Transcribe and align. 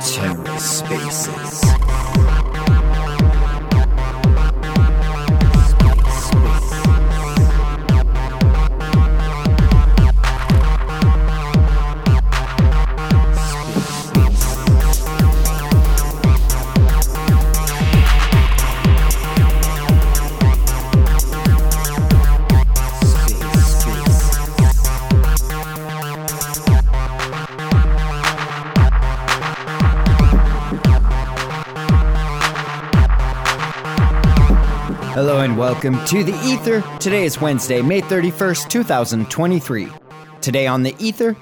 TerraSpaces. 0.00 1.60
Hello 2.16 2.35
and 35.56 35.60
welcome 35.60 36.04
to 36.04 36.22
the 36.22 36.38
Ether. 36.44 36.82
Today 36.98 37.24
is 37.24 37.40
Wednesday, 37.40 37.80
May 37.80 38.02
31st, 38.02 38.68
2023. 38.68 39.88
Today 40.40 40.66
on 40.66 40.82
the 40.82 40.94
Ether, 40.98 41.36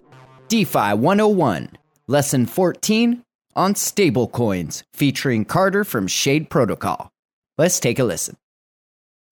DeFi 0.49 0.95
101, 0.95 1.71
Lesson 2.07 2.47
14 2.47 3.23
on 3.57 3.75
stablecoins, 3.75 4.83
featuring 4.93 5.45
Carter 5.45 5.85
from 5.85 6.07
Shade 6.07 6.49
Protocol. 6.49 7.11
Let's 7.59 7.81
take 7.81 7.99
a 7.99 8.05
listen. 8.05 8.37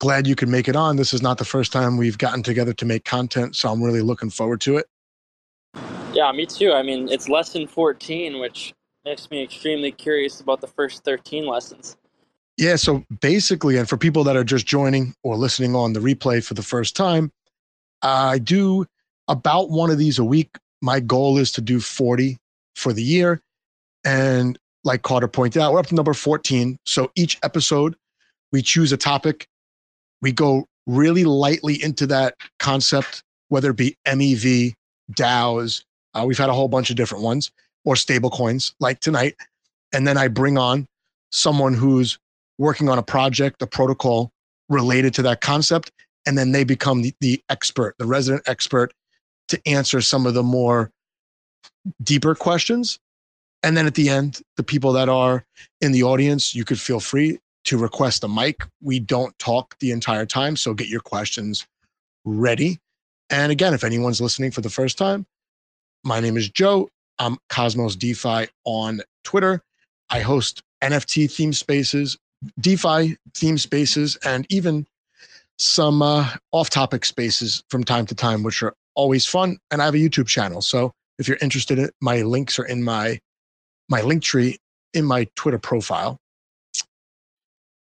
Glad 0.00 0.26
you 0.26 0.34
could 0.34 0.48
make 0.48 0.68
it 0.68 0.74
on. 0.74 0.96
This 0.96 1.14
is 1.14 1.22
not 1.22 1.38
the 1.38 1.44
first 1.44 1.72
time 1.72 1.96
we've 1.96 2.18
gotten 2.18 2.42
together 2.42 2.72
to 2.74 2.84
make 2.84 3.04
content, 3.04 3.54
so 3.54 3.70
I'm 3.70 3.82
really 3.82 4.02
looking 4.02 4.30
forward 4.30 4.60
to 4.62 4.78
it. 4.78 4.86
Yeah, 6.12 6.32
me 6.32 6.46
too. 6.46 6.72
I 6.72 6.82
mean, 6.82 7.08
it's 7.08 7.28
lesson 7.28 7.68
14, 7.68 8.40
which 8.40 8.74
makes 9.04 9.30
me 9.30 9.42
extremely 9.42 9.92
curious 9.92 10.40
about 10.40 10.60
the 10.60 10.66
first 10.66 11.04
13 11.04 11.46
lessons. 11.46 11.96
Yeah, 12.58 12.76
so 12.76 13.04
basically, 13.20 13.76
and 13.78 13.88
for 13.88 13.96
people 13.96 14.24
that 14.24 14.36
are 14.36 14.44
just 14.44 14.66
joining 14.66 15.14
or 15.22 15.36
listening 15.36 15.74
on 15.74 15.94
the 15.94 16.00
replay 16.00 16.44
for 16.44 16.54
the 16.54 16.62
first 16.62 16.94
time, 16.94 17.32
I 18.02 18.38
do 18.38 18.86
about 19.28 19.70
one 19.70 19.90
of 19.90 19.98
these 19.98 20.18
a 20.18 20.24
week. 20.24 20.56
My 20.82 21.00
goal 21.00 21.38
is 21.38 21.52
to 21.52 21.60
do 21.60 21.80
40 21.80 22.36
for 22.76 22.92
the 22.92 23.02
year. 23.02 23.40
And 24.04 24.58
like 24.84 25.02
Carter 25.02 25.28
pointed 25.28 25.62
out, 25.62 25.72
we're 25.72 25.78
up 25.78 25.86
to 25.86 25.94
number 25.94 26.12
14. 26.12 26.76
So 26.84 27.10
each 27.14 27.38
episode, 27.42 27.96
we 28.50 28.62
choose 28.62 28.92
a 28.92 28.96
topic. 28.96 29.46
We 30.20 30.32
go 30.32 30.66
really 30.86 31.24
lightly 31.24 31.82
into 31.82 32.06
that 32.08 32.34
concept, 32.58 33.22
whether 33.48 33.70
it 33.70 33.76
be 33.76 33.96
MEV, 34.06 34.74
DAOs. 35.12 35.84
Uh, 36.14 36.24
we've 36.26 36.38
had 36.38 36.50
a 36.50 36.54
whole 36.54 36.68
bunch 36.68 36.90
of 36.90 36.96
different 36.96 37.24
ones, 37.24 37.50
or 37.84 37.96
stable 37.96 38.30
coins 38.30 38.74
like 38.80 39.00
tonight. 39.00 39.36
And 39.92 40.06
then 40.06 40.18
I 40.18 40.28
bring 40.28 40.58
on 40.58 40.86
someone 41.30 41.74
who's 41.74 42.18
working 42.62 42.88
on 42.88 42.96
a 42.96 43.02
project, 43.02 43.60
a 43.60 43.66
protocol 43.66 44.30
related 44.68 45.12
to 45.12 45.20
that 45.22 45.40
concept, 45.40 45.90
and 46.26 46.38
then 46.38 46.52
they 46.52 46.62
become 46.62 47.02
the, 47.02 47.12
the 47.20 47.42
expert, 47.48 47.96
the 47.98 48.06
resident 48.06 48.40
expert 48.46 48.94
to 49.48 49.60
answer 49.66 50.00
some 50.00 50.26
of 50.26 50.34
the 50.34 50.44
more 50.44 50.88
deeper 52.04 52.36
questions. 52.36 53.00
And 53.64 53.76
then 53.76 53.84
at 53.84 53.96
the 53.96 54.08
end, 54.08 54.40
the 54.56 54.62
people 54.62 54.92
that 54.92 55.08
are 55.08 55.44
in 55.80 55.90
the 55.90 56.04
audience, 56.04 56.54
you 56.54 56.64
could 56.64 56.78
feel 56.78 57.00
free 57.00 57.40
to 57.64 57.76
request 57.76 58.22
a 58.22 58.28
mic. 58.28 58.62
We 58.80 59.00
don't 59.00 59.36
talk 59.40 59.76
the 59.80 59.90
entire 59.90 60.24
time, 60.24 60.54
so 60.54 60.72
get 60.72 60.86
your 60.86 61.00
questions 61.00 61.66
ready. 62.24 62.78
And 63.28 63.50
again, 63.50 63.74
if 63.74 63.82
anyone's 63.82 64.20
listening 64.20 64.52
for 64.52 64.60
the 64.60 64.70
first 64.70 64.96
time, 64.96 65.26
my 66.04 66.20
name 66.20 66.36
is 66.36 66.48
Joe. 66.48 66.88
I'm 67.18 67.38
Cosmos 67.48 67.96
DeFi 67.96 68.46
on 68.64 69.00
Twitter. 69.24 69.62
I 70.10 70.20
host 70.20 70.62
NFT 70.80 71.28
theme 71.28 71.52
spaces 71.52 72.16
DeFi 72.60 73.16
theme 73.34 73.58
spaces 73.58 74.16
and 74.24 74.46
even 74.50 74.86
some 75.58 76.02
uh, 76.02 76.28
off 76.50 76.70
topic 76.70 77.04
spaces 77.04 77.62
from 77.70 77.84
time 77.84 78.06
to 78.06 78.14
time, 78.14 78.42
which 78.42 78.62
are 78.62 78.74
always 78.94 79.26
fun. 79.26 79.58
And 79.70 79.80
I 79.80 79.84
have 79.84 79.94
a 79.94 79.98
YouTube 79.98 80.26
channel. 80.26 80.60
So 80.60 80.92
if 81.18 81.28
you're 81.28 81.38
interested 81.40 81.78
in 81.78 81.84
it, 81.86 81.94
my 82.00 82.22
links 82.22 82.58
are 82.58 82.64
in 82.64 82.82
my 82.82 83.18
my 83.88 84.00
link 84.00 84.22
tree 84.22 84.58
in 84.94 85.04
my 85.04 85.26
Twitter 85.36 85.58
profile. 85.58 86.18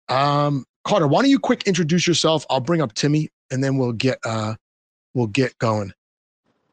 Um, 0.09 0.65
Carter, 0.83 1.07
why 1.07 1.21
don't 1.21 1.31
you 1.31 1.39
quick 1.39 1.63
introduce 1.63 2.05
yourself? 2.05 2.45
I'll 2.49 2.59
bring 2.59 2.81
up 2.81 2.93
Timmy 2.93 3.29
and 3.51 3.63
then 3.63 3.77
we'll 3.77 3.93
get 3.93 4.19
uh 4.25 4.55
we'll 5.13 5.27
get 5.27 5.57
going. 5.57 5.93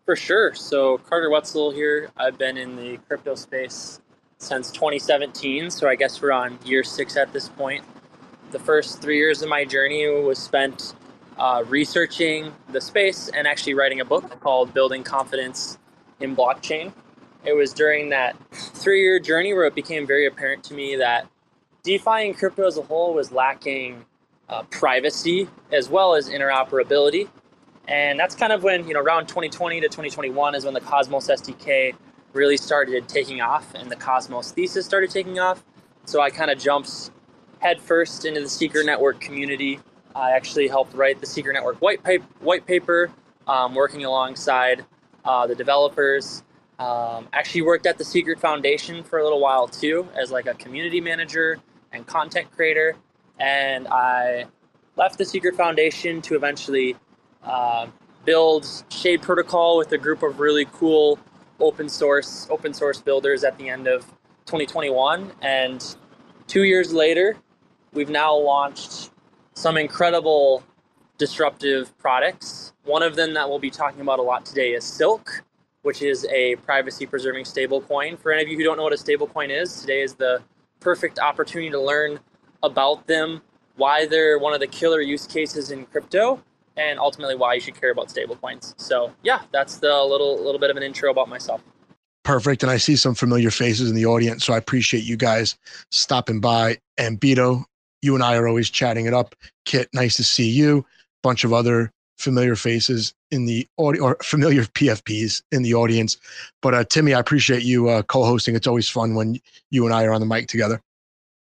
For 0.04 0.16
sure. 0.16 0.54
So 0.54 0.98
Carter 0.98 1.30
Woetzel 1.30 1.72
here. 1.74 2.10
I've 2.16 2.36
been 2.36 2.56
in 2.56 2.76
the 2.76 2.98
crypto 3.08 3.34
space 3.36 4.00
since 4.40 4.70
2017. 4.72 5.70
So 5.70 5.88
I 5.88 5.94
guess 5.94 6.20
we're 6.20 6.32
on 6.32 6.58
year 6.64 6.82
six 6.82 7.16
at 7.16 7.32
this 7.32 7.48
point. 7.48 7.84
The 8.50 8.58
first 8.58 9.00
three 9.00 9.18
years 9.18 9.42
of 9.42 9.48
my 9.48 9.64
journey 9.64 10.08
was 10.08 10.38
spent 10.38 10.94
uh, 11.38 11.62
researching 11.68 12.52
the 12.70 12.80
space 12.80 13.28
and 13.28 13.46
actually 13.46 13.74
writing 13.74 14.00
a 14.00 14.04
book 14.04 14.40
called 14.40 14.74
Building 14.74 15.04
Confidence 15.04 15.78
in 16.18 16.34
Blockchain. 16.34 16.92
It 17.44 17.52
was 17.52 17.72
during 17.72 18.10
that 18.10 18.36
three 18.50 19.02
year 19.02 19.20
journey 19.20 19.54
where 19.54 19.66
it 19.66 19.74
became 19.74 20.06
very 20.06 20.26
apparent 20.26 20.64
to 20.64 20.74
me 20.74 20.96
that 20.96 21.26
DeFi 21.82 22.26
and 22.26 22.36
crypto 22.36 22.66
as 22.66 22.76
a 22.76 22.82
whole 22.82 23.14
was 23.14 23.32
lacking 23.32 24.04
uh, 24.48 24.62
privacy 24.64 25.48
as 25.72 25.88
well 25.88 26.14
as 26.14 26.28
interoperability. 26.28 27.28
And 27.88 28.18
that's 28.18 28.34
kind 28.34 28.52
of 28.52 28.62
when, 28.62 28.86
you 28.86 28.94
know, 28.94 29.00
around 29.00 29.26
2020 29.26 29.80
to 29.80 29.86
2021 29.86 30.54
is 30.54 30.64
when 30.64 30.74
the 30.74 30.80
Cosmos 30.80 31.28
SDK 31.28 31.94
really 32.32 32.56
started 32.56 33.08
taking 33.08 33.40
off 33.40 33.74
and 33.74 33.90
the 33.90 33.96
Cosmos 33.96 34.52
thesis 34.52 34.84
started 34.86 35.10
taking 35.10 35.38
off. 35.38 35.64
So 36.04 36.20
I 36.20 36.30
kind 36.30 36.50
of 36.50 36.58
jumped 36.58 37.10
headfirst 37.60 38.24
into 38.24 38.40
the 38.40 38.48
Secret 38.48 38.86
Network 38.86 39.20
community. 39.20 39.80
I 40.14 40.32
actually 40.32 40.68
helped 40.68 40.94
write 40.94 41.20
the 41.20 41.26
Secret 41.26 41.54
Network 41.54 41.80
white, 41.80 42.02
paper, 42.02 42.26
white 42.40 42.66
paper 42.66 43.10
um, 43.46 43.74
working 43.74 44.04
alongside 44.04 44.84
uh, 45.24 45.46
the 45.46 45.54
developers. 45.54 46.42
Um, 46.78 47.28
actually 47.34 47.62
worked 47.62 47.86
at 47.86 47.98
the 47.98 48.04
Secret 48.04 48.40
Foundation 48.40 49.04
for 49.04 49.18
a 49.18 49.22
little 49.22 49.40
while 49.40 49.68
too 49.68 50.08
as 50.16 50.30
like 50.30 50.46
a 50.46 50.54
community 50.54 51.00
manager 51.00 51.58
and 51.92 52.06
content 52.06 52.50
creator. 52.50 52.96
And 53.38 53.86
I 53.88 54.46
left 54.96 55.18
the 55.18 55.24
Secret 55.24 55.56
Foundation 55.56 56.22
to 56.22 56.36
eventually 56.36 56.96
uh, 57.42 57.86
build 58.24 58.66
Shade 58.88 59.22
Protocol 59.22 59.78
with 59.78 59.92
a 59.92 59.98
group 59.98 60.22
of 60.22 60.40
really 60.40 60.66
cool 60.72 61.18
open 61.60 61.88
source 61.88 62.46
open 62.50 62.72
source 62.72 63.00
builders 63.00 63.44
at 63.44 63.56
the 63.58 63.68
end 63.68 63.86
of 63.86 64.04
2021 64.46 65.32
and 65.42 65.96
two 66.46 66.64
years 66.64 66.92
later 66.92 67.36
we've 67.92 68.10
now 68.10 68.34
launched 68.34 69.10
some 69.54 69.76
incredible 69.76 70.62
disruptive 71.18 71.96
products. 71.98 72.72
One 72.84 73.02
of 73.02 73.14
them 73.14 73.34
that 73.34 73.48
we'll 73.48 73.58
be 73.58 73.70
talking 73.70 74.00
about 74.00 74.18
a 74.18 74.22
lot 74.22 74.46
today 74.46 74.72
is 74.72 74.84
silk 74.84 75.42
which 75.82 76.02
is 76.02 76.26
a 76.26 76.56
privacy 76.56 77.06
preserving 77.06 77.44
stablecoin. 77.44 78.18
For 78.18 78.32
any 78.32 78.42
of 78.42 78.48
you 78.48 78.56
who 78.56 78.64
don't 78.64 78.76
know 78.76 78.82
what 78.82 78.92
a 78.92 78.96
stablecoin 78.96 79.48
is 79.50 79.80
today 79.80 80.02
is 80.02 80.14
the 80.14 80.42
perfect 80.78 81.18
opportunity 81.18 81.70
to 81.70 81.80
learn 81.80 82.20
about 82.62 83.06
them 83.06 83.42
why 83.76 84.06
they're 84.06 84.38
one 84.38 84.52
of 84.52 84.60
the 84.60 84.66
killer 84.66 85.00
use 85.00 85.26
cases 85.26 85.70
in 85.70 85.86
crypto 85.86 86.42
and 86.76 86.98
ultimately 86.98 87.34
why 87.34 87.54
you 87.54 87.60
should 87.60 87.78
care 87.78 87.90
about 87.90 88.08
stablecoins. 88.08 88.78
So 88.80 89.12
yeah, 89.22 89.42
that's 89.52 89.78
the 89.78 90.02
little 90.04 90.42
little 90.42 90.60
bit 90.60 90.70
of 90.70 90.76
an 90.76 90.82
intro 90.82 91.10
about 91.10 91.28
myself. 91.28 91.62
Perfect. 92.22 92.62
And 92.62 92.70
I 92.70 92.76
see 92.76 92.96
some 92.96 93.14
familiar 93.14 93.50
faces 93.50 93.88
in 93.88 93.96
the 93.96 94.06
audience, 94.06 94.44
so 94.44 94.52
I 94.52 94.58
appreciate 94.58 95.04
you 95.04 95.16
guys 95.16 95.56
stopping 95.90 96.40
by. 96.40 96.78
And 96.98 97.18
Beto, 97.20 97.64
you 98.02 98.14
and 98.14 98.22
I 98.22 98.36
are 98.36 98.46
always 98.46 98.68
chatting 98.70 99.06
it 99.06 99.14
up. 99.14 99.34
Kit, 99.64 99.88
nice 99.94 100.16
to 100.16 100.24
see 100.24 100.48
you. 100.48 100.84
Bunch 101.22 101.44
of 101.44 101.52
other 101.52 101.92
familiar 102.18 102.54
faces 102.54 103.14
in 103.30 103.46
the 103.46 103.66
audio 103.78 104.02
or 104.02 104.16
familiar 104.22 104.64
PFPs 104.64 105.42
in 105.50 105.62
the 105.62 105.74
audience. 105.74 106.18
But 106.62 106.74
uh, 106.74 106.84
Timmy, 106.84 107.14
I 107.14 107.20
appreciate 107.20 107.62
you 107.62 107.88
uh, 107.88 108.02
co-hosting. 108.02 108.54
It's 108.54 108.66
always 108.66 108.88
fun 108.88 109.14
when 109.14 109.40
you 109.70 109.86
and 109.86 109.94
I 109.94 110.04
are 110.04 110.12
on 110.12 110.20
the 110.20 110.26
mic 110.26 110.48
together. 110.48 110.80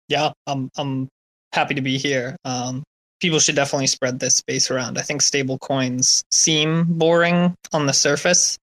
Yeah, 0.08 0.32
I'm 0.48 0.70
I'm 0.78 1.10
happy 1.54 1.74
to 1.76 1.82
be 1.82 1.98
here. 1.98 2.36
Um, 2.46 2.84
people 3.25 3.39
should 3.39 3.56
definitely 3.56 3.88
spread 3.88 4.19
this 4.19 4.36
space 4.36 4.69
around. 4.69 5.00
I 5.00 5.01
think 5.01 5.19
stable 5.19 5.57
coins 5.57 6.24
seem 6.30 6.83
boring 6.83 7.56
on 7.74 7.88
the 7.88 7.92
surface, 7.92 8.60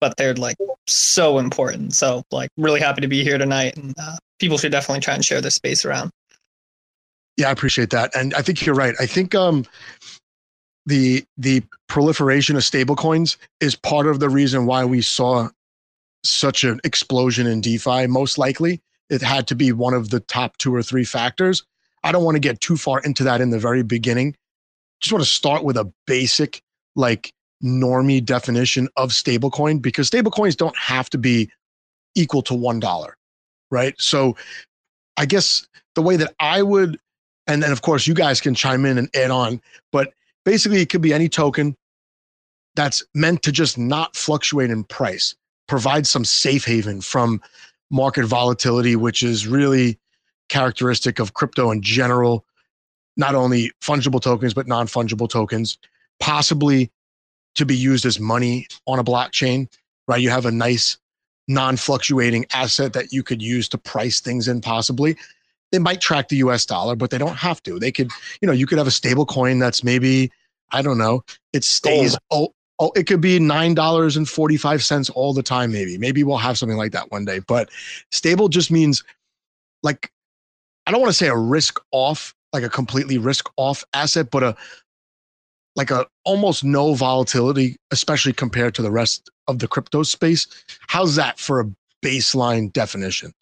but 0.00 0.16
they're 0.16 0.32
like 0.32 0.56
so 0.86 1.38
important. 1.38 1.92
So 1.92 2.22
like 2.30 2.48
really 2.56 2.80
happy 2.80 3.02
to 3.02 3.08
be 3.08 3.22
here 3.22 3.36
tonight 3.36 3.76
and 3.76 3.94
uh, 4.00 4.16
people 4.38 4.56
should 4.56 4.72
definitely 4.72 5.02
try 5.02 5.12
and 5.12 5.22
share 5.22 5.42
this 5.42 5.54
space 5.54 5.84
around. 5.84 6.12
Yeah, 7.36 7.48
I 7.48 7.50
appreciate 7.50 7.90
that. 7.90 8.16
And 8.16 8.32
I 8.32 8.40
think 8.40 8.64
you're 8.64 8.74
right. 8.74 8.94
I 8.98 9.04
think 9.04 9.34
um 9.34 9.66
the 10.86 11.22
the 11.36 11.62
proliferation 11.86 12.56
of 12.56 12.62
stablecoins 12.62 13.36
is 13.60 13.76
part 13.76 14.06
of 14.06 14.18
the 14.18 14.30
reason 14.30 14.64
why 14.64 14.86
we 14.86 15.02
saw 15.02 15.50
such 16.24 16.64
an 16.64 16.80
explosion 16.84 17.46
in 17.46 17.60
DeFi. 17.60 18.06
Most 18.06 18.38
likely, 18.38 18.80
it 19.10 19.20
had 19.20 19.46
to 19.48 19.54
be 19.54 19.72
one 19.72 19.92
of 19.92 20.08
the 20.08 20.20
top 20.20 20.56
two 20.56 20.74
or 20.74 20.82
three 20.82 21.04
factors. 21.04 21.64
I 22.06 22.12
don't 22.12 22.22
want 22.22 22.36
to 22.36 22.40
get 22.40 22.60
too 22.60 22.76
far 22.76 23.00
into 23.00 23.24
that 23.24 23.40
in 23.40 23.50
the 23.50 23.58
very 23.58 23.82
beginning. 23.82 24.36
Just 25.00 25.12
want 25.12 25.24
to 25.24 25.30
start 25.30 25.64
with 25.64 25.76
a 25.76 25.92
basic, 26.06 26.62
like 26.94 27.32
normie 27.64 28.24
definition 28.24 28.88
of 28.96 29.10
stablecoin 29.10 29.82
because 29.82 30.08
stablecoins 30.08 30.56
don't 30.56 30.76
have 30.78 31.10
to 31.10 31.18
be 31.18 31.50
equal 32.14 32.42
to 32.42 32.54
one 32.54 32.78
dollar, 32.78 33.16
right? 33.72 33.94
So, 33.98 34.36
I 35.16 35.26
guess 35.26 35.66
the 35.96 36.02
way 36.02 36.16
that 36.16 36.32
I 36.38 36.62
would, 36.62 36.96
and 37.48 37.60
then 37.60 37.72
of 37.72 37.82
course 37.82 38.06
you 38.06 38.14
guys 38.14 38.40
can 38.40 38.54
chime 38.54 38.86
in 38.86 38.98
and 38.98 39.10
add 39.16 39.32
on, 39.32 39.60
but 39.90 40.12
basically 40.44 40.80
it 40.80 40.90
could 40.90 41.02
be 41.02 41.12
any 41.12 41.28
token 41.28 41.74
that's 42.76 43.02
meant 43.14 43.42
to 43.42 43.50
just 43.50 43.78
not 43.78 44.14
fluctuate 44.14 44.70
in 44.70 44.84
price, 44.84 45.34
provide 45.66 46.06
some 46.06 46.24
safe 46.24 46.64
haven 46.64 47.00
from 47.00 47.42
market 47.90 48.26
volatility, 48.26 48.94
which 48.94 49.24
is 49.24 49.48
really 49.48 49.98
characteristic 50.48 51.18
of 51.18 51.34
crypto 51.34 51.70
in 51.70 51.82
general, 51.82 52.44
not 53.16 53.34
only 53.34 53.72
fungible 53.80 54.20
tokens, 54.20 54.54
but 54.54 54.66
non 54.66 54.86
fungible 54.86 55.28
tokens, 55.28 55.78
possibly 56.20 56.90
to 57.54 57.66
be 57.66 57.76
used 57.76 58.04
as 58.04 58.20
money 58.20 58.66
on 58.86 58.98
a 58.98 59.04
blockchain, 59.04 59.68
right? 60.06 60.20
You 60.20 60.30
have 60.30 60.46
a 60.46 60.50
nice 60.50 60.98
non 61.48 61.76
fluctuating 61.76 62.46
asset 62.52 62.92
that 62.92 63.12
you 63.12 63.22
could 63.22 63.42
use 63.42 63.68
to 63.70 63.78
price 63.78 64.20
things 64.20 64.48
in, 64.48 64.60
possibly. 64.60 65.16
They 65.72 65.78
might 65.78 66.00
track 66.00 66.28
the 66.28 66.36
US 66.36 66.64
dollar, 66.64 66.94
but 66.94 67.10
they 67.10 67.18
don't 67.18 67.36
have 67.36 67.62
to. 67.64 67.78
They 67.78 67.92
could, 67.92 68.10
you 68.40 68.46
know, 68.46 68.52
you 68.52 68.66
could 68.66 68.78
have 68.78 68.86
a 68.86 68.92
stable 68.92 69.26
coin 69.26 69.58
that's 69.58 69.82
maybe, 69.82 70.30
I 70.70 70.82
don't 70.82 70.98
know, 70.98 71.24
it 71.52 71.64
stays. 71.64 72.16
Oh, 72.30 72.54
oh, 72.78 72.92
it 72.94 73.04
could 73.06 73.20
be 73.20 73.38
nine 73.40 73.74
dollars 73.74 74.16
and 74.16 74.28
forty 74.28 74.56
five 74.56 74.84
cents 74.84 75.10
all 75.10 75.32
the 75.32 75.42
time. 75.42 75.72
Maybe, 75.72 75.98
maybe 75.98 76.22
we'll 76.22 76.36
have 76.36 76.58
something 76.58 76.78
like 76.78 76.92
that 76.92 77.10
one 77.10 77.24
day. 77.24 77.40
But 77.40 77.70
stable 78.10 78.48
just 78.48 78.70
means 78.70 79.02
like 79.82 80.10
I 80.86 80.92
don't 80.92 81.00
want 81.00 81.10
to 81.10 81.16
say 81.16 81.28
a 81.28 81.36
risk 81.36 81.80
off, 81.90 82.34
like 82.52 82.62
a 82.62 82.68
completely 82.68 83.18
risk 83.18 83.50
off 83.56 83.84
asset, 83.92 84.30
but 84.30 84.42
a 84.42 84.56
like 85.74 85.90
a 85.90 86.06
almost 86.24 86.64
no 86.64 86.94
volatility, 86.94 87.76
especially 87.90 88.32
compared 88.32 88.74
to 88.76 88.82
the 88.82 88.90
rest 88.90 89.30
of 89.46 89.58
the 89.58 89.68
crypto 89.68 90.02
space. 90.02 90.46
How's 90.88 91.16
that 91.16 91.38
for 91.38 91.60
a 91.60 91.66
baseline 92.02 92.72
definition? 92.72 93.32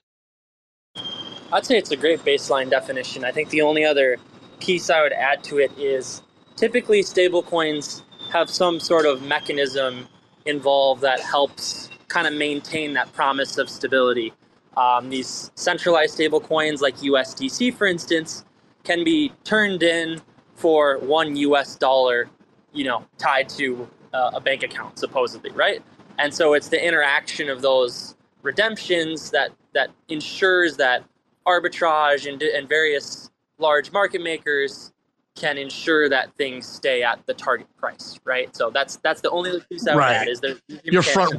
I'd 1.52 1.64
say 1.64 1.78
it's 1.78 1.92
a 1.92 1.96
great 1.96 2.20
baseline 2.24 2.68
definition. 2.68 3.24
I 3.24 3.30
think 3.30 3.50
the 3.50 3.62
only 3.62 3.84
other 3.84 4.16
piece 4.58 4.90
I 4.90 5.02
would 5.02 5.12
add 5.12 5.44
to 5.44 5.58
it 5.58 5.70
is 5.78 6.22
typically 6.56 7.02
stablecoins 7.02 8.02
have 8.32 8.50
some 8.50 8.80
sort 8.80 9.06
of 9.06 9.22
mechanism 9.22 10.08
involved 10.46 11.02
that 11.02 11.20
helps 11.20 11.88
kind 12.08 12.26
of 12.26 12.32
maintain 12.32 12.94
that 12.94 13.12
promise 13.12 13.58
of 13.58 13.68
stability. 13.70 14.32
Um, 14.76 15.10
these 15.10 15.50
centralized 15.54 16.14
stable 16.14 16.40
coins 16.40 16.80
like 16.80 16.96
USDC, 16.96 17.74
for 17.74 17.86
instance, 17.86 18.44
can 18.82 19.04
be 19.04 19.32
turned 19.44 19.82
in 19.82 20.20
for 20.54 20.98
one 20.98 21.36
US 21.36 21.76
dollar, 21.76 22.28
you 22.72 22.84
know, 22.84 23.04
tied 23.18 23.48
to 23.50 23.88
uh, 24.12 24.32
a 24.34 24.40
bank 24.40 24.62
account, 24.62 24.98
supposedly, 24.98 25.50
right? 25.50 25.82
And 26.18 26.32
so 26.32 26.54
it's 26.54 26.68
the 26.68 26.84
interaction 26.84 27.48
of 27.48 27.62
those 27.62 28.16
redemptions 28.42 29.30
that 29.30 29.50
that 29.74 29.90
ensures 30.08 30.76
that 30.76 31.02
arbitrage 31.46 32.30
and, 32.30 32.40
and 32.42 32.68
various 32.68 33.30
large 33.58 33.92
market 33.92 34.22
makers 34.22 34.92
can 35.36 35.58
ensure 35.58 36.08
that 36.08 36.32
things 36.36 36.64
stay 36.66 37.02
at 37.02 37.24
the 37.26 37.34
target 37.34 37.66
price, 37.76 38.18
right? 38.24 38.54
So 38.54 38.70
that's 38.70 38.96
that's 38.96 39.20
the 39.20 39.30
only 39.30 39.60
piece 39.68 39.86
I 39.86 39.94
would 39.94 40.00
right. 40.00 40.16
add 40.16 40.28
is 40.28 40.40
there 40.40 40.54
your 40.84 41.02
front 41.02 41.34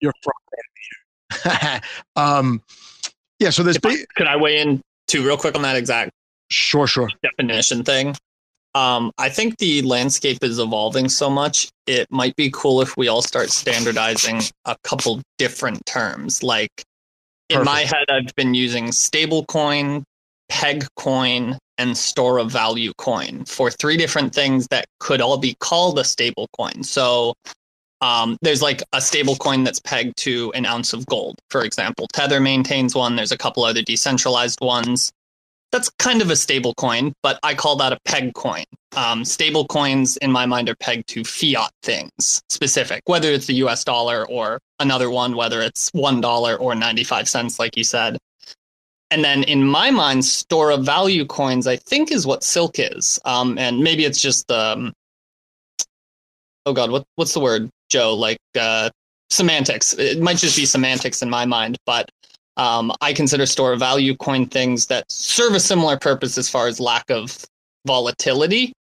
your 0.00 0.12
front 0.22 0.38
um 2.16 2.62
yeah, 3.38 3.50
so 3.50 3.62
there's 3.62 3.78
ba- 3.78 4.06
could 4.16 4.26
I 4.26 4.36
weigh 4.36 4.58
in 4.58 4.80
too 5.08 5.24
real 5.24 5.36
quick 5.36 5.54
on 5.54 5.62
that 5.62 5.76
exact 5.76 6.12
sure 6.50 6.86
sure 6.86 7.10
definition 7.22 7.84
thing? 7.84 8.16
Um, 8.74 9.12
I 9.18 9.28
think 9.28 9.58
the 9.58 9.82
landscape 9.82 10.42
is 10.42 10.58
evolving 10.58 11.08
so 11.08 11.30
much. 11.30 11.68
It 11.86 12.10
might 12.10 12.34
be 12.34 12.50
cool 12.52 12.80
if 12.80 12.96
we 12.96 13.06
all 13.06 13.22
start 13.22 13.50
standardizing 13.50 14.42
a 14.64 14.76
couple 14.82 15.22
different 15.38 15.86
terms. 15.86 16.42
Like 16.42 16.84
in 17.48 17.58
Perfect. 17.58 17.64
my 17.66 17.80
head, 17.82 18.06
I've 18.08 18.34
been 18.34 18.54
using 18.54 18.86
stablecoin, 18.86 20.02
peg 20.48 20.86
coin, 20.96 21.56
and 21.78 21.96
store 21.96 22.38
of 22.38 22.50
value 22.50 22.92
coin 22.98 23.44
for 23.44 23.70
three 23.70 23.96
different 23.96 24.34
things 24.34 24.66
that 24.68 24.86
could 24.98 25.20
all 25.20 25.38
be 25.38 25.54
called 25.60 25.98
a 25.98 26.04
stable 26.04 26.48
coin. 26.58 26.82
So 26.82 27.34
um, 28.04 28.36
there's 28.42 28.60
like 28.60 28.82
a 28.92 29.00
stable 29.00 29.34
coin 29.34 29.64
that's 29.64 29.80
pegged 29.80 30.18
to 30.18 30.52
an 30.52 30.66
ounce 30.66 30.92
of 30.92 31.06
gold, 31.06 31.38
for 31.48 31.64
example. 31.64 32.06
Tether 32.12 32.38
maintains 32.38 32.94
one. 32.94 33.16
There's 33.16 33.32
a 33.32 33.38
couple 33.38 33.64
other 33.64 33.80
decentralized 33.80 34.60
ones. 34.60 35.10
That's 35.72 35.88
kind 35.98 36.20
of 36.20 36.28
a 36.30 36.36
stable 36.36 36.74
coin, 36.74 37.14
but 37.22 37.40
I 37.42 37.54
call 37.54 37.76
that 37.76 37.94
a 37.94 37.98
peg 38.04 38.34
coin. 38.34 38.64
Um, 38.94 39.24
stable 39.24 39.66
coins, 39.66 40.18
in 40.18 40.30
my 40.30 40.44
mind, 40.44 40.68
are 40.68 40.74
pegged 40.76 41.08
to 41.08 41.24
fiat 41.24 41.70
things 41.82 42.42
specific, 42.50 43.00
whether 43.06 43.32
it's 43.32 43.46
the 43.46 43.54
US 43.64 43.84
dollar 43.84 44.28
or 44.28 44.60
another 44.80 45.08
one, 45.08 45.34
whether 45.34 45.62
it's 45.62 45.90
$1 45.92 46.60
or 46.60 46.74
95 46.74 47.26
cents, 47.26 47.58
like 47.58 47.74
you 47.74 47.84
said. 47.84 48.18
And 49.10 49.24
then 49.24 49.44
in 49.44 49.66
my 49.66 49.90
mind, 49.90 50.26
store 50.26 50.70
of 50.72 50.84
value 50.84 51.24
coins, 51.24 51.66
I 51.66 51.76
think, 51.76 52.12
is 52.12 52.26
what 52.26 52.44
Silk 52.44 52.78
is. 52.78 53.18
Um, 53.24 53.56
and 53.56 53.80
maybe 53.80 54.04
it's 54.04 54.20
just 54.20 54.46
the, 54.48 54.58
um, 54.58 54.92
oh 56.66 56.74
God, 56.74 56.90
what, 56.90 57.04
what's 57.16 57.32
the 57.32 57.40
word, 57.40 57.70
Joe? 57.94 58.14
Like 58.14 58.38
uh, 58.58 58.90
semantics. 59.30 59.94
It 59.94 60.20
might 60.20 60.38
just 60.38 60.56
be 60.56 60.66
semantics 60.66 61.22
in 61.22 61.30
my 61.30 61.44
mind, 61.44 61.76
but 61.86 62.10
um, 62.56 62.92
I 63.00 63.12
consider 63.12 63.46
store 63.46 63.72
of 63.72 63.78
value 63.78 64.16
coin 64.16 64.46
things 64.46 64.86
that 64.86 65.04
serve 65.08 65.54
a 65.54 65.60
similar 65.60 65.96
purpose 65.96 66.36
as 66.38 66.48
far 66.48 66.66
as 66.66 66.80
lack 66.80 67.08
of 67.10 67.44
volatility, 67.86 68.72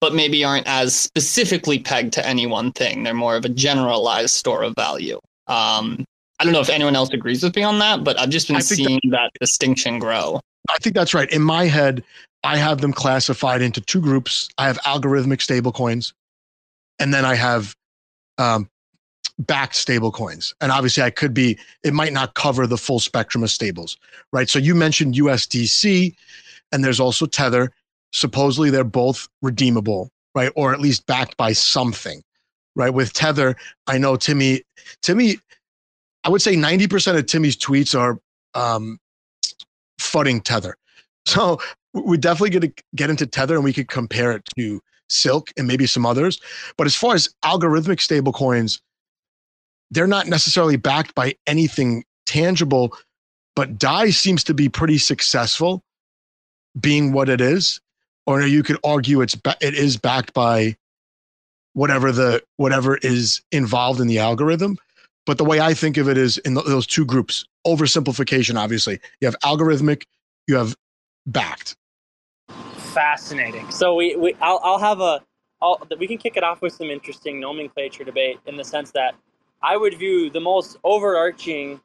but 0.00 0.14
maybe 0.14 0.44
aren't 0.44 0.66
as 0.66 0.94
specifically 0.94 1.78
pegged 1.78 2.12
to 2.14 2.26
any 2.26 2.46
one 2.46 2.72
thing. 2.72 3.02
They're 3.02 3.14
more 3.14 3.36
of 3.36 3.44
a 3.44 3.48
generalized 3.48 4.34
store 4.34 4.62
of 4.62 4.74
value. 4.76 5.18
Um, 5.46 6.04
I 6.38 6.44
don't 6.44 6.52
know 6.52 6.60
if 6.60 6.70
anyone 6.70 6.96
else 6.96 7.10
agrees 7.10 7.42
with 7.42 7.54
me 7.56 7.62
on 7.62 7.78
that, 7.80 8.04
but 8.04 8.18
I've 8.18 8.30
just 8.30 8.48
been 8.48 8.60
seeing 8.62 9.00
that, 9.04 9.10
that 9.10 9.32
distinction 9.40 9.98
grow. 9.98 10.40
I 10.68 10.78
think 10.78 10.94
that's 10.94 11.12
right. 11.12 11.30
In 11.30 11.42
my 11.42 11.66
head, 11.66 12.02
I 12.44 12.56
have 12.56 12.80
them 12.80 12.92
classified 12.92 13.60
into 13.60 13.80
two 13.80 14.00
groups. 14.00 14.48
I 14.56 14.66
have 14.66 14.78
algorithmic 14.78 15.40
stablecoins, 15.44 16.12
and 16.98 17.12
then 17.12 17.24
I 17.24 17.34
have 17.34 17.74
um, 18.40 18.68
backed 19.38 19.74
stablecoins. 19.74 20.54
And 20.60 20.72
obviously, 20.72 21.02
I 21.02 21.10
could 21.10 21.34
be, 21.34 21.58
it 21.84 21.92
might 21.92 22.12
not 22.12 22.34
cover 22.34 22.66
the 22.66 22.78
full 22.78 22.98
spectrum 22.98 23.44
of 23.44 23.50
stables, 23.50 23.96
right? 24.32 24.48
So 24.48 24.58
you 24.58 24.74
mentioned 24.74 25.14
USDC, 25.14 26.14
and 26.72 26.84
there's 26.84 27.00
also 27.00 27.26
Tether. 27.26 27.70
Supposedly, 28.12 28.70
they're 28.70 28.84
both 28.84 29.28
redeemable, 29.42 30.10
right? 30.34 30.50
Or 30.56 30.72
at 30.72 30.80
least 30.80 31.06
backed 31.06 31.36
by 31.36 31.52
something, 31.52 32.22
right? 32.74 32.90
With 32.90 33.12
Tether, 33.12 33.56
I 33.86 33.98
know 33.98 34.16
Timmy, 34.16 34.62
Timmy 35.02 35.36
I 36.24 36.28
would 36.28 36.42
say 36.42 36.54
90% 36.54 37.18
of 37.18 37.26
Timmy's 37.26 37.56
tweets 37.56 37.98
are 37.98 38.18
um, 38.54 38.98
fudding 40.00 40.42
Tether. 40.42 40.76
So 41.26 41.60
we're 41.92 42.16
definitely 42.16 42.50
get 42.50 42.62
to 42.62 42.84
get 42.94 43.10
into 43.10 43.26
Tether 43.26 43.54
and 43.54 43.64
we 43.64 43.72
could 43.72 43.88
compare 43.88 44.32
it 44.32 44.44
to 44.56 44.80
Silk 45.10 45.50
and 45.56 45.66
maybe 45.66 45.86
some 45.86 46.06
others. 46.06 46.40
But 46.76 46.86
as 46.86 46.96
far 46.96 47.14
as 47.14 47.28
algorithmic 47.44 47.98
stablecoins, 47.98 48.80
they're 49.90 50.06
not 50.06 50.26
necessarily 50.26 50.76
backed 50.76 51.14
by 51.14 51.34
anything 51.46 52.04
tangible, 52.26 52.96
but 53.56 53.78
DAI 53.78 54.10
seems 54.10 54.44
to 54.44 54.54
be 54.54 54.68
pretty 54.68 54.98
successful 54.98 55.82
being 56.80 57.12
what 57.12 57.28
it 57.28 57.40
is. 57.40 57.80
Or 58.26 58.42
you 58.42 58.62
could 58.62 58.78
argue 58.84 59.20
it's 59.22 59.36
it 59.60 59.74
is 59.74 59.96
backed 59.96 60.32
by 60.32 60.76
whatever 61.72 62.12
the 62.12 62.42
whatever 62.56 62.98
is 62.98 63.42
involved 63.50 64.00
in 64.00 64.06
the 64.06 64.18
algorithm. 64.18 64.78
But 65.26 65.38
the 65.38 65.44
way 65.44 65.60
I 65.60 65.74
think 65.74 65.96
of 65.96 66.08
it 66.08 66.16
is 66.16 66.38
in 66.38 66.54
those 66.54 66.86
two 66.86 67.04
groups, 67.04 67.44
oversimplification, 67.66 68.56
obviously. 68.56 69.00
You 69.20 69.26
have 69.26 69.36
algorithmic, 69.40 70.04
you 70.46 70.56
have 70.56 70.76
backed. 71.26 71.76
Fascinating. 72.92 73.70
So 73.70 73.94
we, 73.94 74.16
we 74.16 74.34
I'll, 74.40 74.60
I'll 74.62 74.78
have 74.78 75.00
a, 75.00 75.20
I'll, 75.62 75.80
we 75.98 76.06
can 76.06 76.18
kick 76.18 76.36
it 76.36 76.42
off 76.42 76.62
with 76.62 76.72
some 76.72 76.90
interesting 76.90 77.38
nomenclature 77.38 78.04
debate 78.04 78.38
in 78.46 78.56
the 78.56 78.64
sense 78.64 78.90
that 78.92 79.14
I 79.62 79.76
would 79.76 79.98
view 79.98 80.30
the 80.30 80.40
most 80.40 80.76
overarching 80.82 81.80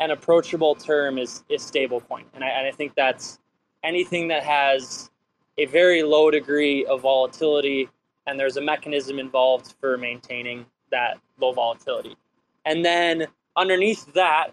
and 0.00 0.12
approachable 0.12 0.74
term 0.74 1.18
is, 1.18 1.44
is 1.48 1.62
stablecoin. 1.62 2.24
And 2.34 2.42
I, 2.44 2.48
and 2.48 2.66
I 2.66 2.72
think 2.72 2.92
that's 2.96 3.38
anything 3.84 4.28
that 4.28 4.42
has 4.42 5.10
a 5.58 5.66
very 5.66 6.02
low 6.02 6.30
degree 6.30 6.84
of 6.86 7.02
volatility 7.02 7.88
and 8.26 8.38
there's 8.38 8.56
a 8.56 8.60
mechanism 8.60 9.18
involved 9.18 9.74
for 9.80 9.96
maintaining 9.96 10.66
that 10.90 11.18
low 11.40 11.52
volatility. 11.52 12.16
And 12.64 12.84
then 12.84 13.26
underneath 13.56 14.12
that 14.14 14.48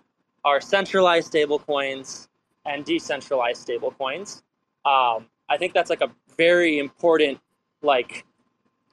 are 0.45 0.61
centralized 0.61 1.31
stablecoins 1.31 2.27
and 2.65 2.85
decentralized 2.85 3.67
stablecoins. 3.67 4.41
Um, 4.85 5.27
I 5.49 5.57
think 5.57 5.73
that's 5.73 5.89
like 5.89 6.01
a 6.01 6.11
very 6.37 6.79
important 6.79 7.39
like 7.81 8.25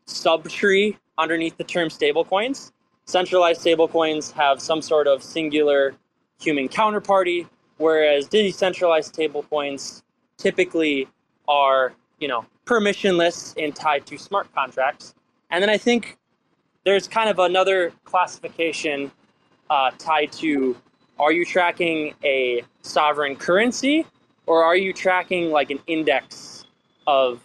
subtree 0.06 0.96
underneath 1.18 1.56
the 1.56 1.64
term 1.64 1.88
stablecoins. 1.88 2.72
Centralized 3.04 3.64
stablecoins 3.64 4.32
have 4.32 4.60
some 4.60 4.82
sort 4.82 5.06
of 5.06 5.22
singular 5.22 5.94
human 6.40 6.68
counterparty, 6.68 7.48
whereas 7.78 8.26
decentralized 8.26 9.14
stablecoins 9.14 10.02
typically 10.38 11.08
are, 11.48 11.92
you 12.18 12.28
know, 12.28 12.44
permissionless 12.66 13.54
and 13.62 13.74
tied 13.74 14.06
to 14.06 14.18
smart 14.18 14.52
contracts. 14.54 15.14
And 15.50 15.62
then 15.62 15.70
I 15.70 15.78
think 15.78 16.18
there's 16.84 17.06
kind 17.06 17.30
of 17.30 17.38
another 17.38 17.92
classification 18.04 19.10
uh, 19.70 19.90
tied 19.98 20.32
to 20.32 20.76
are 21.18 21.32
you 21.32 21.44
tracking 21.44 22.14
a 22.24 22.62
sovereign 22.82 23.36
currency 23.36 24.04
or 24.46 24.64
are 24.64 24.76
you 24.76 24.92
tracking 24.92 25.50
like 25.50 25.70
an 25.70 25.78
index 25.86 26.64
of 27.06 27.40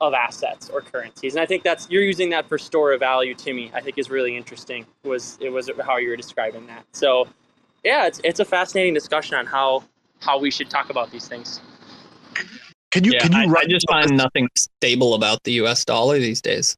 of 0.00 0.14
assets 0.14 0.70
or 0.70 0.80
currencies 0.80 1.34
and 1.34 1.42
i 1.42 1.46
think 1.46 1.62
that's 1.64 1.88
you're 1.90 2.02
using 2.02 2.30
that 2.30 2.48
for 2.48 2.56
store 2.56 2.92
of 2.92 3.00
value 3.00 3.34
to 3.34 3.52
me 3.52 3.70
i 3.74 3.80
think 3.80 3.98
is 3.98 4.10
really 4.10 4.36
interesting 4.36 4.86
was 5.02 5.36
it 5.40 5.50
was 5.50 5.70
how 5.84 5.96
you 5.96 6.08
were 6.08 6.16
describing 6.16 6.66
that 6.66 6.84
so 6.92 7.26
yeah 7.84 8.06
it's 8.06 8.20
it's 8.22 8.38
a 8.38 8.44
fascinating 8.44 8.94
discussion 8.94 9.36
on 9.36 9.44
how 9.44 9.82
how 10.20 10.38
we 10.38 10.50
should 10.50 10.70
talk 10.70 10.90
about 10.90 11.10
these 11.10 11.26
things 11.26 11.60
Can 12.90 13.04
you 13.04 13.12
yeah, 13.12 13.20
can 13.20 13.32
you 13.32 13.54
I, 13.54 13.60
I 13.60 13.64
just 13.66 13.86
find 13.88 14.16
nothing 14.16 14.48
stable 14.56 15.14
about 15.14 15.42
the 15.44 15.52
U.S. 15.52 15.84
dollar 15.84 16.18
these 16.18 16.40
days. 16.40 16.76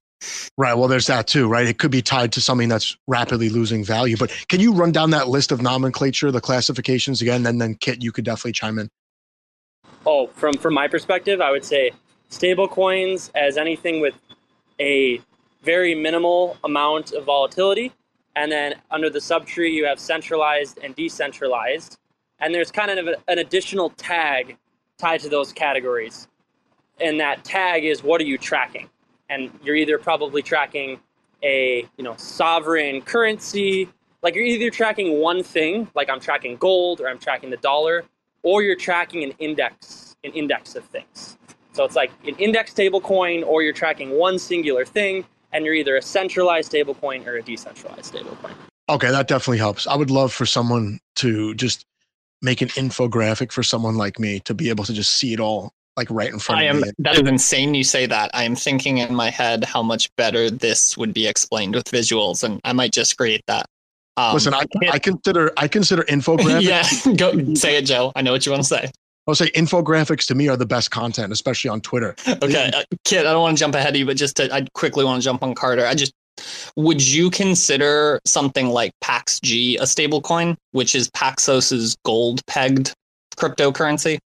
Right. 0.58 0.74
Well, 0.74 0.88
there's 0.88 1.06
that 1.06 1.26
too, 1.26 1.48
right? 1.48 1.66
It 1.66 1.78
could 1.78 1.90
be 1.90 2.02
tied 2.02 2.32
to 2.32 2.40
something 2.40 2.68
that's 2.68 2.96
rapidly 3.06 3.48
losing 3.48 3.84
value. 3.84 4.16
But 4.16 4.30
can 4.48 4.60
you 4.60 4.72
run 4.74 4.92
down 4.92 5.10
that 5.10 5.28
list 5.28 5.50
of 5.50 5.62
nomenclature, 5.62 6.30
the 6.30 6.40
classifications 6.40 7.22
again? 7.22 7.46
And 7.46 7.60
then 7.60 7.74
Kit, 7.76 8.02
you 8.02 8.12
could 8.12 8.24
definitely 8.24 8.52
chime 8.52 8.78
in. 8.78 8.88
Oh, 10.06 10.28
from 10.28 10.54
from 10.54 10.74
my 10.74 10.88
perspective, 10.88 11.40
I 11.40 11.50
would 11.50 11.64
say 11.64 11.92
stable 12.28 12.68
coins 12.68 13.30
as 13.34 13.58
anything 13.58 14.00
with 14.00 14.14
a 14.80 15.20
very 15.62 15.94
minimal 15.94 16.56
amount 16.64 17.12
of 17.12 17.24
volatility. 17.24 17.92
And 18.34 18.50
then 18.50 18.76
under 18.90 19.10
the 19.10 19.18
subtree, 19.18 19.72
you 19.72 19.84
have 19.84 20.00
centralized 20.00 20.78
and 20.82 20.94
decentralized. 20.96 21.98
And 22.38 22.54
there's 22.54 22.70
kind 22.70 22.90
of 22.90 23.14
an 23.28 23.38
additional 23.38 23.90
tag 23.90 24.56
tied 24.96 25.20
to 25.20 25.28
those 25.28 25.52
categories. 25.52 26.28
And 27.00 27.20
that 27.20 27.44
tag 27.44 27.84
is 27.84 28.02
what 28.02 28.20
are 28.22 28.24
you 28.24 28.38
tracking? 28.38 28.88
And 29.28 29.50
you're 29.62 29.76
either 29.76 29.98
probably 29.98 30.40
tracking 30.42 30.98
a 31.42 31.86
you 31.98 32.04
know 32.04 32.14
sovereign 32.16 33.02
currency, 33.02 33.88
like 34.22 34.34
you're 34.34 34.44
either 34.44 34.70
tracking 34.70 35.20
one 35.20 35.42
thing, 35.42 35.88
like 35.94 36.08
I'm 36.08 36.20
tracking 36.20 36.56
gold 36.56 37.02
or 37.02 37.08
I'm 37.08 37.18
tracking 37.18 37.50
the 37.50 37.58
dollar, 37.58 38.04
or 38.42 38.62
you're 38.62 38.76
tracking 38.76 39.24
an 39.24 39.32
index, 39.38 40.16
an 40.24 40.32
index 40.32 40.76
of 40.76 40.84
things. 40.86 41.36
So 41.72 41.84
it's 41.84 41.96
like 41.96 42.10
an 42.26 42.34
index 42.36 42.72
stablecoin, 42.74 43.46
or 43.46 43.62
you're 43.62 43.72
tracking 43.72 44.10
one 44.10 44.38
singular 44.38 44.84
thing, 44.84 45.24
and 45.52 45.64
you're 45.64 45.74
either 45.74 45.96
a 45.96 46.02
centralized 46.02 46.72
stablecoin 46.72 47.26
or 47.26 47.36
a 47.36 47.42
decentralized 47.42 48.12
stablecoin. 48.12 48.54
Okay, 48.88 49.10
that 49.10 49.28
definitely 49.28 49.58
helps. 49.58 49.86
I 49.86 49.94
would 49.94 50.10
love 50.10 50.32
for 50.32 50.46
someone 50.46 50.98
to 51.16 51.54
just 51.54 51.84
make 52.42 52.60
an 52.60 52.68
infographic 52.70 53.52
for 53.52 53.62
someone 53.62 53.96
like 53.96 54.18
me 54.18 54.40
to 54.40 54.54
be 54.54 54.68
able 54.68 54.84
to 54.84 54.92
just 54.92 55.14
see 55.14 55.32
it 55.32 55.40
all 55.40 55.72
like 55.96 56.08
right 56.10 56.32
in 56.32 56.38
front 56.38 56.60
I 56.60 56.64
of 56.64 56.76
am. 56.76 56.82
me. 56.82 56.90
That 56.98 57.16
is 57.16 57.28
insane. 57.28 57.74
You 57.74 57.84
say 57.84 58.06
that. 58.06 58.30
I 58.32 58.44
am 58.44 58.56
thinking 58.56 58.98
in 58.98 59.14
my 59.14 59.30
head 59.30 59.64
how 59.64 59.82
much 59.82 60.14
better 60.16 60.50
this 60.50 60.96
would 60.96 61.12
be 61.12 61.26
explained 61.26 61.74
with 61.74 61.84
visuals, 61.84 62.42
and 62.42 62.60
I 62.64 62.72
might 62.72 62.92
just 62.92 63.16
create 63.16 63.42
that. 63.46 63.66
Um, 64.20 64.34
Listen, 64.34 64.52
I, 64.52 64.64
I 64.90 64.98
consider 64.98 65.50
I 65.56 65.66
consider 65.66 66.02
infographics. 66.02 66.60
yeah, 67.06 67.14
go 67.16 67.54
say 67.54 67.76
it, 67.76 67.86
Joe. 67.86 68.12
I 68.14 68.22
know 68.22 68.32
what 68.32 68.44
you 68.44 68.52
want 68.52 68.62
to 68.62 68.68
say. 68.68 68.90
I'll 69.26 69.34
say 69.34 69.50
infographics 69.52 70.26
to 70.26 70.34
me 70.34 70.48
are 70.48 70.56
the 70.56 70.66
best 70.66 70.90
content, 70.90 71.32
especially 71.32 71.70
on 71.70 71.80
Twitter. 71.80 72.14
Okay, 72.26 72.70
uh, 72.74 72.82
Kit, 73.04 73.26
I 73.26 73.32
don't 73.32 73.42
want 73.42 73.56
to 73.56 73.60
jump 73.60 73.74
ahead 73.74 73.94
of 73.94 73.96
you, 73.96 74.04
but 74.04 74.16
just 74.16 74.36
to, 74.36 74.52
I 74.52 74.66
quickly 74.74 75.04
want 75.04 75.22
to 75.22 75.24
jump 75.24 75.42
on 75.42 75.54
Carter. 75.54 75.86
I 75.86 75.94
just 75.94 76.12
would 76.76 77.06
you 77.06 77.30
consider 77.30 78.20
something 78.24 78.68
like 78.68 78.92
PaxG 79.02 79.76
a 79.76 79.84
stablecoin, 79.84 80.56
which 80.72 80.94
is 80.94 81.10
Paxos's 81.10 81.96
gold 82.04 82.44
pegged 82.46 82.92
cryptocurrency? 83.36 84.18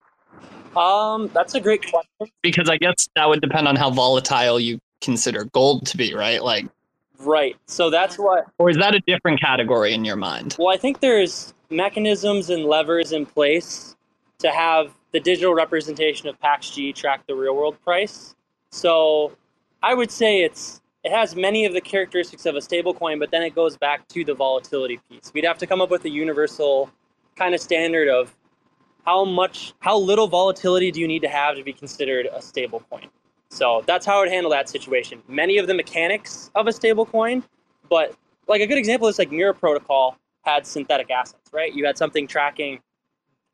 Um, 0.77 1.31
that's 1.35 1.55
a 1.55 1.61
great 1.61 1.83
question. 1.83 2.33
Because 2.43 2.71
I 2.71 2.79
guess 2.79 3.09
that 3.17 3.29
would 3.29 3.41
depend 3.41 3.69
on 3.69 3.77
how 3.77 3.91
volatile 3.91 4.59
you 4.59 4.79
consider 5.01 5.45
gold 5.53 5.87
to 5.87 5.97
be, 5.97 6.15
right? 6.15 6.43
Like, 6.43 6.67
Right. 7.25 7.57
So 7.67 7.91
that's 7.91 8.17
what 8.17 8.47
or 8.59 8.71
is 8.71 8.77
that 8.79 8.95
a 8.95 9.01
different 9.01 9.41
category 9.41 9.95
in 9.95 10.05
your 10.05 10.17
mind? 10.17 10.57
Well, 10.59 10.75
I 10.75 10.77
think 10.77 11.01
there's 11.01 11.55
mechanisms 11.71 12.51
and 12.51 12.65
levers 12.65 13.13
in 13.13 13.27
place 13.27 13.97
to 14.39 14.51
have 14.51 14.93
the 15.13 15.21
digital 15.21 15.55
representation 15.55 16.29
of 16.29 16.39
PaxG 16.41 16.95
track 16.95 17.27
the 17.27 17.35
real 17.35 17.55
world 17.55 17.77
price. 17.83 18.35
So 18.71 19.33
I 19.83 19.95
would 19.95 20.11
say 20.11 20.43
it's 20.43 20.81
it 21.05 21.13
has 21.13 21.35
many 21.35 21.65
of 21.65 21.73
the 21.73 21.81
characteristics 21.81 22.47
of 22.47 22.55
a 22.55 22.61
stablecoin, 22.61 23.19
but 23.19 23.31
then 23.31 23.43
it 23.43 23.55
goes 23.55 23.77
back 23.77 24.07
to 24.09 24.25
the 24.25 24.35
volatility 24.35 25.01
piece. 25.09 25.33
We'd 25.35 25.45
have 25.45 25.59
to 25.59 25.67
come 25.67 25.81
up 25.81 25.91
with 25.91 26.05
a 26.05 26.11
universal 26.11 26.91
kind 27.35 27.55
of 27.55 27.61
standard 27.61 28.09
of 28.09 28.35
how 29.05 29.25
much 29.25 29.75
how 29.81 29.99
little 29.99 30.29
volatility 30.29 30.91
do 30.91 31.01
you 31.01 31.09
need 31.09 31.23
to 31.23 31.29
have 31.29 31.57
to 31.57 31.65
be 31.65 31.73
considered 31.73 32.27
a 32.27 32.39
stablecoin. 32.39 33.09
So 33.53 33.85
that's 33.87 34.07
how 34.07 34.17
I 34.17 34.21
would 34.21 34.31
handle 34.31 34.51
that 34.53 34.71
situation. 34.71 35.23
Many 35.29 35.59
of 35.59 35.67
the 35.67 35.75
mechanics 35.75 36.51
of 36.55 36.69
a 36.69 36.71
stablecoin, 36.71 37.43
but 37.91 38.17
like 38.49 38.63
a 38.63 38.67
good 38.67 38.79
example 38.79 39.09
is 39.09 39.19
like 39.19 39.31
Mirror 39.31 39.53
Protocol 39.53 40.17
had 40.43 40.67
synthetic 40.67 41.11
assets, 41.11 41.51
right? 41.53 41.73
You 41.75 41.85
had 41.85 41.99
something 41.99 42.27
tracking 42.27 42.81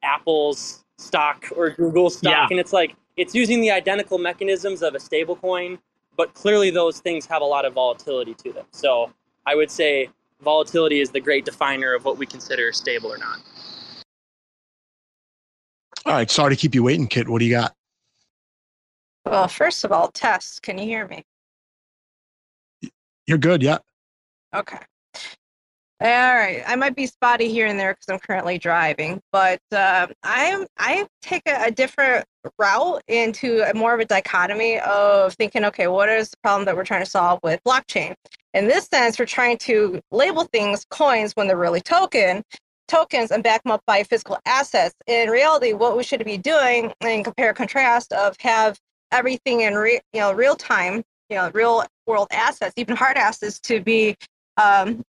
Apple's 0.04 0.84
stock 0.98 1.46
or 1.56 1.70
Google 1.70 2.10
stock, 2.10 2.30
Yeah. 2.32 2.46
and 2.48 2.60
it's 2.60 2.72
like 2.72 2.94
it's 3.16 3.34
using 3.34 3.60
the 3.60 3.72
identical 3.72 4.18
mechanisms 4.18 4.82
of 4.82 4.94
a 4.94 4.98
stablecoin, 4.98 5.78
but 6.16 6.32
clearly 6.32 6.70
those 6.70 7.00
things 7.00 7.26
have 7.26 7.42
a 7.42 7.44
lot 7.44 7.64
of 7.64 7.72
volatility 7.72 8.34
to 8.34 8.52
them. 8.52 8.66
So 8.70 9.12
I 9.46 9.56
would 9.56 9.70
say 9.70 10.10
volatility 10.40 11.00
is 11.00 11.10
the 11.10 11.20
great 11.20 11.44
definer 11.44 11.92
of 11.92 12.04
what 12.04 12.16
we 12.18 12.24
consider 12.24 12.72
stable 12.72 13.12
or 13.12 13.18
not. 13.18 13.40
All 16.06 16.12
right, 16.12 16.30
sorry 16.30 16.54
to 16.54 16.60
keep 16.60 16.76
you 16.76 16.84
waiting, 16.84 17.08
Kit. 17.08 17.28
What 17.28 17.40
do 17.40 17.44
you 17.44 17.50
got? 17.50 17.74
Well, 19.30 19.46
first 19.46 19.84
of 19.84 19.92
all, 19.92 20.10
test. 20.10 20.62
Can 20.62 20.78
you 20.78 20.84
hear 20.84 21.06
me? 21.06 21.22
You're 23.26 23.36
good, 23.36 23.62
yeah. 23.62 23.78
Okay. 24.54 24.78
All 26.00 26.34
right. 26.34 26.62
I 26.66 26.76
might 26.76 26.96
be 26.96 27.06
spotty 27.06 27.48
here 27.48 27.66
and 27.66 27.78
there 27.78 27.92
because 27.92 28.06
I'm 28.08 28.20
currently 28.20 28.56
driving, 28.56 29.20
but 29.32 29.60
uh, 29.70 30.06
I'm 30.22 30.64
I 30.78 31.06
take 31.20 31.42
a, 31.46 31.64
a 31.64 31.70
different 31.70 32.24
route 32.58 33.02
into 33.08 33.68
a 33.68 33.74
more 33.74 33.92
of 33.92 34.00
a 34.00 34.06
dichotomy 34.06 34.78
of 34.78 35.34
thinking, 35.34 35.64
okay, 35.64 35.88
what 35.88 36.08
is 36.08 36.30
the 36.30 36.36
problem 36.42 36.64
that 36.64 36.76
we're 36.76 36.84
trying 36.84 37.04
to 37.04 37.10
solve 37.10 37.40
with 37.42 37.60
blockchain? 37.64 38.14
In 38.54 38.66
this 38.66 38.86
sense, 38.86 39.18
we're 39.18 39.26
trying 39.26 39.58
to 39.58 40.00
label 40.10 40.44
things 40.44 40.86
coins 40.88 41.32
when 41.34 41.48
they're 41.48 41.56
really 41.56 41.82
token 41.82 42.42
tokens 42.86 43.30
and 43.30 43.44
back 43.44 43.62
them 43.62 43.72
up 43.72 43.82
by 43.86 44.02
physical 44.02 44.38
assets. 44.46 44.94
In 45.06 45.28
reality, 45.28 45.74
what 45.74 45.96
we 45.96 46.02
should 46.02 46.24
be 46.24 46.38
doing 46.38 46.92
and 47.02 47.24
compare 47.24 47.52
contrast 47.52 48.12
of 48.12 48.34
have 48.40 48.78
everything 49.12 49.62
in 49.62 49.74
re, 49.74 50.00
you 50.12 50.20
know 50.20 50.32
real 50.32 50.56
time, 50.56 51.02
you 51.30 51.36
know, 51.36 51.50
real 51.54 51.84
world 52.06 52.28
assets, 52.30 52.74
even 52.76 52.96
hard 52.96 53.16
assets, 53.16 53.60
to 53.60 53.80
be 53.80 54.16
um, 54.56 55.02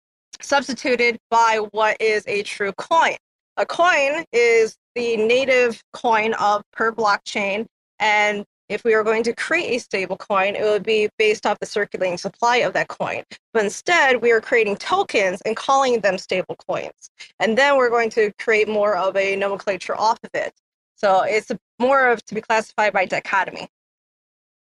substituted 0.41 1.17
by 1.29 1.61
what 1.71 1.97
is 2.01 2.23
a 2.27 2.43
true 2.43 2.73
coin. 2.73 3.15
A 3.57 3.65
coin 3.65 4.23
is 4.31 4.75
the 4.95 5.17
native 5.17 5.81
coin 5.93 6.33
of 6.35 6.63
per 6.73 6.91
blockchain, 6.91 7.65
and 7.99 8.45
if 8.69 8.83
we 8.83 8.95
were 8.95 9.03
going 9.03 9.23
to 9.23 9.33
create 9.33 9.75
a 9.75 9.79
stable 9.79 10.17
coin, 10.17 10.55
it 10.55 10.63
would 10.63 10.83
be 10.83 11.09
based 11.17 11.45
off 11.45 11.57
the 11.59 11.65
circulating 11.65 12.17
supply 12.17 12.57
of 12.57 12.73
that 12.73 12.89
coin. 12.89 13.23
But 13.53 13.63
instead, 13.63 14.21
we 14.21 14.31
are 14.31 14.41
creating 14.41 14.75
tokens 14.77 15.41
and 15.41 15.55
calling 15.55 16.01
them 16.01 16.17
stable 16.17 16.55
coins. 16.67 17.09
And 17.39 17.57
then 17.57 17.77
we're 17.77 17.89
going 17.89 18.09
to 18.11 18.31
create 18.39 18.67
more 18.67 18.97
of 18.97 19.15
a 19.15 19.35
nomenclature 19.35 19.95
off 19.97 20.19
of 20.23 20.29
it. 20.33 20.53
So 20.95 21.21
it's 21.21 21.51
more 21.79 22.09
of 22.09 22.23
to 22.25 22.35
be 22.35 22.41
classified 22.41 22.91
by 22.91 23.05
dichotomy. 23.05 23.69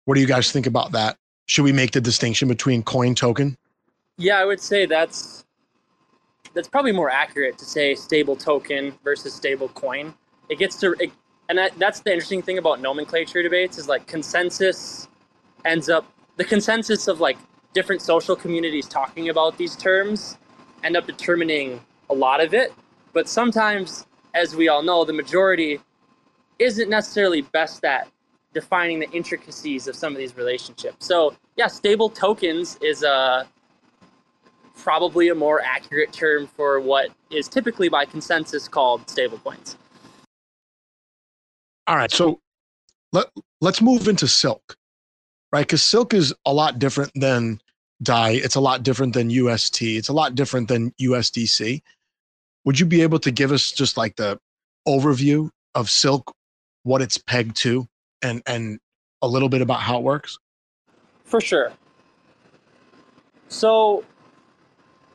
What 0.05 0.15
do 0.15 0.22
you 0.22 0.27
guys 0.27 0.51
think 0.51 0.67
about 0.67 0.91
that? 0.91 1.17
Should 1.45 1.63
we 1.63 1.72
make 1.72 1.91
the 1.91 2.01
distinction 2.01 2.48
between 2.48 2.83
coin 2.83 3.15
token? 3.15 3.57
Yeah, 4.17 4.39
I 4.39 4.45
would 4.45 4.60
say 4.60 4.86
that's 4.86 5.45
that's 6.53 6.67
probably 6.67 6.91
more 6.91 7.10
accurate 7.10 7.57
to 7.57 7.65
say 7.65 7.95
stable 7.95 8.36
token 8.36 8.93
versus 9.03 9.33
stable 9.33 9.69
coin. 9.69 10.13
It 10.50 10.60
gets 10.60 10.75
to 10.81 10.95
it, 11.00 11.12
and 11.50 11.57
that, 11.57 11.77
that's 11.79 12.01
the 12.01 12.12
interesting 12.12 12.41
thing 12.41 12.57
about 12.57 12.79
nomenclature 12.79 13.41
debates 13.41 13.77
is 13.77 13.88
like 13.88 14.07
consensus 14.07 15.07
ends 15.65 15.89
up 15.89 16.05
the 16.38 16.43
consensus 16.43 17.07
of 17.07 17.19
like 17.19 17.38
different 17.74 18.01
social 18.01 18.36
communities 18.36 18.88
talking 18.88 19.29
about 19.29 19.57
these 19.57 19.75
terms 19.75 20.38
end 20.83 20.98
up 20.98 21.07
determining 21.07 21.79
a 22.10 22.13
lot 22.13 22.43
of 22.43 22.53
it 22.53 22.74
but 23.13 23.29
sometimes 23.29 24.05
as 24.33 24.55
we 24.55 24.67
all 24.67 24.83
know 24.83 25.05
the 25.05 25.13
majority 25.13 25.79
isn't 26.60 26.89
necessarily 26.89 27.41
best 27.41 27.83
at 27.86 28.07
defining 28.53 29.00
the 29.00 29.10
intricacies 29.12 29.88
of 29.88 29.95
some 29.95 30.13
of 30.13 30.19
these 30.19 30.36
relationships 30.38 31.05
so 31.05 31.36
yeah 31.55 31.67
stable 31.67 32.10
tokens 32.10 32.77
is 32.81 33.03
a 33.03 33.48
probably 34.75 35.29
a 35.29 35.36
more 35.36 35.62
accurate 35.62 36.12
term 36.12 36.48
for 36.48 36.79
what 36.79 37.10
is 37.31 37.48
typically 37.48 37.89
by 37.89 38.05
consensus 38.05 38.67
called 38.67 39.05
stablecoins 39.07 39.75
All 41.88 41.98
right, 41.98 42.12
so 42.12 42.39
let 43.12 43.27
let's 43.62 43.81
move 43.81 44.07
into 44.07 44.27
silk, 44.27 44.75
right? 45.51 45.65
Because 45.65 45.83
silk 45.83 46.13
is 46.13 46.33
a 46.45 46.53
lot 46.53 46.79
different 46.79 47.12
than 47.15 47.60
DAI. 48.01 48.31
It's 48.31 48.55
a 48.55 48.62
lot 48.62 48.83
different 48.83 49.13
than 49.13 49.29
UST. 49.29 49.81
It's 49.83 50.10
a 50.10 50.13
lot 50.13 50.36
different 50.36 50.67
than 50.69 50.91
USDC. 51.01 51.81
Would 52.65 52.79
you 52.79 52.86
be 52.86 53.01
able 53.01 53.19
to 53.19 53.31
give 53.31 53.51
us 53.51 53.72
just 53.72 53.98
like 53.98 54.15
the 54.15 54.39
overview 54.88 55.50
of 55.75 55.89
silk, 55.89 56.33
what 56.83 57.01
it's 57.01 57.17
pegged 57.17 57.55
to, 57.57 57.86
and 58.23 58.41
and 58.45 58.79
a 59.21 59.27
little 59.27 59.49
bit 59.49 59.61
about 59.61 59.81
how 59.81 59.97
it 59.97 60.03
works? 60.03 60.37
For 61.23 61.39
sure. 61.39 61.71
So, 63.47 64.03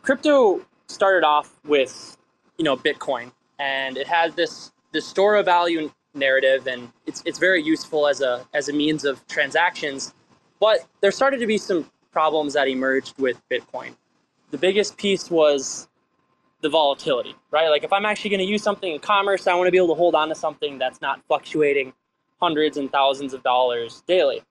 crypto 0.02 0.64
started 0.86 1.26
off 1.26 1.54
with, 1.66 2.16
you 2.56 2.64
know, 2.64 2.76
Bitcoin, 2.76 3.32
and 3.58 3.96
it 3.96 4.06
has 4.06 4.34
this 4.34 4.72
this 4.92 5.06
store 5.06 5.36
of 5.36 5.46
value 5.46 5.90
narrative, 6.14 6.66
and 6.66 6.90
it's 7.06 7.22
it's 7.26 7.38
very 7.38 7.62
useful 7.62 8.06
as 8.06 8.20
a 8.20 8.46
as 8.54 8.68
a 8.68 8.72
means 8.72 9.04
of 9.04 9.26
transactions. 9.26 10.14
But 10.60 10.86
there 11.00 11.10
started 11.10 11.38
to 11.38 11.46
be 11.46 11.58
some 11.58 11.90
problems 12.10 12.54
that 12.54 12.68
emerged 12.68 13.14
with 13.18 13.40
Bitcoin. 13.50 13.94
The 14.50 14.58
biggest 14.58 14.96
piece 14.96 15.30
was 15.30 15.88
the 16.62 16.68
volatility, 16.68 17.36
right? 17.50 17.68
Like 17.68 17.84
if 17.84 17.92
I'm 17.92 18.04
actually 18.04 18.30
going 18.30 18.40
to 18.40 18.46
use 18.46 18.62
something 18.62 18.92
in 18.92 18.98
commerce, 18.98 19.46
I 19.46 19.54
want 19.54 19.68
to 19.68 19.70
be 19.72 19.78
able 19.78 19.88
to 19.88 19.94
hold 19.94 20.14
on 20.14 20.28
to 20.30 20.34
something 20.34 20.78
that's 20.78 21.00
not 21.00 21.20
fluctuating 21.28 21.92
hundreds 22.40 22.76
and 22.76 22.90
thousands 22.90 23.35
of 23.35 23.42
dollars 23.42 24.02
daily. 24.07 24.42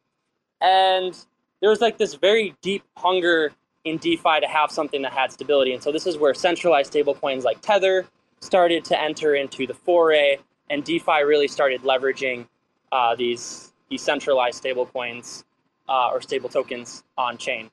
And 0.61 1.17
there 1.61 1.69
was 1.69 1.81
like 1.81 1.97
this 1.97 2.15
very 2.15 2.55
deep 2.61 2.83
hunger 2.95 3.51
in 3.85 3.97
DeFi 3.97 4.41
to 4.41 4.47
have 4.47 4.71
something 4.71 5.01
that 5.01 5.13
had 5.13 5.31
stability. 5.31 5.73
And 5.73 5.81
so 5.81 5.91
this 5.91 6.05
is 6.05 6.17
where 6.17 6.33
centralized 6.33 6.93
stablecoins 6.93 7.43
like 7.43 7.61
Tether 7.61 8.05
started 8.39 8.83
to 8.85 9.01
enter 9.01 9.35
into 9.35 9.65
the 9.65 9.73
foray, 9.73 10.37
and 10.69 10.83
DeFi 10.83 11.23
really 11.23 11.47
started 11.47 11.81
leveraging 11.81 12.47
uh, 12.91 13.15
these 13.15 13.73
decentralized 13.89 14.63
stablecoins 14.63 15.43
uh, 15.89 16.09
or 16.09 16.21
stable 16.21 16.49
tokens 16.49 17.03
on 17.17 17.37
chain. 17.37 17.71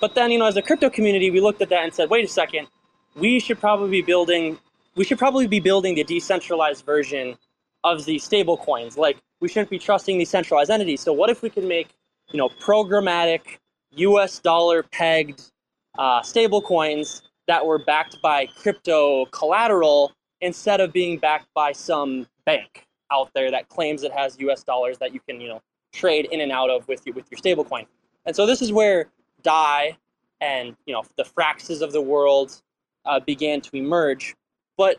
But 0.00 0.14
then, 0.14 0.30
you 0.30 0.38
know, 0.38 0.46
as 0.46 0.56
a 0.56 0.62
crypto 0.62 0.90
community, 0.90 1.30
we 1.30 1.40
looked 1.40 1.60
at 1.60 1.68
that 1.70 1.84
and 1.84 1.92
said, 1.92 2.08
wait 2.10 2.24
a 2.24 2.28
second, 2.28 2.68
we 3.14 3.40
should 3.40 3.58
probably 3.58 3.90
be 3.90 4.02
building 4.02 4.58
we 4.96 5.04
should 5.04 5.18
probably 5.18 5.46
be 5.46 5.60
building 5.60 5.94
the 5.94 6.04
decentralized 6.04 6.84
version 6.84 7.38
of 7.84 8.04
these 8.04 8.24
stable 8.24 8.56
coins. 8.56 8.96
Like 8.96 9.18
we 9.40 9.48
shouldn't 9.48 9.70
be 9.70 9.78
trusting 9.78 10.18
these 10.18 10.30
centralized 10.30 10.70
entities. 10.70 11.00
So 11.00 11.12
what 11.12 11.30
if 11.30 11.42
we 11.42 11.50
could 11.50 11.64
make, 11.64 11.88
you 12.30 12.38
know, 12.38 12.48
programmatic 12.48 13.58
US 13.92 14.38
dollar 14.38 14.82
pegged 14.82 15.50
uh, 15.98 16.22
stable 16.22 16.62
coins 16.62 17.22
that 17.46 17.64
were 17.64 17.78
backed 17.78 18.20
by 18.22 18.46
crypto 18.46 19.26
collateral 19.26 20.12
instead 20.40 20.80
of 20.80 20.92
being 20.92 21.18
backed 21.18 21.48
by 21.54 21.72
some 21.72 22.26
bank 22.46 22.86
out 23.12 23.30
there 23.34 23.50
that 23.50 23.68
claims 23.68 24.02
it 24.02 24.12
has 24.12 24.38
US 24.40 24.62
dollars 24.62 24.98
that 24.98 25.12
you 25.12 25.20
can, 25.20 25.40
you 25.40 25.48
know, 25.48 25.60
trade 25.92 26.28
in 26.30 26.40
and 26.40 26.52
out 26.52 26.70
of 26.70 26.86
with 26.86 27.02
you 27.06 27.12
with 27.12 27.30
your 27.30 27.38
stable 27.38 27.64
coin. 27.64 27.86
And 28.26 28.36
so 28.36 28.46
this 28.46 28.62
is 28.62 28.72
where 28.72 29.10
DAI 29.42 29.96
and 30.40 30.76
you 30.86 30.94
know 30.94 31.02
the 31.16 31.24
Fraxes 31.24 31.82
of 31.82 31.92
the 31.92 32.00
world 32.00 32.62
uh, 33.04 33.20
began 33.20 33.60
to 33.62 33.76
emerge. 33.76 34.34
But 34.76 34.98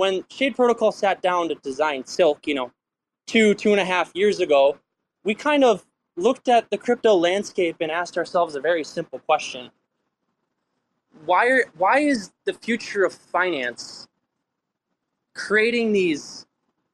when 0.00 0.24
Shade 0.30 0.56
Protocol 0.56 0.92
sat 0.92 1.20
down 1.20 1.50
to 1.50 1.56
design 1.56 2.06
Silk, 2.06 2.46
you 2.46 2.54
know, 2.54 2.72
two 3.26 3.52
two 3.52 3.72
and 3.72 3.78
a 3.78 3.84
half 3.84 4.10
years 4.14 4.40
ago, 4.40 4.78
we 5.24 5.34
kind 5.34 5.62
of 5.62 5.84
looked 6.16 6.48
at 6.48 6.70
the 6.70 6.78
crypto 6.78 7.14
landscape 7.14 7.76
and 7.82 7.90
asked 7.90 8.16
ourselves 8.16 8.54
a 8.54 8.60
very 8.62 8.82
simple 8.82 9.18
question. 9.18 9.70
Why, 11.26 11.48
are, 11.48 11.64
why 11.76 11.98
is 11.98 12.32
the 12.46 12.54
future 12.54 13.04
of 13.04 13.12
finance 13.12 14.08
creating 15.34 15.92
these 15.92 16.46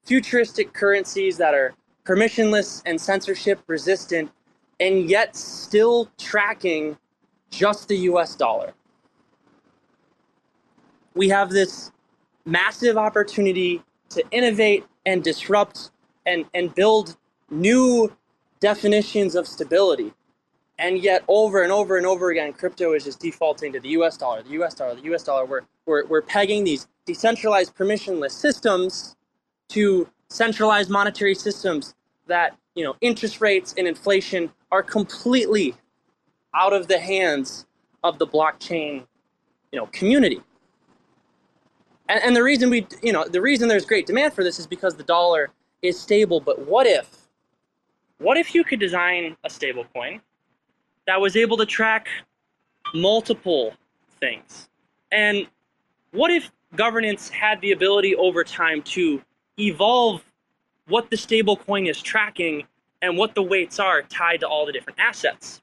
futuristic 0.05 0.73
currencies 0.73 1.37
that 1.37 1.55
are 1.55 1.75
permissionless 2.05 2.83
and 2.87 3.01
censorship 3.01 3.61
resistant 3.69 4.33
and 4.81 5.09
yet 5.09 5.37
still 5.37 6.11
tracking 6.19 6.99
just 7.51 7.87
the 7.87 7.99
US 8.11 8.35
dollar? 8.35 8.73
We 11.15 11.29
have 11.29 11.51
this 11.51 11.93
massive 12.47 12.99
opportunity 12.99 13.83
to 14.11 14.25
innovate 14.33 14.87
and 15.07 15.25
disrupt 15.25 15.93
and, 16.27 16.47
and 16.55 16.75
build 16.75 17.17
new 17.51 18.13
definitions 18.61 19.37
of 19.37 19.49
stability. 19.49 20.13
And 20.79 20.99
yet, 21.03 21.25
over 21.29 21.63
and 21.63 21.73
over 21.73 21.99
and 21.99 22.07
over 22.07 22.31
again, 22.31 22.53
crypto 22.53 22.95
is 22.95 23.05
just 23.05 23.21
defaulting 23.21 23.73
to 23.75 23.81
the 23.81 23.91
US 23.91 24.17
dollar, 24.19 24.43
the 24.43 24.51
US 24.63 24.75
dollar, 24.75 24.95
the 24.97 25.15
US 25.15 25.25
dollar. 25.25 25.47
We're, 25.47 25.63
we're, 25.87 26.07
we're 26.07 26.23
pegging 26.23 26.65
these 26.65 26.89
decentralized 27.07 27.77
permissionless 27.77 28.33
systems 28.33 29.17
to 29.71 30.09
centralized 30.31 30.91
monetary 30.91 31.35
systems 31.35 31.95
that, 32.29 32.57
you 32.75 32.85
know, 32.85 32.97
interest 33.03 33.41
rates 33.41 33.75
and 33.79 33.89
inflation 33.89 34.53
are 34.73 34.83
completely 34.83 35.75
out 36.55 36.73
of 36.75 36.89
the 36.89 36.99
hands 36.99 37.67
of 38.05 38.19
the 38.19 38.27
blockchain, 38.27 39.07
you 39.73 39.79
know, 39.79 39.87
community. 39.93 40.41
And, 42.09 42.23
and 42.23 42.37
the 42.37 42.43
reason 42.43 42.71
we, 42.71 42.87
you 43.03 43.13
know, 43.13 43.27
the 43.27 43.41
reason 43.41 43.69
there's 43.69 43.85
great 43.85 44.07
demand 44.07 44.33
for 44.33 44.45
this 44.45 44.59
is 44.59 44.67
because 44.67 44.97
the 44.97 45.03
dollar 45.03 45.51
is 45.83 45.99
stable. 45.99 46.41
But 46.41 46.67
what 46.67 46.87
if 46.87 47.27
what 48.19 48.37
if 48.37 48.55
you 48.55 48.65
could 48.65 48.81
design 48.81 49.37
a 49.45 49.49
stablecoin 49.49 50.21
that 51.07 51.21
was 51.21 51.37
able 51.37 51.57
to 51.59 51.67
track 51.67 52.09
multiple 52.95 53.75
things? 54.21 54.69
And 55.13 55.47
what 56.13 56.31
if 56.31 56.51
governance 56.75 57.29
had 57.29 57.61
the 57.61 57.73
ability 57.73 58.15
over 58.17 58.43
time 58.43 58.83
to 58.83 59.21
evolve 59.59 60.25
what 60.89 61.11
the 61.11 61.17
stablecoin 61.17 61.91
is 61.91 62.01
tracking 62.01 62.65
and 63.03 63.19
what 63.19 63.35
the 63.35 63.43
weights 63.43 63.79
are 63.79 64.03
tied 64.03 64.41
to 64.41 64.49
all 64.49 64.65
the 64.65 64.73
different 64.73 64.99
assets? 64.99 65.61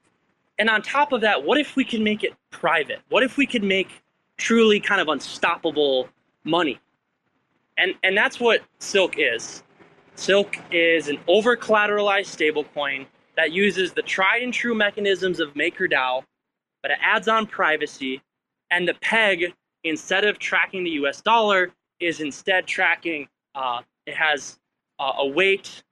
And 0.58 0.70
on 0.70 0.82
top 0.82 1.12
of 1.12 1.20
that, 1.22 1.42
what 1.44 1.58
if 1.58 1.74
we 1.74 1.84
could 1.84 2.00
make 2.00 2.22
it 2.22 2.34
private? 2.50 3.00
What 3.08 3.24
if 3.24 3.36
we 3.36 3.46
could 3.46 3.64
make 3.64 3.88
truly 4.36 4.78
kind 4.78 5.00
of 5.00 5.08
unstoppable 5.08 6.08
money? 6.44 6.80
And 7.76 7.94
and 8.02 8.16
that's 8.16 8.38
what 8.38 8.62
Silk 8.78 9.14
is. 9.18 9.62
Silk 10.16 10.56
is 10.70 11.08
an 11.08 11.18
over 11.26 11.56
collateralized 11.56 12.30
stablecoin 12.36 13.06
that 13.36 13.52
uses 13.52 13.92
the 13.92 14.02
tried 14.02 14.42
and 14.42 14.52
true 14.52 14.74
mechanisms 14.74 15.40
of 15.40 15.52
MakerDAO, 15.54 16.22
but 16.82 16.90
it 16.92 16.98
adds 17.02 17.26
on 17.26 17.46
privacy. 17.46 18.22
And 18.70 18.86
the 18.86 18.94
peg, 18.94 19.52
instead 19.82 20.24
of 20.24 20.38
tracking 20.38 20.84
the 20.84 20.90
US 20.90 21.20
dollar, 21.20 21.72
is 22.00 22.20
instead 22.20 22.66
tracking, 22.66 23.26
uh, 23.54 23.82
it 24.06 24.14
has 24.14 24.58
uh, 24.98 25.12
a 25.18 25.26
weight 25.26 25.82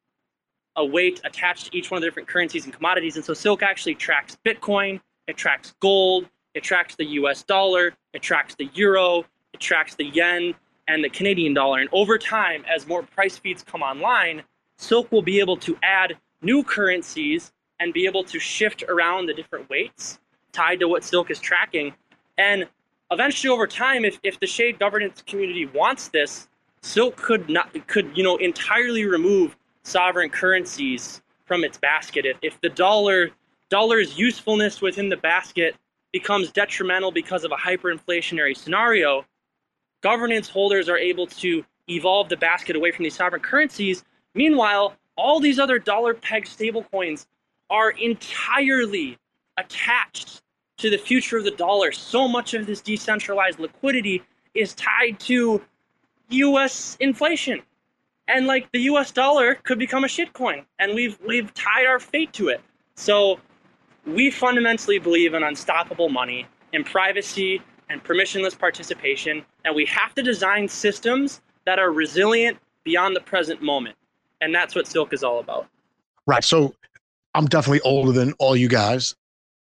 a 0.77 0.85
weight 0.85 1.21
attached 1.25 1.67
to 1.67 1.77
each 1.77 1.91
one 1.91 1.99
of 1.99 2.01
the 2.01 2.07
different 2.07 2.29
currencies 2.29 2.65
and 2.65 2.73
commodities. 2.73 3.17
And 3.17 3.25
so 3.25 3.35
Silk 3.35 3.63
actually 3.63 3.95
tracks 3.95 4.39
Bitcoin, 4.45 5.01
it 5.27 5.37
tracks 5.37 5.75
gold, 5.81 6.29
it 6.55 6.63
tracks 6.63 6.95
the 6.95 7.05
US 7.05 7.43
dollar, 7.43 7.93
it 8.15 8.23
tracks 8.23 8.55
the 8.55 8.71
euro, 8.75 9.25
it 9.53 9.61
tracks 9.61 9.95
the 9.95 10.05
yen, 10.05 10.55
and 10.89 11.03
the 11.03 11.09
Canadian 11.09 11.55
dollar. 11.55 11.79
And 11.81 11.89
over 11.93 12.19
time, 12.19 12.65
as 12.73 12.87
more 12.87 13.03
price 13.03 13.39
feeds 13.39 13.63
come 13.63 13.83
online, 13.83 14.43
Silk 14.77 15.11
will 15.13 15.23
be 15.23 15.41
able 15.41 15.57
to 15.59 15.77
add 15.83 16.17
new 16.43 16.65
currencies 16.65 17.53
and 17.81 17.93
be 17.93 18.07
able 18.07 18.25
to 18.25 18.39
shift 18.39 18.83
around 18.89 19.27
the 19.27 19.35
different 19.35 19.69
weights 19.71 20.19
tied 20.53 20.81
to 20.81 20.89
what 20.89 21.05
Silk 21.05 21.31
is 21.31 21.41
tracking. 21.41 21.95
And 22.39 22.67
eventually, 23.11 23.53
over 23.53 23.67
time, 23.67 24.05
if, 24.05 24.19
if 24.23 24.39
the 24.41 24.47
Shade 24.47 24.79
governance 24.79 25.23
community 25.23 25.67
wants 25.67 26.09
this, 26.09 26.49
Silk 26.83 27.17
could 27.17 27.49
not 27.49 27.73
could 27.87 28.11
you 28.17 28.25
know 28.25 28.37
entirely 28.37 29.05
remove 29.07 29.57
sovereign 29.85 30.31
currencies 30.31 31.23
from 31.45 31.65
its 31.65 31.79
basket. 31.79 32.27
If, 32.27 32.37
if 32.43 32.61
the 32.61 32.69
dollar 32.69 33.31
dollar's 33.69 34.19
usefulness 34.19 34.81
within 34.81 35.09
the 35.09 35.17
basket 35.17 35.77
becomes 36.13 36.51
detrimental 36.51 37.11
because 37.11 37.45
of 37.45 37.53
a 37.53 37.57
hyperinflationary 37.57 38.57
scenario, 38.57 39.25
governance 40.03 40.49
holders 40.49 40.89
are 40.89 40.99
able 40.99 41.27
to 41.27 41.65
evolve 41.89 42.29
the 42.29 42.37
basket 42.37 42.77
away 42.77 42.91
from 42.91 43.05
these 43.05 43.15
sovereign 43.15 43.43
currencies. 43.43 44.05
Meanwhile, 44.35 44.95
all 45.17 45.41
these 45.41 45.59
other 45.59 45.79
dollar 45.79 46.15
pegged 46.15 46.49
stablecoins 46.49 47.27
are 47.71 47.91
entirely 47.91 49.19
attached 49.57 50.43
to 50.79 50.91
the 50.91 50.99
future 50.99 51.39
of 51.39 51.45
the 51.45 51.51
dollar. 51.53 51.93
So 51.93 52.29
much 52.29 52.55
of 52.55 52.67
this 52.67 52.81
decentralized 52.81 53.59
liquidity 53.59 54.23
is 54.55 54.75
tied 54.75 55.19
to 55.21 55.63
US 56.29 56.97
inflation. 57.01 57.63
And 58.29 58.47
like 58.47 58.71
the 58.73 58.81
US 58.81 59.11
dollar 59.11 59.55
could 59.55 59.79
become 59.79 60.05
a 60.05 60.09
shitcoin 60.09 60.65
and 60.79 60.95
we've 60.95 61.19
we've 61.27 61.53
tied 61.55 61.87
our 61.87 61.99
fate 61.99 62.33
to 62.35 62.49
it. 62.49 62.61
So 62.95 63.39
we 64.07 64.31
fundamentally 64.31 64.99
believe 64.99 65.35
in 65.35 65.43
unstoppable 65.43 66.09
money, 66.09 66.47
in 66.73 66.83
privacy, 66.85 67.63
and 67.93 68.03
permissionless 68.03 68.59
participation, 68.59 69.45
and 69.67 69.77
we 69.77 69.85
have 69.85 70.15
to 70.15 70.23
design 70.23 70.67
systems 70.67 71.43
that 71.67 71.79
are 71.79 71.93
resilient 71.93 72.57
beyond 72.85 73.15
the 73.15 73.21
present 73.21 73.63
moment. 73.63 73.95
And 74.41 74.53
that's 74.53 74.75
what 74.75 74.87
Silk 74.87 75.13
is 75.13 75.23
all 75.23 75.39
about. 75.39 75.69
Right. 76.27 76.43
So 76.43 76.75
I'm 77.35 77.47
definitely 77.47 77.83
older 77.83 78.11
than 78.11 78.33
all 78.39 78.57
you 78.57 78.69
guys. 78.69 79.15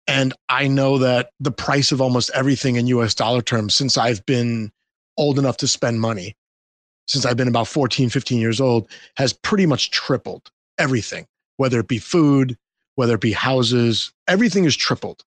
And 0.08 0.34
I 0.50 0.68
know 0.68 0.98
that 1.00 1.32
the 1.40 1.52
price 1.52 1.92
of 1.92 2.00
almost 2.00 2.32
everything 2.34 2.78
in 2.78 2.88
US 2.88 3.14
dollar 3.14 3.42
terms 3.42 3.76
since 3.76 3.98
I've 3.98 4.26
been 4.26 4.72
old 5.18 5.38
enough 5.38 5.58
to 5.58 5.68
spend 5.68 6.00
money, 6.00 6.36
since 7.08 7.26
I've 7.26 7.38
been 7.38 7.48
about 7.48 7.68
14, 7.68 8.10
15 8.10 8.40
years 8.40 8.62
old, 8.62 8.88
has 9.18 9.34
pretty 9.34 9.66
much 9.66 9.92
tripled 9.92 10.52
everything, 10.78 11.28
whether 11.58 11.80
it 11.80 11.88
be 11.88 12.00
food, 12.00 12.58
whether 12.96 13.16
it 13.16 13.22
be 13.22 13.34
houses, 13.34 14.14
everything 14.28 14.64
is 14.64 14.76
tripled 14.76 15.24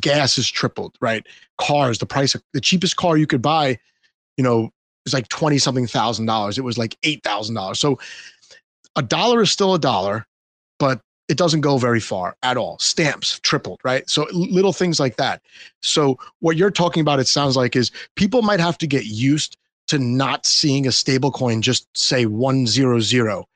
gas 0.00 0.36
has 0.36 0.48
tripled, 0.48 0.96
right? 1.00 1.26
Cars, 1.58 1.98
the 1.98 2.06
price 2.06 2.34
of 2.34 2.42
the 2.52 2.60
cheapest 2.60 2.96
car 2.96 3.16
you 3.16 3.26
could 3.26 3.42
buy, 3.42 3.78
you 4.36 4.44
know, 4.44 4.70
is 5.06 5.14
like 5.14 5.28
20 5.28 5.58
something 5.58 5.86
thousand 5.86 6.26
dollars. 6.26 6.58
It 6.58 6.64
was 6.64 6.78
like 6.78 6.96
$8,000. 7.02 7.76
So 7.76 7.98
a 8.96 9.02
dollar 9.02 9.42
is 9.42 9.50
still 9.50 9.74
a 9.74 9.78
dollar, 9.78 10.26
but 10.78 11.00
it 11.28 11.36
doesn't 11.36 11.60
go 11.60 11.78
very 11.78 12.00
far 12.00 12.36
at 12.42 12.56
all. 12.56 12.76
Stamps 12.80 13.38
tripled, 13.40 13.80
right? 13.84 14.08
So 14.10 14.26
little 14.32 14.72
things 14.72 14.98
like 14.98 15.16
that. 15.16 15.42
So 15.80 16.18
what 16.40 16.56
you're 16.56 16.72
talking 16.72 17.00
about, 17.00 17.20
it 17.20 17.28
sounds 17.28 17.56
like, 17.56 17.76
is 17.76 17.92
people 18.16 18.42
might 18.42 18.58
have 18.58 18.76
to 18.78 18.86
get 18.86 19.04
used 19.06 19.56
to 19.88 19.98
not 19.98 20.46
seeing 20.46 20.86
a 20.86 20.92
stable 20.92 21.30
coin 21.30 21.62
just 21.62 21.86
say 21.96 22.26
one 22.26 22.66
zero 22.66 23.00
zero, 23.00 23.46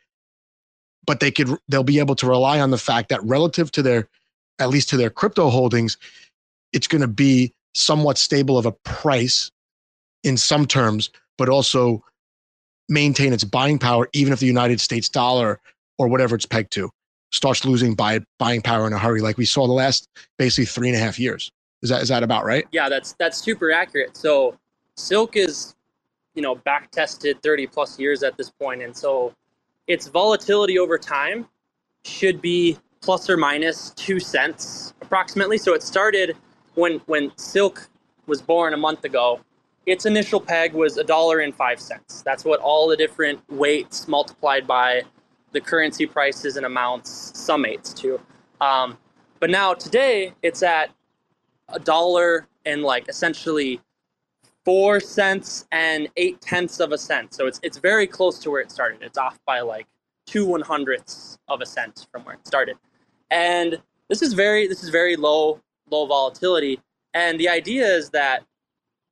but 1.07 1.21
they 1.21 1.31
could 1.31 1.49
they'll 1.69 1.85
be 1.85 1.99
able 1.99 2.17
to 2.17 2.27
rely 2.27 2.61
on 2.61 2.71
the 2.71 2.79
fact 2.79 3.09
that 3.09 3.23
relative 3.23 3.71
to 3.73 3.83
their 3.83 4.09
at 4.59 4.69
least 4.69 4.89
to 4.91 4.97
their 4.97 5.11
crypto 5.11 5.51
holdings, 5.51 5.97
it's 6.73 6.87
going 6.87 7.03
to 7.03 7.09
be 7.09 7.53
somewhat 7.75 8.19
stable 8.19 8.57
of 8.57 8.67
a 8.67 8.73
price 8.73 9.51
in 10.23 10.37
some 10.37 10.67
terms, 10.67 11.11
but 11.37 11.49
also 11.49 12.03
maintain 12.89 13.33
its 13.33 13.45
buying 13.45 13.79
power 13.79 14.09
even 14.13 14.33
if 14.33 14.41
the 14.41 14.47
United 14.47 14.81
States 14.81 15.09
dollar 15.09 15.61
or 15.99 16.09
whatever 16.09 16.35
it's 16.35 16.47
pegged 16.47 16.73
to 16.73 16.91
starts 17.33 17.65
losing 17.65 17.95
buy, 17.95 18.21
buying 18.39 18.63
power 18.63 18.87
in 18.87 18.93
a 18.93 18.99
hurry, 18.99 19.21
like 19.21 19.37
we 19.37 19.45
saw 19.45 19.67
the 19.67 19.73
last 19.73 20.09
basically 20.39 20.67
three 20.67 20.89
and 20.89 20.97
a 20.97 21.01
half 21.01 21.19
years. 21.19 21.51
Is 21.83 21.91
that 21.91 22.01
is 22.01 22.09
that 22.09 22.23
about 22.23 22.45
right? 22.45 22.67
Yeah, 22.73 22.89
that's 22.89 23.13
that's 23.19 23.39
super 23.39 23.71
accurate. 23.73 24.17
So 24.17 24.57
silk 24.97 25.37
is, 25.37 25.75
you 26.35 26.43
know, 26.43 26.55
back 26.55 26.91
tested 26.91 27.43
30 27.43 27.67
plus 27.67 27.99
years 27.99 28.23
at 28.23 28.37
this 28.39 28.51
point, 28.51 28.83
and 28.83 28.97
so 28.97 29.35
its 29.87 30.07
volatility 30.07 30.79
over 30.79 30.97
time 30.97 31.47
should 32.05 32.41
be 32.41 32.79
plus 33.05 33.29
or 33.29 33.37
minus 33.37 33.91
two 33.91 34.19
cents 34.19 34.95
approximately. 35.03 35.59
So 35.59 35.75
it 35.75 35.83
started 35.83 36.37
when 36.75 37.01
when 37.07 37.31
silk 37.37 37.89
was 38.27 38.41
born 38.41 38.73
a 38.73 38.77
month 38.77 39.05
ago. 39.05 39.41
Its 39.87 40.07
initial 40.07 40.41
peg 40.41 40.73
was 40.73 40.97
a 40.97 41.05
dollar 41.05 41.41
and 41.41 41.55
five 41.55 41.79
cents. 41.79 42.23
That's 42.23 42.45
what 42.45 42.61
all 42.61 42.89
the 42.89 42.97
different 42.97 43.41
weights 43.51 44.09
multiplied 44.09 44.67
by 44.67 45.03
the 45.53 45.61
currency 45.61 46.07
prices 46.07 46.57
and 46.57 46.65
amounts 46.65 47.33
summates 47.33 47.95
to. 47.97 48.19
Um, 48.63 48.97
but 49.41 49.51
now 49.51 49.75
today 49.75 50.33
it's 50.43 50.63
at 50.63 50.91
a 51.69 51.79
dollar 51.79 52.49
and 52.65 52.83
like 52.83 53.09
essentially 53.09 53.81
four 54.65 54.99
cents 55.01 55.67
and 55.71 56.09
eight 56.17 56.41
tenths 56.41 56.81
of 56.81 56.93
a 56.93 56.99
cent. 56.99 57.35
So 57.35 57.47
it's 57.47 57.61
it's 57.63 57.77
very 57.77 58.07
close 58.07 58.39
to 58.41 58.51
where 58.51 58.63
it 58.63 58.71
started. 58.71 59.03
It's 59.03 59.19
off 59.19 59.39
by 59.45 59.61
like 59.61 59.87
two 60.27 60.47
one 60.47 60.63
hundredths 60.63 61.39
of 61.49 61.61
a 61.61 61.67
cent 61.67 62.07
from 62.11 62.25
where 62.25 62.37
it 62.37 62.47
started. 62.47 62.77
And 63.35 63.83
this 64.09 64.23
is 64.23 64.33
very 64.33 64.69
this 64.69 64.85
is 64.85 64.91
very 64.91 65.17
low 65.17 65.61
low 65.91 66.07
volatility. 66.07 66.81
And 67.15 67.39
the 67.39 67.49
idea 67.49 67.87
is 67.87 68.11
that, 68.11 68.45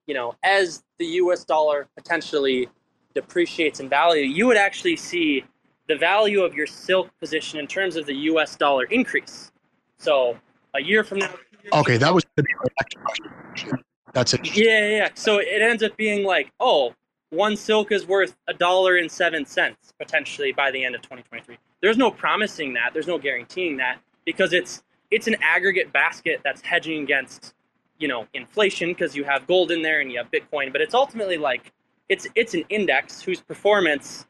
you 0.06 0.14
know, 0.14 0.36
as 0.44 0.82
the 0.98 1.06
US 1.06 1.44
dollar 1.44 1.88
potentially 1.96 2.68
depreciates 3.14 3.80
in 3.80 3.88
value, 3.88 4.22
you 4.22 4.46
would 4.46 4.56
actually 4.56 4.96
see 4.96 5.44
the 5.88 5.96
value 5.96 6.42
of 6.42 6.54
your 6.54 6.68
silk 6.68 7.10
position 7.18 7.58
in 7.58 7.66
terms 7.66 7.96
of 7.96 8.06
the 8.06 8.14
US 8.30 8.56
dollar 8.56 8.84
increase. 8.84 9.50
So 9.98 10.38
a 10.74 10.80
year 10.80 11.02
from 11.02 11.18
now. 11.18 11.34
Okay, 11.72 11.96
that 11.96 12.14
was 12.14 12.24
next 12.36 12.96
question. 13.04 13.84
That's 14.12 14.34
it. 14.34 14.56
Yeah, 14.56 14.88
yeah. 14.88 15.08
So 15.14 15.38
it 15.38 15.62
ends 15.62 15.82
up 15.82 15.96
being 15.96 16.24
like, 16.24 16.52
oh, 16.60 16.94
one 17.30 17.56
silk 17.56 17.90
is 17.90 18.06
worth 18.06 18.36
a 18.46 18.54
dollar 18.54 18.96
and 18.96 19.10
seven 19.10 19.44
cents 19.46 19.92
potentially 19.98 20.52
by 20.52 20.70
the 20.70 20.84
end 20.84 20.94
of 20.94 21.02
2023. 21.02 21.58
There's 21.80 21.96
no 21.96 22.10
promising 22.10 22.74
that. 22.74 22.92
There's 22.92 23.08
no 23.08 23.18
guaranteeing 23.18 23.78
that 23.78 23.98
because 24.24 24.52
it's 24.52 24.82
it's 25.10 25.26
an 25.26 25.36
aggregate 25.42 25.92
basket 25.92 26.40
that's 26.42 26.60
hedging 26.62 27.02
against 27.02 27.54
you 27.98 28.08
know 28.08 28.26
inflation 28.34 28.90
because 28.90 29.14
you 29.14 29.24
have 29.24 29.46
gold 29.46 29.70
in 29.70 29.82
there 29.82 30.00
and 30.00 30.10
you 30.10 30.18
have 30.18 30.30
Bitcoin. 30.30 30.72
But 30.72 30.80
it's 30.80 30.94
ultimately 30.94 31.36
like 31.36 31.72
it's 32.08 32.26
it's 32.34 32.54
an 32.54 32.64
index 32.68 33.22
whose 33.22 33.40
performance 33.40 34.26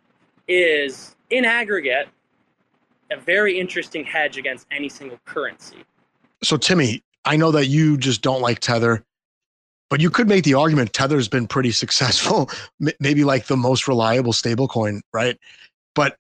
is 0.49 1.17
in 1.31 1.45
aggregate, 1.45 2.09
a 3.11 3.17
very 3.17 3.59
interesting 3.59 4.05
hedge 4.05 4.37
against 4.37 4.67
any 4.71 4.89
single 4.89 5.19
currency. 5.25 5.85
So, 6.43 6.57
Timmy, 6.57 7.03
I 7.25 7.37
know 7.37 7.51
that 7.53 7.67
you 7.67 7.97
just 7.97 8.23
don't 8.23 8.41
like 8.41 8.59
Tether, 8.59 9.05
but 9.89 10.01
you 10.01 10.11
could 10.11 10.29
make 10.29 10.45
the 10.45 10.55
argument 10.55 10.93
Tether's 10.93 11.29
been 11.29 11.47
pretty 11.47 11.71
successful, 11.71 12.51
maybe 13.01 13.25
like 13.25 13.47
the 13.47 13.57
most 13.57 13.87
reliable 13.87 14.33
stablecoin, 14.33 15.01
right? 15.13 15.39
But 15.95 16.17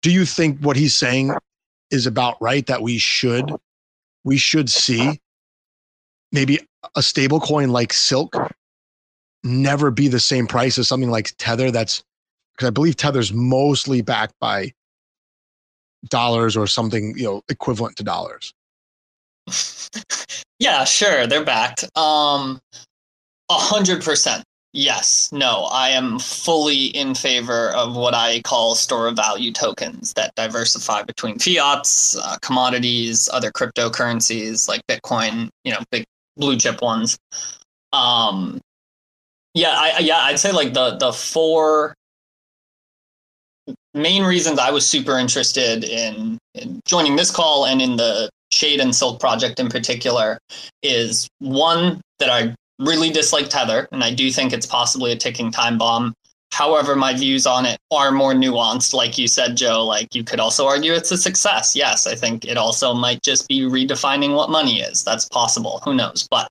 do 0.00 0.10
you 0.10 0.24
think 0.24 0.58
what 0.60 0.76
he's 0.76 0.96
saying 0.96 1.34
is 1.92 2.06
about 2.06 2.40
right 2.40 2.66
that 2.66 2.82
we 2.82 2.98
should 2.98 3.54
we 4.24 4.36
should 4.36 4.68
see 4.68 5.20
maybe 6.32 6.58
a 6.96 7.00
stablecoin 7.00 7.70
like 7.70 7.92
Silk 7.92 8.36
never 9.44 9.90
be 9.90 10.08
the 10.08 10.20
same 10.20 10.46
price 10.46 10.78
as 10.78 10.88
something 10.88 11.10
like 11.10 11.34
Tether 11.38 11.70
that's 11.70 12.02
because 12.54 12.68
I 12.68 12.70
believe 12.70 12.96
Tether's 12.96 13.32
mostly 13.32 14.02
backed 14.02 14.34
by 14.40 14.72
dollars 16.08 16.56
or 16.56 16.66
something, 16.66 17.14
you 17.16 17.24
know, 17.24 17.42
equivalent 17.48 17.96
to 17.96 18.02
dollars. 18.02 18.52
yeah, 20.58 20.84
sure, 20.84 21.26
they're 21.26 21.44
backed. 21.44 21.84
Um, 21.96 22.60
a 23.50 23.54
hundred 23.54 24.02
percent. 24.02 24.44
Yes, 24.74 25.28
no, 25.32 25.64
I 25.70 25.90
am 25.90 26.18
fully 26.18 26.86
in 26.86 27.14
favor 27.14 27.68
of 27.70 27.94
what 27.94 28.14
I 28.14 28.40
call 28.40 28.74
store 28.74 29.06
of 29.06 29.16
value 29.16 29.52
tokens 29.52 30.14
that 30.14 30.34
diversify 30.34 31.02
between 31.02 31.38
fiats, 31.38 32.16
uh, 32.16 32.38
commodities, 32.40 33.28
other 33.34 33.50
cryptocurrencies 33.50 34.68
like 34.68 34.80
Bitcoin, 34.86 35.50
you 35.64 35.72
know, 35.72 35.80
big 35.90 36.04
blue 36.38 36.56
chip 36.56 36.80
ones. 36.80 37.18
Um, 37.92 38.62
yeah, 39.52 39.74
I, 39.76 39.98
yeah, 39.98 40.20
I'd 40.22 40.38
say 40.38 40.52
like 40.52 40.72
the 40.72 40.96
the 40.96 41.12
four 41.12 41.94
main 43.94 44.22
reasons 44.24 44.58
I 44.58 44.70
was 44.70 44.86
super 44.86 45.18
interested 45.18 45.84
in, 45.84 46.38
in 46.54 46.80
joining 46.86 47.16
this 47.16 47.30
call 47.30 47.66
and 47.66 47.82
in 47.82 47.96
the 47.96 48.30
Shade 48.50 48.80
and 48.80 48.94
Silk 48.94 49.20
project 49.20 49.60
in 49.60 49.68
particular 49.68 50.38
is 50.82 51.28
one 51.40 52.00
that 52.18 52.30
I 52.30 52.54
really 52.82 53.10
dislike 53.10 53.48
Tether, 53.48 53.88
and 53.92 54.02
I 54.02 54.12
do 54.12 54.30
think 54.30 54.52
it's 54.52 54.66
possibly 54.66 55.12
a 55.12 55.16
ticking 55.16 55.50
time 55.50 55.78
bomb. 55.78 56.14
However, 56.52 56.94
my 56.94 57.14
views 57.14 57.46
on 57.46 57.64
it 57.64 57.78
are 57.90 58.12
more 58.12 58.34
nuanced. 58.34 58.92
Like 58.92 59.16
you 59.16 59.26
said, 59.26 59.56
Joe, 59.56 59.86
like 59.86 60.14
you 60.14 60.22
could 60.22 60.38
also 60.38 60.66
argue 60.66 60.92
it's 60.92 61.10
a 61.10 61.16
success. 61.16 61.74
Yes, 61.74 62.06
I 62.06 62.14
think 62.14 62.44
it 62.44 62.58
also 62.58 62.92
might 62.92 63.22
just 63.22 63.48
be 63.48 63.60
redefining 63.60 64.36
what 64.36 64.50
money 64.50 64.80
is. 64.80 65.02
That's 65.02 65.26
possible. 65.28 65.80
Who 65.84 65.94
knows? 65.94 66.28
But 66.30 66.48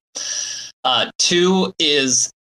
uh, 0.84 1.12
two 1.20 1.72
is 1.78 2.32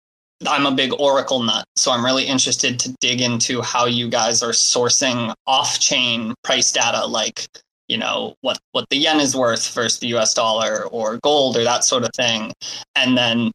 I'm 0.49 0.65
a 0.65 0.73
big 0.73 0.93
Oracle 0.99 1.43
nut, 1.43 1.67
so 1.77 1.93
I'm 1.93 2.03
really 2.03 2.25
interested 2.25 2.81
to 2.81 2.95
dig 3.01 3.21
into 3.21 3.61
how 3.61 3.85
you 3.85 4.09
guys 4.09 4.43
are 4.43 4.53
sourcing 4.53 5.35
off-chain 5.47 6.35
price 6.43 6.73
data, 6.73 7.05
like 7.05 7.47
you 7.89 7.99
know 7.99 8.37
what 8.41 8.59
what 8.73 8.89
the 8.89 8.97
yen 8.97 9.21
is 9.21 9.37
worth 9.37 9.75
versus 9.75 9.99
the 9.99 10.07
U.S. 10.09 10.33
dollar 10.33 10.87
or 10.87 11.19
gold 11.23 11.59
or 11.59 11.65
that 11.65 11.85
sort 11.85 12.05
of 12.05 12.11
thing. 12.17 12.53
And 12.95 13.19
then 13.19 13.51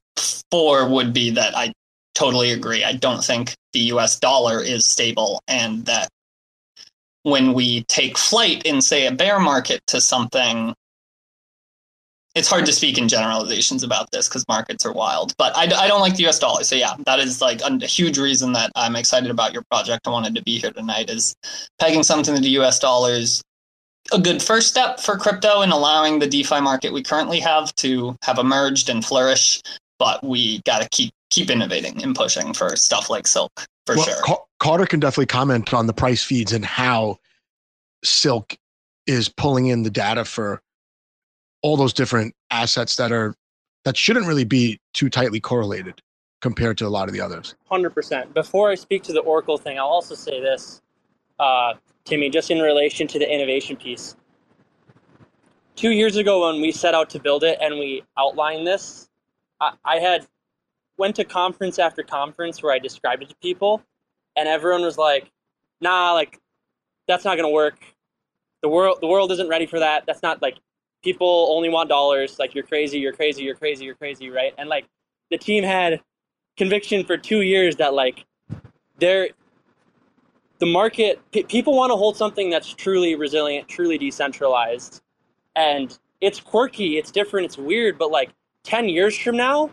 four 0.51 0.88
would 0.88 1.13
be 1.13 1.30
that 1.32 1.56
I 1.56 1.73
totally 2.13 2.51
agree. 2.51 2.84
I 2.84 2.93
don't 2.93 3.23
think 3.23 3.56
the 3.73 3.80
U.S. 3.91 4.19
dollar 4.19 4.62
is 4.62 4.86
stable, 4.86 5.41
and 5.47 5.86
that 5.86 6.10
when 7.23 7.54
we 7.54 7.84
take 7.86 8.17
flight 8.17 8.63
in 8.65 8.82
say 8.82 9.08
a 9.08 9.12
bear 9.12 9.39
market 9.39 9.82
to 9.88 9.99
something 9.99 10.73
it's 12.36 12.49
hard 12.49 12.65
to 12.65 12.73
speak 12.73 12.97
in 12.97 13.08
generalizations 13.08 13.82
about 13.82 14.12
this 14.12 14.28
because 14.28 14.45
markets 14.49 14.86
are 14.86 14.91
wild. 14.91 15.34
But 15.38 15.56
I, 15.56 15.63
I 15.63 15.88
don't 15.88 16.01
like 16.01 16.15
the 16.15 16.28
US 16.28 16.38
dollar. 16.38 16.63
So, 16.63 16.75
yeah, 16.75 16.93
that 17.06 17.19
is 17.19 17.41
like 17.41 17.62
a 17.62 17.86
huge 17.86 18.19
reason 18.19 18.51
that 18.51 18.71
I'm 18.75 18.97
excited 18.97 19.32
about 19.32 19.54
your 19.54 19.63
project. 19.71 20.06
I 20.06 20.10
wanted 20.10 20.36
to 20.36 20.43
be 20.43 20.60
here 20.60 20.71
tonight 20.71 21.10
is 21.10 21.34
pegging 21.80 22.04
something 22.04 22.36
to 22.36 22.41
the 22.41 22.49
US 22.60 22.78
dollars. 22.78 23.41
A 24.12 24.19
good 24.19 24.43
first 24.43 24.67
step 24.67 24.99
for 24.99 25.17
crypto 25.17 25.62
in 25.62 25.71
allowing 25.71 26.19
the 26.19 26.28
DeFi 26.28 26.60
market 26.60 26.93
we 26.93 27.01
currently 27.01 27.39
have 27.39 27.73
to 27.75 28.15
have 28.21 28.38
emerged 28.38 28.89
and 28.89 29.04
flourish. 29.04 29.62
But 29.97 30.23
we 30.23 30.62
got 30.63 30.81
to 30.81 30.89
keep 30.89 31.13
keep 31.29 31.49
innovating 31.49 32.03
and 32.03 32.15
pushing 32.15 32.53
for 32.53 32.75
stuff 32.75 33.10
like 33.10 33.27
Silk 33.27 33.51
for 33.86 33.95
well, 33.95 34.05
sure. 34.05 34.38
Carter 34.60 34.86
can 34.86 34.99
definitely 34.99 35.27
comment 35.27 35.73
on 35.73 35.88
the 35.88 35.93
price 35.93 36.23
feeds 36.23 36.53
and 36.53 36.65
how 36.65 37.17
Silk 38.03 38.58
is 39.08 39.29
pulling 39.29 39.67
in 39.67 39.84
the 39.84 39.89
data 39.89 40.25
for 40.25 40.62
all 41.62 41.77
those 41.77 41.93
different 41.93 42.34
assets 42.51 42.95
that 42.95 43.12
are 43.12 43.36
that 43.84 43.95
shouldn't 43.95 44.25
really 44.25 44.43
be 44.43 44.79
too 44.93 45.10
tightly 45.10 45.39
correlated 45.39 46.01
compared 46.41 46.77
to 46.77 46.86
a 46.86 46.89
lot 46.89 47.08
of 47.08 47.13
the 47.13 47.21
others. 47.21 47.55
100%. 47.71 48.34
Before 48.34 48.69
I 48.69 48.75
speak 48.75 49.03
to 49.03 49.13
the 49.13 49.21
Oracle 49.21 49.58
thing, 49.58 49.79
I'll 49.79 49.86
also 49.86 50.15
say 50.15 50.41
this, 50.41 50.81
uh, 51.39 51.73
Timmy, 52.03 52.29
just 52.29 52.51
in 52.51 52.60
relation 52.60 53.08
to 53.08 53.19
the 53.19 53.31
innovation 53.31 53.75
piece. 53.75 54.15
Two 55.75 55.91
years 55.91 56.17
ago, 56.17 56.47
when 56.51 56.62
we 56.62 56.71
set 56.71 56.93
out 56.93 57.10
to 57.12 57.19
build 57.19 57.43
it 57.43 57.58
and 57.62 57.79
we 57.79 58.03
outlined 58.17 58.65
this, 58.65 59.10
I, 59.59 59.73
I 59.83 59.97
had 59.97 60.27
went 60.97 61.15
to 61.17 61.23
conference 61.23 61.79
after 61.79 62.03
conference 62.03 62.63
where 62.63 62.71
I 62.73 62.79
described 62.79 63.23
it 63.23 63.29
to 63.29 63.35
people, 63.37 63.83
and 64.35 64.47
everyone 64.47 64.81
was 64.81 64.97
like, 64.97 65.31
"Nah, 65.81 66.13
like 66.13 66.39
that's 67.07 67.25
not 67.25 67.35
gonna 67.35 67.49
work. 67.49 67.79
The 68.61 68.69
world, 68.69 68.97
the 69.01 69.07
world 69.07 69.31
isn't 69.31 69.47
ready 69.47 69.65
for 69.65 69.79
that. 69.79 70.05
That's 70.07 70.23
not 70.23 70.41
like 70.41 70.57
people 71.03 71.47
only 71.51 71.69
want 71.69 71.89
dollars. 71.89 72.39
Like 72.39 72.55
you're 72.55 72.63
crazy, 72.63 72.99
you're 72.99 73.13
crazy, 73.13 73.43
you're 73.43 73.55
crazy, 73.55 73.85
you're 73.85 73.95
crazy, 73.95 74.29
right? 74.29 74.53
And 74.57 74.69
like 74.69 74.85
the 75.31 75.37
team 75.37 75.63
had 75.63 76.01
conviction 76.57 77.05
for 77.05 77.17
two 77.17 77.41
years 77.41 77.75
that 77.77 77.93
like 77.93 78.25
there 78.97 79.29
the 80.59 80.65
market 80.65 81.21
p- 81.31 81.43
people 81.43 81.75
want 81.75 81.91
to 81.91 81.95
hold 81.95 82.15
something 82.17 82.49
that's 82.49 82.73
truly 82.73 83.15
resilient, 83.15 83.67
truly 83.67 83.97
decentralized, 83.97 85.01
and 85.55 85.97
it's 86.21 86.39
quirky, 86.39 86.97
it's 86.97 87.11
different, 87.11 87.45
it's 87.45 87.57
weird, 87.57 87.97
but 87.97 88.09
like 88.09 88.31
10 88.65 88.89
years 88.89 89.17
from 89.17 89.38
now, 89.38 89.71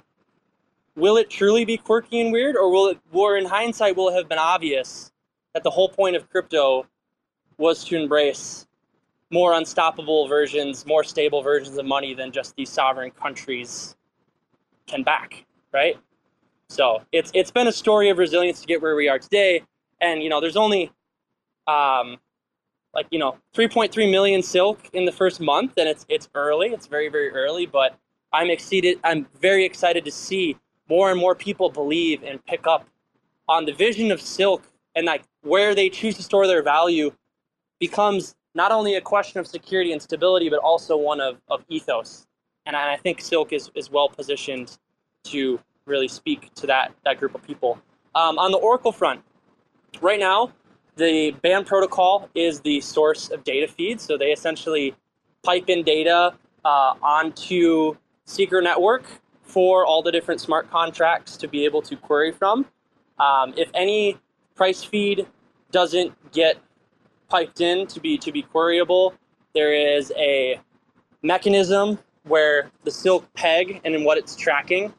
will 0.95 1.17
it 1.17 1.31
truly 1.31 1.65
be 1.65 1.77
quirky 1.77 2.21
and 2.21 2.33
weird 2.33 2.57
or 2.57 2.71
will 2.71 2.89
it 2.89 2.99
or 3.13 3.37
in 3.37 3.47
hindsight 3.47 3.97
will 3.97 4.11
it 4.11 4.15
have 4.15 4.29
been 4.29 4.39
obvious 4.39 5.11
that 5.55 5.63
the 5.63 5.71
whole 5.71 5.89
point 5.89 6.15
of 6.15 6.29
crypto 6.31 6.87
was 7.57 7.85
to 7.85 7.97
embrace 7.97 8.67
more 9.31 9.55
unstoppable 9.55 10.29
versions, 10.29 10.85
more 10.85 11.03
stable 11.03 11.43
versions 11.43 11.77
of 11.79 11.87
money 11.87 12.15
than 12.15 12.31
just 12.31 12.55
these 12.55 12.69
sovereign 12.69 13.11
countries 13.11 13.97
can 14.87 15.03
back, 15.03 15.47
right? 15.73 15.97
So 16.69 17.03
it's 17.13 17.31
it's 17.35 17.51
been 17.51 17.67
a 17.69 17.73
story 17.73 18.11
of 18.11 18.19
resilience 18.19 18.61
to 18.61 18.67
get 18.67 18.83
where 18.83 18.95
we 18.97 19.09
are 19.09 19.19
today. 19.19 19.63
And 20.01 20.23
you 20.23 20.29
know, 20.29 20.41
there's 20.41 20.57
only 20.57 20.91
um, 21.67 22.19
like 22.95 23.07
you 23.11 23.19
know 23.19 23.39
3.3 23.55 24.11
million 24.11 24.43
silk 24.43 24.79
in 24.93 25.07
the 25.07 25.13
first 25.13 25.41
month, 25.41 25.75
and 25.79 25.89
it's 25.89 26.05
it's 26.09 26.29
early. 26.35 26.69
It's 26.69 26.87
very 26.87 27.09
very 27.09 27.31
early, 27.31 27.65
but 27.67 27.99
I'm 28.33 28.51
exceeded. 28.51 28.99
I'm 29.05 29.27
very 29.41 29.65
excited 29.65 30.05
to 30.05 30.11
see 30.11 30.57
more 30.89 31.11
and 31.11 31.19
more 31.19 31.35
people 31.35 31.71
believe 31.71 32.23
and 32.23 32.45
pick 32.45 32.67
up 32.67 32.87
on 33.49 33.65
the 33.65 33.73
vision 33.73 34.11
of 34.11 34.21
silk 34.21 34.63
and 34.95 35.07
like 35.07 35.23
where 35.43 35.75
they 35.75 35.89
choose 35.89 36.17
to 36.17 36.23
store 36.23 36.47
their 36.47 36.63
value 36.63 37.13
becomes 37.81 38.35
not 38.55 38.73
only 38.73 38.95
a 38.95 39.01
question 39.01 39.41
of 39.41 39.47
security 39.47 39.93
and 39.93 40.01
stability, 40.01 40.49
but 40.49 40.59
also 40.59 40.97
one 40.97 41.21
of, 41.21 41.39
of 41.49 41.65
ethos. 41.69 42.27
And 42.67 42.77
I, 42.77 42.97
think 42.97 43.21
Silk 43.21 43.53
is, 43.53 43.71
is 43.75 43.91
well 43.91 44.09
positioned 44.09 44.79
to 45.25 45.59
really 45.87 46.09
speak 46.09 46.55
to 46.55 46.67
that, 46.69 46.93
that 47.05 47.19
group 47.19 47.35
of 47.35 47.43
people. 47.43 47.79
Um, 48.15 48.39
on 48.39 48.53
the 48.53 48.59
Oracle 48.59 48.93
front, 48.93 49.21
right 50.01 50.21
now, 50.21 50.53
the 50.97 51.33
Band 51.43 51.67
protocol 51.67 52.29
is 52.35 52.61
the 52.61 52.81
source 52.81 53.31
of 53.31 53.43
data 53.43 53.67
feeds. 53.67 54.05
So 54.05 54.17
they 54.17 54.31
essentially 54.31 54.95
pipe 55.43 55.69
in 55.69 55.83
data 55.83 56.35
uh, 56.65 56.95
onto 57.03 57.97
Secret 58.33 58.63
Network 58.63 59.05
for 59.43 59.85
all 59.85 60.03
the 60.03 60.11
different 60.11 60.41
smart 60.41 60.71
contracts 60.71 61.37
to 61.37 61.49
be 61.49 61.65
able 61.65 61.83
to 61.83 61.97
query 61.97 62.33
from. 62.33 62.67
Um, 63.19 63.53
if 63.57 63.69
any 63.75 64.19
price 64.55 64.83
feed 64.83 65.27
doesn't 65.71 66.13
get 66.33 66.59
piped 67.29 67.61
in 67.61 67.87
to 67.89 67.99
be 67.99 68.19
to 68.19 68.31
be 68.31 68.43
queryable. 68.43 69.15
There 69.55 69.73
is 69.73 70.13
a 70.17 70.61
mechanism 71.23 71.99
where 72.25 72.71
the 72.85 72.91
silk 72.91 73.27
peg 73.35 73.81
and 73.85 74.05
what 74.05 74.19
it's 74.19 74.37
tracking 74.37 74.93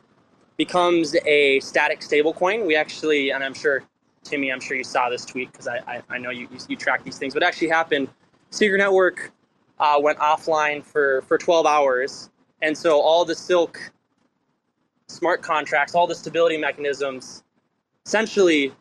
becomes 0.57 1.15
a 1.25 1.59
static 1.59 2.01
stablecoin. 2.01 2.65
We 2.65 2.75
actually, 2.75 3.31
and 3.31 3.43
I'm 3.43 3.53
sure 3.53 3.83
Timmy, 4.23 4.51
I'm 4.51 4.59
sure 4.59 4.75
you 4.75 4.83
saw 4.83 5.09
this 5.09 5.25
tweet 5.25 5.51
because 5.51 5.67
I, 5.67 5.77
I, 5.87 6.01
I, 6.09 6.17
know 6.17 6.31
you, 6.31 6.47
you, 6.51 6.57
you 6.69 6.75
track 6.75 7.03
these 7.03 7.17
things. 7.17 7.33
What 7.33 7.43
actually 7.43 7.69
happened? 7.69 8.07
Secret 8.49 8.79
Network 8.79 9.31
uh, 9.79 9.97
went 9.99 10.17
offline 10.19 10.83
for 10.83 11.21
for 11.23 11.37
12 11.37 11.65
hours, 11.65 12.29
and 12.63 12.75
so 12.77 12.99
all 12.99 13.25
the 13.25 13.35
silk 13.35 13.91
smart 15.07 15.41
contracts, 15.41 15.93
all 15.93 16.07
the 16.07 16.15
stability 16.15 16.57
mechanisms, 16.57 17.43
essentially 18.05 18.73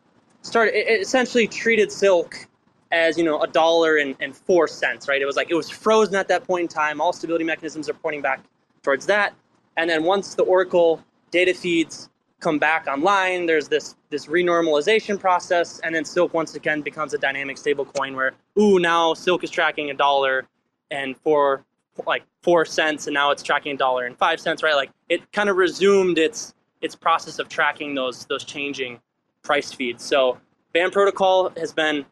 started. 0.43 0.75
It 0.75 1.01
essentially 1.01 1.47
treated 1.47 1.91
silk 1.93 2.47
as 2.93 3.19
you 3.19 3.25
know 3.25 3.43
a 3.43 3.47
dollar 3.49 3.97
and, 3.97 4.15
and 4.21 4.35
four 4.37 4.69
cents 4.69 5.09
right? 5.09 5.21
It 5.21 5.27
was 5.27 5.37
like 5.37 5.51
it 5.51 5.55
was 5.55 5.69
frozen 5.69 6.15
at 6.15 6.29
that 6.29 6.45
point 6.45 6.63
in 6.63 6.69
time. 6.69 7.01
All 7.01 7.13
stability 7.13 7.45
mechanisms 7.45 7.89
are 7.89 7.95
pointing 7.95 8.23
back 8.23 8.41
towards 8.83 9.05
that. 9.07 9.35
And 9.77 9.91
then 9.91 10.05
once 10.05 10.35
the 10.35 10.45
oracle 10.45 11.03
data 11.31 11.53
feeds 11.53 12.09
come 12.41 12.59
back 12.59 12.87
online 12.89 13.47
there's 13.47 13.69
this 13.69 13.97
this 14.11 14.27
renormalization 14.27 15.19
process. 15.19 15.81
And 15.81 15.95
then 15.95 16.05
silk 16.05 16.35
once 16.35 16.55
again 16.55 16.83
becomes 16.83 17.15
a 17.15 17.19
dynamic 17.19 17.59
stable 17.59 17.85
coin 17.85 18.15
where 18.15 18.33
ooh 18.59 18.79
now 18.79 19.15
silk 19.15 19.43
is 19.43 19.51
tracking 19.51 19.91
a 19.91 19.95
dollar 19.95 20.47
and 20.91 21.17
four 21.17 21.65
like 22.07 22.25
four 22.43 22.65
cents 22.65 23.07
and 23.07 23.15
now 23.15 23.31
it's 23.31 23.43
tracking 23.43 23.75
a 23.75 23.77
dollar 23.77 24.07
and 24.07 24.17
five 24.17 24.41
cents 24.41 24.63
right 24.63 24.75
like 24.75 24.91
it 25.09 25.31
kind 25.33 25.49
of 25.49 25.57
resumed 25.57 26.19
its 26.19 26.55
its 26.81 26.95
process 26.95 27.39
of 27.39 27.49
tracking 27.49 27.95
those 27.95 28.25
those 28.27 28.45
changing 28.45 28.99
price 29.43 29.73
feeds 29.73 30.03
so 30.03 30.39
Band 30.73 30.93
protocol 30.93 31.53
has 31.59 31.71
been 31.71 32.07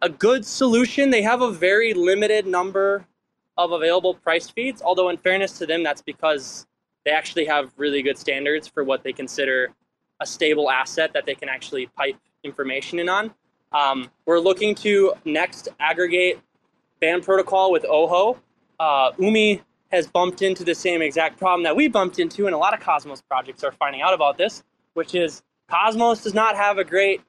a 0.00 0.08
good 0.08 0.44
solution. 0.46 1.10
They 1.10 1.22
have 1.22 1.42
a 1.42 1.50
very 1.50 1.92
limited 1.92 2.46
number 2.46 3.04
of 3.58 3.72
available 3.72 4.14
price 4.14 4.48
feeds, 4.48 4.80
although, 4.80 5.10
in 5.10 5.18
fairness 5.18 5.58
to 5.58 5.66
them, 5.66 5.82
that's 5.82 6.00
because 6.00 6.66
they 7.04 7.10
actually 7.10 7.44
have 7.44 7.72
really 7.76 8.02
good 8.02 8.16
standards 8.16 8.66
for 8.66 8.82
what 8.82 9.02
they 9.02 9.12
consider 9.12 9.70
a 10.20 10.26
stable 10.26 10.70
asset 10.70 11.12
that 11.12 11.26
they 11.26 11.34
can 11.34 11.48
actually 11.48 11.86
pipe 11.86 12.16
information 12.44 12.98
in 12.98 13.08
on. 13.08 13.34
Um, 13.72 14.10
we're 14.24 14.40
looking 14.40 14.74
to 14.76 15.12
next 15.24 15.68
aggregate 15.80 16.40
Band 17.00 17.22
protocol 17.22 17.70
with 17.70 17.84
Ojo. 17.88 18.40
Uh, 18.80 19.12
Umee 19.12 19.60
has 19.90 20.06
bumped 20.06 20.42
into 20.42 20.64
the 20.64 20.74
same 20.74 21.02
exact 21.02 21.38
problem 21.38 21.62
that 21.64 21.74
we 21.74 21.88
bumped 21.88 22.18
into, 22.18 22.46
and 22.46 22.54
a 22.54 22.58
lot 22.58 22.74
of 22.74 22.80
Cosmos 22.80 23.22
projects 23.22 23.64
are 23.64 23.72
finding 23.72 24.02
out 24.02 24.14
about 24.14 24.36
this, 24.36 24.62
which 24.94 25.14
is 25.14 25.42
Cosmos 25.68 26.22
does 26.22 26.34
not 26.34 26.56
have 26.56 26.78
a 26.78 26.84
great 26.84 27.20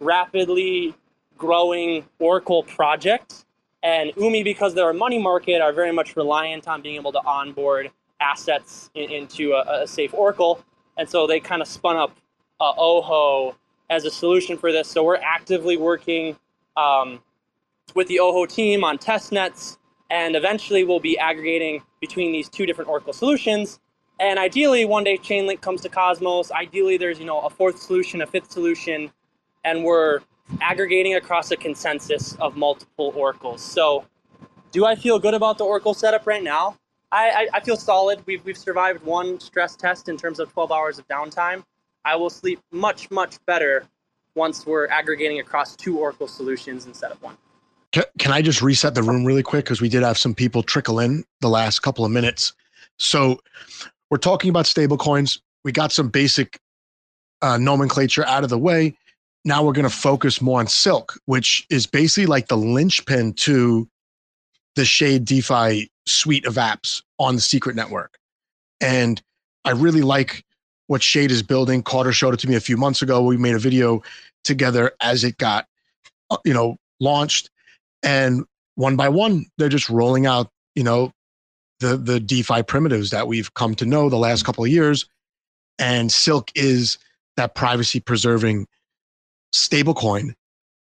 rapidly 0.00 0.94
growing 1.36 2.04
Oracle 2.18 2.62
project. 2.62 3.44
And 3.82 4.10
Umee, 4.16 4.42
because 4.42 4.74
they're 4.74 4.90
a 4.90 4.94
money 4.94 5.18
market, 5.18 5.60
are 5.60 5.72
very 5.72 5.92
much 5.92 6.16
reliant 6.16 6.66
on 6.66 6.82
being 6.82 6.96
able 6.96 7.12
to 7.12 7.24
onboard 7.24 7.90
assets 8.20 8.90
in, 8.94 9.10
into 9.10 9.52
a, 9.52 9.82
a, 9.82 9.86
safe 9.86 10.12
Oracle. 10.12 10.64
And 10.96 11.08
so 11.08 11.26
they 11.26 11.38
kind 11.38 11.62
of 11.62 11.68
spun 11.68 11.96
up 11.96 12.16
uh, 12.60 12.72
Ojo 12.76 13.56
as 13.88 14.04
a 14.04 14.10
solution 14.10 14.58
for 14.58 14.72
this. 14.72 14.88
So 14.88 15.04
we're 15.04 15.16
actively 15.16 15.76
working 15.76 16.36
um, 16.76 17.20
with 17.94 18.08
the 18.08 18.18
Ojo 18.18 18.46
team 18.46 18.82
on 18.82 18.98
test 18.98 19.30
nets, 19.30 19.78
and 20.10 20.36
eventually 20.36 20.84
we'll 20.84 21.00
be 21.00 21.18
aggregating 21.18 21.82
between 22.00 22.32
these 22.32 22.48
two 22.48 22.66
different 22.66 22.88
Oracle 22.88 23.12
solutions. 23.12 23.80
And 24.20 24.38
ideally, 24.38 24.84
one 24.84 25.04
day 25.04 25.16
Chainlink 25.16 25.60
comes 25.60 25.80
to 25.82 25.88
Cosmos. 25.88 26.50
Ideally, 26.50 26.96
there's 26.96 27.18
you 27.18 27.24
know 27.24 27.40
a 27.40 27.50
fourth 27.50 27.78
solution, 27.78 28.22
a 28.22 28.26
fifth 28.26 28.50
solution, 28.50 29.10
and 29.64 29.84
we're 29.84 30.20
aggregating 30.60 31.14
across 31.14 31.50
a 31.50 31.56
consensus 31.56 32.34
of 32.36 32.56
multiple 32.56 33.12
oracles. 33.14 33.62
So, 33.62 34.06
do 34.72 34.84
I 34.84 34.96
feel 34.96 35.18
good 35.18 35.34
about 35.34 35.58
the 35.58 35.64
oracle 35.64 35.94
setup 35.94 36.26
right 36.26 36.42
now? 36.42 36.76
I, 37.10 37.30
I, 37.30 37.48
I, 37.54 37.60
feel 37.60 37.76
solid. 37.76 38.22
We've, 38.26 38.44
we've 38.44 38.58
survived 38.58 39.02
one 39.02 39.40
stress 39.40 39.76
test 39.76 40.10
in 40.10 40.18
terms 40.18 40.40
of 40.40 40.52
12 40.52 40.70
hours 40.70 40.98
of 40.98 41.08
downtime. 41.08 41.64
I 42.04 42.16
will 42.16 42.28
sleep 42.28 42.60
much, 42.70 43.10
much 43.10 43.36
better 43.46 43.86
once 44.34 44.66
we're 44.66 44.88
aggregating 44.88 45.40
across 45.40 45.74
two 45.74 45.98
oracle 45.98 46.28
solutions 46.28 46.86
instead 46.86 47.10
of 47.10 47.22
one. 47.22 47.36
Can, 47.92 48.04
can 48.18 48.32
I 48.32 48.42
just 48.42 48.60
reset 48.62 48.94
the 48.94 49.02
room 49.02 49.24
really 49.24 49.42
quick? 49.42 49.64
Because 49.64 49.80
we 49.80 49.88
did 49.88 50.02
have 50.02 50.18
some 50.18 50.34
people 50.34 50.62
trickle 50.62 51.00
in 51.00 51.24
the 51.40 51.48
last 51.48 51.80
couple 51.80 52.04
of 52.04 52.10
minutes. 52.10 52.52
So, 52.98 53.40
we're 54.10 54.18
talking 54.18 54.50
about 54.50 54.64
stablecoins. 54.64 55.40
We 55.64 55.72
got 55.72 55.92
some 55.92 56.08
basic 56.08 56.58
uh, 57.42 57.58
nomenclature 57.58 58.26
out 58.26 58.42
of 58.42 58.50
the 58.50 58.58
way 58.58 58.96
now 59.44 59.62
we're 59.62 59.72
going 59.72 59.88
to 59.88 59.94
focus 59.94 60.40
more 60.40 60.60
on 60.60 60.66
Silk, 60.66 61.18
which 61.26 61.66
is 61.70 61.86
basically 61.86 62.26
like 62.26 62.48
the 62.48 62.56
linchpin 62.56 63.32
to 63.34 63.88
the 64.76 64.84
Shade 64.84 65.24
DeFi 65.24 65.90
suite 66.06 66.46
of 66.46 66.54
apps 66.54 67.02
on 67.18 67.34
the 67.34 67.40
Secret 67.40 67.74
Network. 67.74 68.18
And 68.80 69.20
I 69.64 69.70
really 69.70 70.02
like 70.02 70.44
what 70.86 71.02
Shade 71.02 71.30
is 71.30 71.42
building. 71.42 71.82
Carter 71.82 72.12
showed 72.12 72.34
it 72.34 72.40
to 72.40 72.48
me 72.48 72.54
a 72.54 72.60
few 72.60 72.76
months 72.76 73.02
ago. 73.02 73.22
We 73.22 73.36
made 73.36 73.54
a 73.54 73.58
video 73.58 74.02
together 74.44 74.92
as 75.00 75.24
it 75.24 75.38
got, 75.38 75.66
uh, 76.30 76.38
you 76.44 76.54
know, 76.54 76.76
launched, 77.00 77.50
and 78.02 78.44
one 78.74 78.96
by 78.96 79.08
one, 79.08 79.46
they're 79.58 79.68
just 79.68 79.90
rolling 79.90 80.26
out, 80.26 80.50
you 80.74 80.84
know, 80.84 81.12
the 81.80 81.96
the 81.96 82.20
DeFi 82.20 82.62
primitives 82.62 83.10
that 83.10 83.26
we've 83.26 83.52
come 83.54 83.74
to 83.76 83.86
know 83.86 84.08
the 84.08 84.16
last 84.16 84.44
couple 84.44 84.64
of 84.64 84.70
years. 84.70 85.06
And 85.78 86.10
Silk 86.10 86.50
is 86.54 86.98
that 87.36 87.54
privacy 87.54 88.00
preserving 88.00 88.66
stablecoin, 89.54 90.34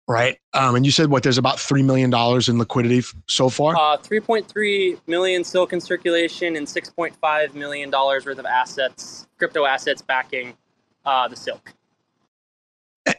right? 0.09 0.39
Um, 0.53 0.77
and 0.77 0.87
you 0.87 0.93
said 0.93 1.11
what? 1.11 1.23
There's 1.23 1.39
about 1.39 1.59
three 1.59 1.83
million 1.83 2.11
dollars 2.11 2.49
in 2.49 2.59
liquidity 2.59 2.99
f- 2.99 3.15
so 3.29 3.49
far. 3.49 3.75
Uh, 3.77 3.97
3.3 3.99 5.01
million 5.07 5.45
silk 5.45 5.73
in 5.73 5.81
circulation 5.81 6.57
and 6.57 6.67
6.5 6.67 7.55
million 7.55 7.91
dollars 7.91 8.27
worth 8.27 8.39
of 8.39 8.47
assets, 8.47 9.27
crypto 9.39 9.65
assets 9.67 10.03
backing 10.03 10.57
uh, 11.05 11.29
the 11.29 11.37
silk. 11.37 11.73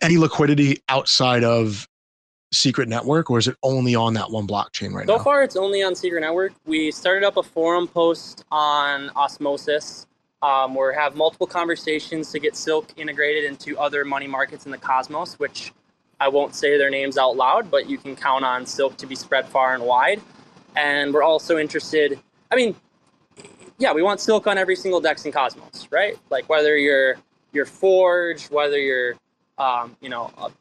Any 0.01 0.17
liquidity 0.17 0.81
outside 0.89 1.43
of 1.43 1.87
Secret 2.51 2.87
Network, 2.87 3.29
or 3.29 3.37
is 3.37 3.47
it 3.47 3.55
only 3.63 3.95
on 3.95 4.13
that 4.13 4.31
one 4.31 4.47
blockchain 4.47 4.93
right 4.93 5.05
so 5.05 5.13
now? 5.13 5.17
So 5.17 5.23
far, 5.23 5.43
it's 5.43 5.55
only 5.55 5.83
on 5.83 5.95
Secret 5.95 6.21
Network. 6.21 6.53
We 6.65 6.91
started 6.91 7.25
up 7.25 7.37
a 7.37 7.43
forum 7.43 7.87
post 7.87 8.45
on 8.51 9.09
Osmosis 9.15 10.07
um, 10.45 10.75
we 10.75 10.93
have 10.93 11.15
multiple 11.15 11.47
conversations 11.47 12.31
to 12.31 12.39
get 12.39 12.55
Silk 12.55 12.91
integrated 12.97 13.45
into 13.45 13.79
other 13.79 14.05
money 14.05 14.27
markets 14.27 14.65
in 14.65 14.71
the 14.71 14.77
cosmos, 14.77 15.39
which 15.39 15.73
I 16.19 16.27
won't 16.27 16.53
say 16.53 16.77
their 16.77 16.91
names 16.91 17.17
out 17.17 17.35
loud, 17.35 17.71
but 17.71 17.89
you 17.89 17.97
can 17.97 18.15
count 18.15 18.45
on 18.45 18.65
Silk 18.65 18.95
to 18.97 19.07
be 19.07 19.15
spread 19.15 19.47
far 19.47 19.73
and 19.73 19.83
wide. 19.83 20.21
And 20.75 21.13
we're 21.13 21.23
also 21.23 21.57
interested, 21.57 22.19
I 22.51 22.55
mean, 22.55 22.75
yeah, 23.79 23.91
we 23.91 24.03
want 24.03 24.19
Silk 24.19 24.45
on 24.45 24.59
every 24.59 24.75
single 24.75 25.01
DEX 25.01 25.25
in 25.25 25.31
Cosmos, 25.31 25.87
right? 25.89 26.15
Like 26.29 26.47
whether 26.47 26.77
you're 26.77 27.15
you're 27.51 27.65
Forge, 27.65 28.45
whether 28.51 28.77
you're 28.77 29.15
um, 29.57 29.97
you 29.99 30.09
know 30.09 30.31
a, 30.37 30.51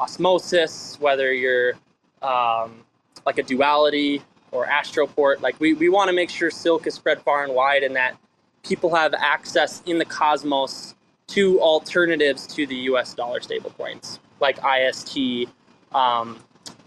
osmosis, 0.00 0.96
whether 1.00 1.32
you're 1.32 1.74
um, 2.22 2.84
like 3.26 3.38
a 3.38 3.42
duality 3.42 4.22
or 4.52 4.66
astroport. 4.66 5.40
Like 5.40 5.58
we, 5.60 5.74
we 5.74 5.88
want 5.88 6.08
to 6.08 6.12
make 6.12 6.30
sure 6.30 6.50
silk 6.50 6.86
is 6.86 6.94
spread 6.94 7.20
far 7.22 7.44
and 7.44 7.54
wide 7.54 7.82
and 7.82 7.94
that 7.96 8.16
people 8.62 8.94
have 8.94 9.14
access 9.14 9.82
in 9.86 9.98
the 9.98 10.04
cosmos 10.04 10.94
to 11.28 11.60
alternatives 11.60 12.46
to 12.48 12.66
the 12.66 12.74
US 12.74 13.14
dollar 13.14 13.40
stablecoins, 13.40 14.18
like 14.40 14.58
IST, 14.64 15.48
um, 15.94 16.38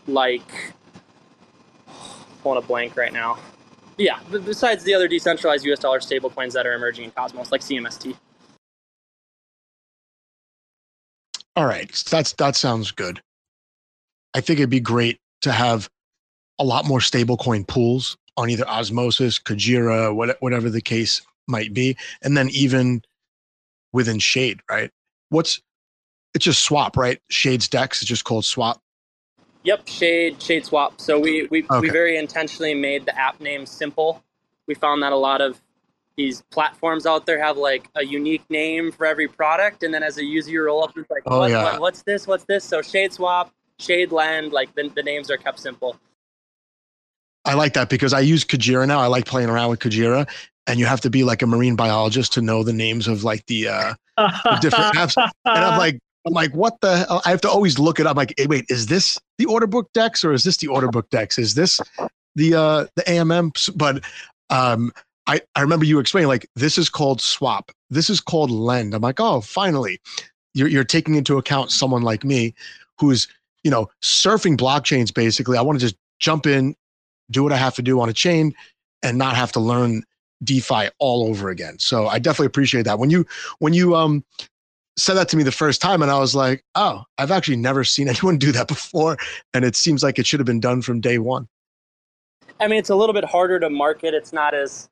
like 0.08 0.74
pulling 2.42 2.58
a 2.58 2.66
blank 2.66 2.98
right 2.98 3.14
now. 3.14 3.40
Yeah, 3.98 4.20
besides 4.32 4.84
the 4.84 4.94
other 4.94 5.08
decentralized 5.08 5.66
US 5.66 5.80
dollar 5.80 6.00
stablecoins 6.00 6.52
that 6.54 6.66
are 6.66 6.74
emerging 6.74 7.06
in 7.06 7.12
Cosmos, 7.12 7.52
like 7.52 7.62
CMST. 7.62 8.16
All 11.56 11.66
right, 11.66 11.92
that's 12.10 12.34
that 12.34 12.56
sounds 12.56 12.92
good. 12.92 13.22
I 14.34 14.42
think 14.42 14.60
it'd 14.60 14.70
be 14.70 14.80
great 14.80 15.20
to 15.42 15.52
have 15.52 15.90
a 16.60 16.64
lot 16.64 16.86
more 16.86 17.00
stablecoin 17.00 17.68
pools 17.68 18.18
on 18.38 18.50
either 18.50 18.68
Osmosis, 18.68 19.38
Kujira, 19.38 20.14
whatever 20.42 20.70
the 20.70 20.82
case 20.82 21.22
might 21.48 21.74
be, 21.74 21.96
and 22.24 22.36
then 22.36 22.50
even 22.50 23.04
within 23.92 24.18
Shade, 24.18 24.62
right? 24.70 24.90
What's 25.30 25.62
it's 26.34 26.46
just 26.46 26.64
swap, 26.64 26.98
right? 26.98 27.22
Shade's 27.30 27.68
DEX 27.68 28.02
is 28.02 28.08
just 28.08 28.24
called 28.24 28.46
swap. 28.46 28.82
Yep, 29.64 29.88
Shade, 29.88 30.42
Shade 30.42 30.66
Swap. 30.66 31.00
So 31.00 31.20
we 31.20 31.48
we, 31.52 31.64
okay. 31.64 31.80
we 31.80 31.90
very 31.90 32.18
intentionally 32.18 32.74
made 32.74 33.06
the 33.06 33.18
app 33.18 33.40
name 33.40 33.66
simple. 33.66 34.24
We 34.68 34.74
found 34.76 35.04
that 35.04 35.14
a 35.14 35.18
lot 35.18 35.42
of 35.42 35.62
these 36.18 36.44
platforms 36.52 37.06
out 37.06 37.26
there 37.26 37.42
have 37.42 37.58
like 37.58 37.88
a 37.96 38.06
unique 38.06 38.48
name 38.50 38.92
for 38.92 39.06
every 39.06 39.28
product, 39.28 39.84
and 39.84 39.94
then 39.94 40.04
as 40.04 40.18
a 40.18 40.24
user 40.24 40.52
you 40.52 40.64
roll 40.64 40.84
up, 40.84 40.92
it's 40.96 41.10
like, 41.10 41.24
oh, 41.26 41.40
what, 41.40 41.52
yeah. 41.52 41.64
What, 41.64 41.82
what's 41.82 42.04
this? 42.04 42.28
What's 42.28 42.46
this? 42.46 42.64
So 42.64 42.82
Shade 42.82 43.14
Swap, 43.14 43.52
Shade 43.80 44.12
Land, 44.12 44.52
like 44.52 44.74
the, 44.76 44.90
the 44.96 45.04
names 45.04 45.32
are 45.32 45.38
kept 45.38 45.60
simple. 45.60 45.98
I 47.46 47.56
like 47.56 47.74
that 47.74 47.90
because 47.90 48.14
I 48.14 48.22
use 48.22 48.46
Kujira 48.46 48.88
now. 48.88 49.00
I 49.00 49.08
like 49.08 49.26
playing 49.26 49.50
around 49.50 49.70
with 49.70 49.80
Kujira, 49.80 50.30
and 50.68 50.80
you 50.80 50.86
have 50.86 51.02
to 51.02 51.10
be 51.10 51.24
like 51.24 51.42
a 51.42 51.48
marine 51.48 51.76
biologist 51.76 52.34
to 52.34 52.42
know 52.42 52.64
the 52.64 52.74
names 52.74 53.08
of 53.08 53.24
like 53.24 53.46
the, 53.48 53.68
uh, 53.68 53.94
the 54.18 54.60
different 54.62 54.94
apps. 54.96 55.18
And 55.18 55.66
I'm 55.66 55.78
like, 55.78 56.00
I'm 56.26 56.34
like, 56.34 56.54
what 56.56 56.80
the 56.82 56.98
hell? 56.98 57.22
I 57.26 57.32
have 57.32 57.42
to 57.42 57.50
always 57.50 57.80
look 57.80 58.00
it 58.00 58.08
up. 58.08 58.16
Like, 58.16 58.34
hey, 58.38 58.48
wait, 58.48 58.66
is 58.70 58.86
this 58.86 59.20
the 59.38 59.46
order 59.46 59.68
book 59.68 59.90
DEX 59.94 60.24
or 60.24 60.32
is 60.32 60.44
this 60.44 60.58
the 60.58 60.68
order 60.68 60.88
book 60.88 61.10
DEX? 61.10 61.38
Is 61.38 61.54
this 61.54 61.82
the 62.36 62.56
uh 62.56 62.86
the 62.96 63.04
AMM? 63.04 63.78
But 63.78 64.04
um 64.50 64.94
I, 65.28 65.42
I 65.56 65.62
remember 65.62 65.86
you 65.86 66.00
explaining 66.00 66.28
like 66.28 66.50
this 66.56 66.78
is 66.78 66.90
called 66.90 67.22
swap. 67.22 67.72
This 67.90 68.10
is 68.10 68.20
called 68.20 68.52
lend. 68.52 68.94
I'm 68.94 69.02
like, 69.02 69.20
oh, 69.20 69.42
finally, 69.42 70.00
you're 70.54 70.68
you're 70.68 70.84
taking 70.84 71.16
into 71.16 71.38
account 71.38 71.72
someone 71.72 72.02
like 72.02 72.24
me 72.24 72.54
who's 73.00 73.28
you 73.64 73.72
know 73.72 73.90
surfing 74.02 74.58
blockchains 74.58 75.14
basically. 75.14 75.58
I 75.58 75.62
want 75.62 75.80
to 75.80 75.86
just 75.86 75.96
jump 76.20 76.46
in, 76.46 76.76
do 77.32 77.44
what 77.44 77.52
I 77.52 77.58
have 77.58 77.76
to 77.76 77.82
do 77.82 78.00
on 78.02 78.10
a 78.10 78.14
chain, 78.14 78.54
and 79.02 79.18
not 79.18 79.36
have 79.36 79.52
to 79.54 79.60
learn 79.60 80.04
DeFi 80.44 80.90
all 81.00 81.28
over 81.28 81.50
again. 81.50 81.80
So 81.80 82.08
I 82.08 82.20
definitely 82.20 82.48
appreciate 82.48 82.84
that. 82.84 83.00
When 83.00 83.10
you 83.10 83.26
when 83.60 83.74
you 83.74 83.96
um 83.96 84.24
said 84.98 85.16
that 85.16 85.30
to 85.30 85.38
me 85.38 85.44
the 85.44 85.52
first 85.52 85.82
time 85.82 86.02
and 86.02 86.12
I 86.12 86.20
was 86.20 86.36
like, 86.36 86.64
"Oh, 86.76 87.04
I've 87.18 87.32
actually 87.32 87.58
never 87.58 87.84
seen 87.86 88.10
anyone 88.10 88.38
do 88.38 88.52
that 88.52 88.68
before 88.68 89.18
and 89.54 89.64
it 89.64 89.76
seems 89.76 90.04
like 90.04 90.20
it 90.20 90.28
should 90.28 90.40
have 90.40 90.48
been 90.48 90.60
done 90.60 90.82
from 90.82 91.00
day 91.00 91.18
1." 91.18 91.48
I 92.60 92.68
mean, 92.68 92.80
it's 92.80 92.90
a 92.90 92.96
little 92.96 93.14
bit 93.14 93.26
harder 93.26 93.60
to 93.60 93.70
market. 93.70 94.14
It's 94.14 94.32
not 94.32 94.54
as 94.54 94.90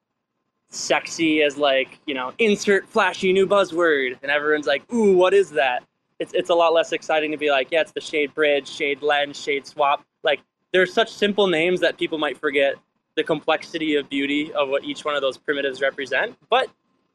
sexy 0.72 1.44
as 1.44 1.58
like, 1.58 2.00
you 2.08 2.14
know, 2.14 2.34
insert 2.40 2.88
flashy 2.88 3.32
new 3.32 3.46
buzzword 3.46 4.18
and 4.24 4.32
everyone's 4.32 4.68
like, 4.68 4.92
"Ooh, 4.92 5.16
what 5.16 5.34
is 5.34 5.52
that?" 5.52 5.84
It's 6.20 6.34
it's 6.34 6.50
a 6.50 6.56
lot 6.56 6.74
less 6.74 6.92
exciting 6.92 7.32
to 7.32 7.38
be 7.38 7.52
like, 7.52 7.70
"Yeah, 7.72 7.82
it's 7.82 7.92
the 7.92 8.02
Shade 8.02 8.34
Bridge, 8.34 8.68
Shade 8.68 9.02
Lend 9.02 9.36
Shade 9.36 9.68
Swap." 9.68 10.04
Like 10.24 10.42
there's 10.74 10.94
such 10.94 11.12
simple 11.12 11.48
names 11.48 11.82
that 11.82 11.98
people 11.98 12.18
might 12.18 12.38
forget 12.38 12.76
the 13.16 13.24
complexity 13.24 13.96
of 13.96 14.10
beauty 14.10 14.54
of 14.54 14.70
what 14.70 14.84
each 14.84 15.04
one 15.04 15.16
of 15.16 15.22
those 15.22 15.38
primitives 15.38 15.82
represent. 15.82 16.38
But, 16.50 16.70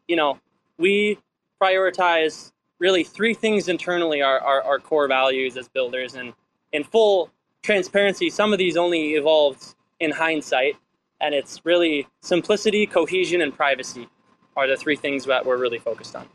you 0.09 0.17
know, 0.17 0.39
we 0.79 1.19
prioritize 1.61 2.53
really 2.79 3.03
three 3.03 3.35
things 3.35 3.69
internally 3.69 4.21
are 4.21 4.39
our, 4.41 4.63
our 4.63 4.79
core 4.79 5.09
values 5.09 5.57
as 5.57 5.69
builders. 5.69 6.15
And 6.15 6.35
in 6.73 6.85
full 6.85 7.31
transparency, 7.63 8.29
some 8.29 8.53
of 8.53 8.59
these 8.59 8.77
only 8.77 9.15
evolved 9.15 9.75
in 10.01 10.11
hindsight. 10.11 10.77
And 11.21 11.35
it's 11.35 11.65
really 11.65 12.07
simplicity, 12.23 12.87
cohesion, 12.87 13.41
and 13.41 13.55
privacy 13.55 14.09
are 14.57 14.67
the 14.67 14.77
three 14.77 14.97
things 14.97 15.25
that 15.25 15.45
we're 15.45 15.57
really 15.57 15.79
focused 15.79 16.15
on. 16.17 16.29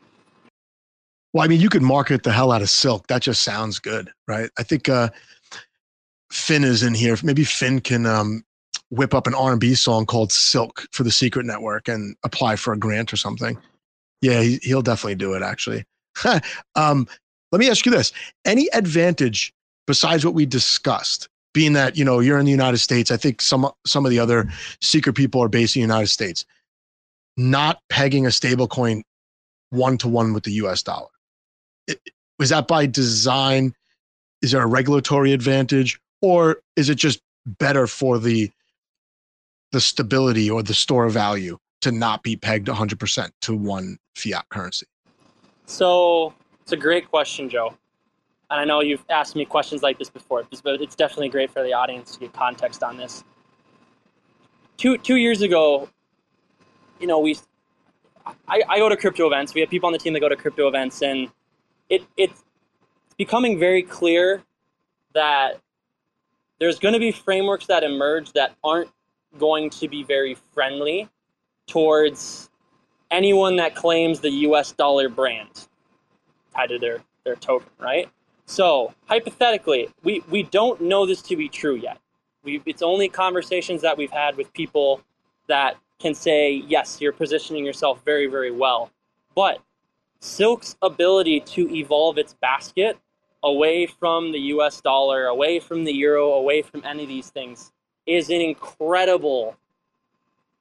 Well, 1.33 1.43
I 1.43 1.47
mean, 1.47 1.61
you 1.61 1.69
could 1.69 1.81
market 1.81 2.23
the 2.23 2.31
hell 2.31 2.51
out 2.51 2.61
of 2.61 2.69
Silk. 2.69 3.07
That 3.07 3.21
just 3.21 3.43
sounds 3.43 3.79
good, 3.79 4.11
right? 4.27 4.49
I 4.57 4.63
think 4.63 4.89
uh, 4.89 5.09
Finn 6.31 6.63
is 6.63 6.83
in 6.83 6.93
here. 6.93 7.15
Maybe 7.23 7.43
Finn 7.43 7.79
can 7.79 8.05
um, 8.05 8.43
whip 8.89 9.13
up 9.13 9.27
an 9.27 9.33
R&B 9.33 9.75
song 9.75 10.05
called 10.05 10.31
Silk 10.31 10.85
for 10.91 11.03
the 11.03 11.11
Secret 11.11 11.45
Network 11.45 11.87
and 11.87 12.15
apply 12.23 12.57
for 12.57 12.73
a 12.73 12.77
grant 12.77 13.13
or 13.13 13.17
something. 13.17 13.57
Yeah, 14.21 14.41
he, 14.41 14.73
will 14.73 14.81
definitely 14.81 15.15
do 15.15 15.33
it 15.33 15.41
actually. 15.41 15.85
um, 16.75 17.07
let 17.51 17.59
me 17.59 17.69
ask 17.69 17.85
you 17.85 17.91
this. 17.91 18.11
Any 18.45 18.67
advantage 18.73 19.53
besides 19.87 20.23
what 20.23 20.33
we 20.33 20.45
discussed, 20.45 21.27
being 21.53 21.73
that, 21.73 21.97
you 21.97 22.05
know, 22.05 22.19
you're 22.19 22.39
in 22.39 22.45
the 22.45 22.51
United 22.51 22.77
States, 22.77 23.11
I 23.11 23.17
think 23.17 23.41
some 23.41 23.69
some 23.85 24.05
of 24.05 24.11
the 24.11 24.19
other 24.19 24.49
secret 24.81 25.13
people 25.13 25.43
are 25.43 25.49
based 25.49 25.75
in 25.75 25.81
the 25.81 25.87
United 25.87 26.07
States, 26.07 26.45
not 27.37 27.79
pegging 27.89 28.25
a 28.25 28.29
stablecoin 28.29 29.01
one 29.69 29.97
to 29.99 30.07
one 30.07 30.33
with 30.33 30.43
the 30.43 30.51
US 30.53 30.83
dollar. 30.83 31.09
Was 32.39 32.49
that 32.49 32.67
by 32.67 32.85
design? 32.85 33.73
Is 34.41 34.51
there 34.51 34.61
a 34.61 34.67
regulatory 34.67 35.33
advantage? 35.33 35.99
Or 36.21 36.61
is 36.75 36.89
it 36.89 36.95
just 36.95 37.21
better 37.45 37.87
for 37.87 38.19
the 38.19 38.51
the 39.71 39.81
stability 39.81 40.49
or 40.49 40.61
the 40.61 40.73
store 40.73 41.05
of 41.05 41.13
value 41.13 41.57
to 41.79 41.91
not 41.91 42.23
be 42.23 42.35
pegged 42.35 42.67
100% 42.67 43.31
to 43.41 43.55
one 43.55 43.97
fiat 44.15 44.45
currency? 44.49 44.85
So 45.65 46.33
it's 46.61 46.73
a 46.73 46.77
great 46.77 47.09
question, 47.09 47.49
Joe. 47.49 47.75
And 48.51 48.59
I 48.59 48.65
know 48.65 48.81
you've 48.81 49.05
asked 49.09 49.35
me 49.35 49.45
questions 49.45 49.81
like 49.81 49.97
this 49.97 50.09
before, 50.09 50.45
but 50.63 50.81
it's 50.81 50.95
definitely 50.95 51.29
great 51.29 51.51
for 51.51 51.63
the 51.63 51.73
audience 51.73 52.11
to 52.13 52.19
get 52.19 52.33
context 52.33 52.83
on 52.83 52.97
this. 52.97 53.23
Two 54.77 54.97
two 54.97 55.15
years 55.15 55.41
ago, 55.41 55.89
you 56.99 57.07
know, 57.07 57.19
we 57.19 57.37
I, 58.25 58.61
I 58.69 58.77
go 58.77 58.89
to 58.89 58.97
crypto 58.97 59.25
events. 59.25 59.53
We 59.53 59.61
have 59.61 59.69
people 59.69 59.87
on 59.87 59.93
the 59.93 59.99
team 59.99 60.13
that 60.13 60.19
go 60.19 60.29
to 60.29 60.35
crypto 60.35 60.67
events, 60.67 61.01
and 61.01 61.29
it 61.89 62.03
it's 62.17 62.43
becoming 63.17 63.57
very 63.57 63.83
clear 63.83 64.43
that 65.13 65.59
there's 66.59 66.77
going 66.77 66.93
to 66.93 66.99
be 66.99 67.11
frameworks 67.11 67.67
that 67.67 67.83
emerge 67.83 68.33
that 68.33 68.55
aren't 68.63 68.89
going 69.39 69.69
to 69.69 69.87
be 69.87 70.03
very 70.03 70.35
friendly 70.53 71.09
towards 71.67 72.49
anyone 73.09 73.55
that 73.57 73.75
claims 73.75 74.19
the 74.19 74.29
US 74.29 74.71
dollar 74.71 75.09
brand 75.09 75.67
tied 76.53 76.69
to 76.69 76.79
their, 76.79 76.99
their 77.23 77.35
token, 77.35 77.69
right? 77.79 78.09
So, 78.51 78.93
hypothetically, 79.07 79.87
we, 80.03 80.21
we 80.29 80.43
don't 80.43 80.81
know 80.81 81.05
this 81.05 81.21
to 81.21 81.37
be 81.37 81.47
true 81.47 81.75
yet. 81.75 81.99
We, 82.43 82.61
it's 82.65 82.81
only 82.81 83.07
conversations 83.07 83.81
that 83.81 83.97
we've 83.97 84.11
had 84.11 84.35
with 84.35 84.51
people 84.51 84.99
that 85.47 85.77
can 85.99 86.13
say, 86.13 86.55
yes, 86.67 86.99
you're 86.99 87.13
positioning 87.13 87.63
yourself 87.63 88.03
very, 88.03 88.27
very 88.27 88.51
well. 88.51 88.91
But 89.35 89.61
Silk's 90.19 90.75
ability 90.81 91.39
to 91.39 91.73
evolve 91.73 92.17
its 92.17 92.33
basket 92.33 92.97
away 93.41 93.85
from 93.85 94.33
the 94.33 94.39
US 94.55 94.81
dollar, 94.81 95.27
away 95.27 95.61
from 95.61 95.85
the 95.85 95.93
euro, 95.93 96.33
away 96.33 96.61
from 96.61 96.83
any 96.83 97.03
of 97.03 97.07
these 97.07 97.29
things 97.29 97.71
is 98.05 98.29
an 98.29 98.41
incredible, 98.41 99.55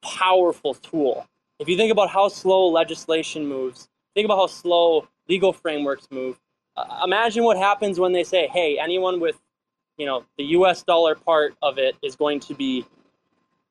powerful 0.01 0.75
tool. 0.75 1.27
If 1.59 1.67
you 1.67 1.75
think 1.75 1.91
about 1.91 2.09
how 2.09 2.29
slow 2.29 2.69
legislation 2.69 3.45
moves, 3.45 3.89
think 4.13 4.23
about 4.23 4.37
how 4.37 4.47
slow 4.47 5.09
legal 5.27 5.51
frameworks 5.51 6.07
move. 6.09 6.39
Imagine 7.03 7.43
what 7.43 7.57
happens 7.57 7.99
when 7.99 8.11
they 8.11 8.23
say, 8.23 8.47
"Hey, 8.47 8.77
anyone 8.79 9.19
with, 9.19 9.39
you 9.97 10.05
know, 10.05 10.25
the 10.37 10.43
U.S. 10.45 10.83
dollar 10.83 11.15
part 11.15 11.55
of 11.61 11.77
it 11.77 11.95
is 12.01 12.15
going 12.15 12.39
to 12.41 12.53
be 12.53 12.85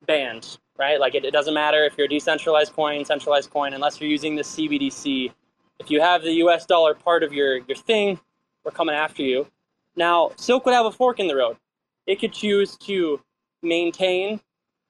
banned." 0.05 0.57
Right? 0.77 0.99
Like 0.99 1.15
it, 1.15 1.25
it 1.25 1.31
doesn't 1.31 1.53
matter 1.53 1.85
if 1.85 1.97
you're 1.97 2.05
a 2.05 2.09
decentralized 2.09 2.73
coin, 2.73 3.05
centralized 3.05 3.49
coin, 3.51 3.73
unless 3.73 4.01
you're 4.01 4.09
using 4.09 4.35
the 4.35 4.41
CBDC. 4.41 5.31
If 5.79 5.91
you 5.91 6.01
have 6.01 6.23
the 6.23 6.33
U.S. 6.33 6.65
dollar 6.65 6.93
part 6.93 7.23
of 7.23 7.33
your 7.33 7.57
your 7.57 7.77
thing, 7.77 8.19
we're 8.63 8.71
coming 8.71 8.95
after 8.95 9.23
you. 9.23 9.47
Now, 9.95 10.31
Silk 10.37 10.65
would 10.65 10.73
have 10.73 10.85
a 10.85 10.91
fork 10.91 11.19
in 11.19 11.27
the 11.27 11.35
road. 11.35 11.57
It 12.07 12.19
could 12.19 12.33
choose 12.33 12.77
to 12.77 13.21
maintain 13.61 14.39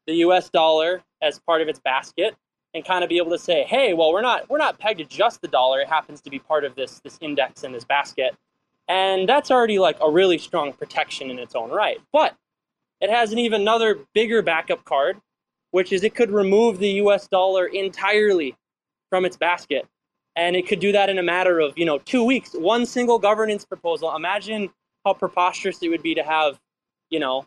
the 0.08 0.14
US 0.26 0.50
dollar 0.50 1.04
as 1.22 1.40
part 1.40 1.62
of 1.62 1.68
its 1.68 1.80
basket 1.80 2.36
and 2.74 2.86
kind 2.86 3.04
of 3.04 3.10
be 3.10 3.18
able 3.18 3.32
to 3.32 3.40
say, 3.40 3.64
hey, 3.64 3.94
well, 3.94 4.12
we're 4.14 4.22
not 4.22 4.50
we're 4.50 4.58
not 4.58 4.80
pegged 4.80 5.00
to 5.00 5.06
just 5.06 5.42
the 5.42 5.48
dollar. 5.48 5.82
It 5.82 5.88
happens 5.88 6.22
to 6.22 6.30
be 6.30 6.40
part 6.40 6.64
of 6.64 6.76
this 6.76 7.02
this 7.04 7.18
index 7.22 7.64
and 7.64 7.74
this 7.74 7.84
basket. 7.84 8.36
And 8.88 9.28
that's 9.28 9.52
already 9.52 9.80
like 9.80 9.98
a 10.02 10.10
really 10.10 10.38
strong 10.38 10.74
protection 10.74 11.30
in 11.30 11.40
its 11.40 11.56
own 11.56 11.70
right. 11.70 12.00
But 12.12 12.36
it 13.00 13.10
has 13.10 13.32
an 13.32 13.40
even 13.40 13.62
another 13.62 14.00
bigger 14.14 14.42
backup 14.42 14.86
card, 14.86 15.18
which 15.72 15.92
is 15.92 16.04
it 16.04 16.16
could 16.16 16.32
remove 16.32 16.80
the 16.80 16.90
US 17.04 17.28
dollar 17.28 17.66
entirely 17.68 18.56
from 19.10 19.26
its 19.26 19.38
basket. 19.38 19.88
And 20.36 20.56
it 20.56 20.68
could 20.68 20.80
do 20.80 20.94
that 20.94 21.10
in 21.10 21.20
a 21.20 21.24
matter 21.24 21.60
of, 21.60 21.78
you 21.78 21.86
know, 21.86 22.00
two 22.00 22.24
weeks. 22.24 22.54
One 22.54 22.86
single 22.86 23.20
governance 23.20 23.66
proposal. 23.66 24.16
Imagine 24.16 24.70
how 25.06 25.14
preposterous 25.14 25.84
it 25.84 25.90
would 25.90 26.04
be 26.04 26.16
to 26.16 26.24
have, 26.24 26.60
you 27.10 27.20
know, 27.20 27.46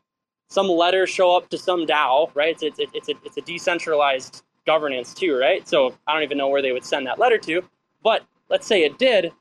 some 0.50 0.68
letter 0.68 1.06
show 1.06 1.36
up 1.36 1.48
to 1.48 1.58
some 1.58 1.86
DAO, 1.86 2.30
right? 2.34 2.56
It's 2.62 2.78
it's 2.78 2.92
it's 2.94 3.08
a, 3.08 3.14
it's 3.24 3.36
a 3.38 3.40
decentralized 3.40 4.43
governance 4.66 5.14
too, 5.14 5.36
right? 5.36 5.66
So 5.68 5.94
I 6.06 6.14
don't 6.14 6.22
even 6.22 6.38
know 6.38 6.48
where 6.48 6.62
they 6.62 6.72
would 6.72 6.84
send 6.84 7.06
that 7.06 7.18
letter 7.18 7.38
to, 7.38 7.62
but 8.02 8.24
let's 8.48 8.66
say 8.66 8.84
it 8.84 8.98
did, 8.98 9.32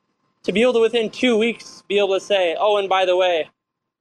to 0.44 0.52
be 0.52 0.62
able 0.62 0.74
to 0.74 0.80
within 0.82 1.10
two 1.10 1.38
weeks 1.38 1.84
be 1.88 1.98
able 1.98 2.14
to 2.14 2.20
say, 2.20 2.56
oh, 2.60 2.78
and 2.78 2.90
by 2.90 3.06
the 3.06 3.16
way, 3.16 3.50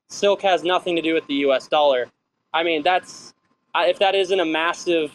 Silk 0.09 0.43
has 0.43 0.63
nothing 0.63 0.97
to 0.97 1.03
do 1.03 1.15
with 1.15 1.27
the 1.27 1.35
U.S. 1.35 1.69
dollar. 1.69 2.07
I 2.53 2.63
mean, 2.63 2.83
that's 2.83 3.33
if 3.75 3.99
that 3.99 4.15
isn't 4.15 4.39
a 4.39 4.45
massive, 4.45 5.13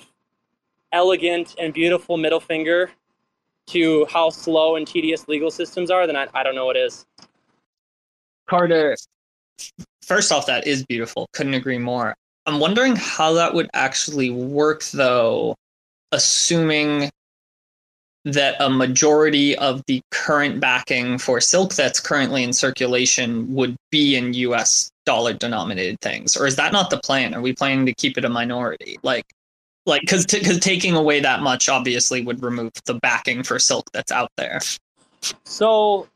elegant, 0.91 1.55
and 1.59 1.73
beautiful 1.73 2.17
middle 2.17 2.39
finger 2.39 2.89
to 3.67 4.05
how 4.09 4.29
slow 4.29 4.75
and 4.75 4.87
tedious 4.87 5.27
legal 5.27 5.51
systems 5.51 5.91
are, 5.91 6.07
then 6.07 6.15
I, 6.15 6.27
I 6.33 6.41
don't 6.41 6.55
know 6.55 6.65
what 6.65 6.77
is. 6.77 7.05
Carter, 8.47 8.95
first 10.01 10.31
off, 10.31 10.45
that 10.47 10.65
is 10.65 10.85
beautiful. 10.85 11.27
Couldn't 11.33 11.53
agree 11.53 11.77
more. 11.77 12.15
I'm 12.45 12.59
wondering 12.59 12.95
how 12.95 13.33
that 13.33 13.53
would 13.53 13.69
actually 13.73 14.29
work, 14.29 14.83
though, 14.85 15.55
assuming 16.11 17.09
that 18.25 18.55
a 18.59 18.69
majority 18.69 19.57
of 19.57 19.81
the 19.87 20.01
current 20.11 20.59
backing 20.59 21.17
for 21.17 21.39
silk 21.39 21.73
that's 21.73 21.99
currently 21.99 22.43
in 22.43 22.51
circulation 22.51 23.53
would 23.53 23.75
be 23.89 24.17
in 24.17 24.33
US 24.33 24.91
dollar 25.05 25.33
denominated 25.33 25.99
things 26.01 26.35
or 26.35 26.45
is 26.45 26.57
that 26.57 26.73
not 26.73 26.89
the 26.89 26.99
plan? 26.99 27.33
Are 27.33 27.41
we 27.41 27.53
planning 27.53 27.85
to 27.85 27.93
keep 27.93 28.17
it 28.17 28.25
a 28.25 28.29
minority? 28.29 28.99
Like 29.01 29.25
like 29.85 30.01
cuz 30.07 30.25
t- 30.25 30.41
cuz 30.41 30.59
taking 30.59 30.95
away 30.95 31.21
that 31.21 31.41
much 31.41 31.69
obviously 31.69 32.21
would 32.21 32.43
remove 32.43 32.73
the 32.85 32.95
backing 32.95 33.43
for 33.43 33.59
silk 33.59 33.89
that's 33.93 34.11
out 34.11 34.31
there. 34.35 34.59
So 35.45 36.09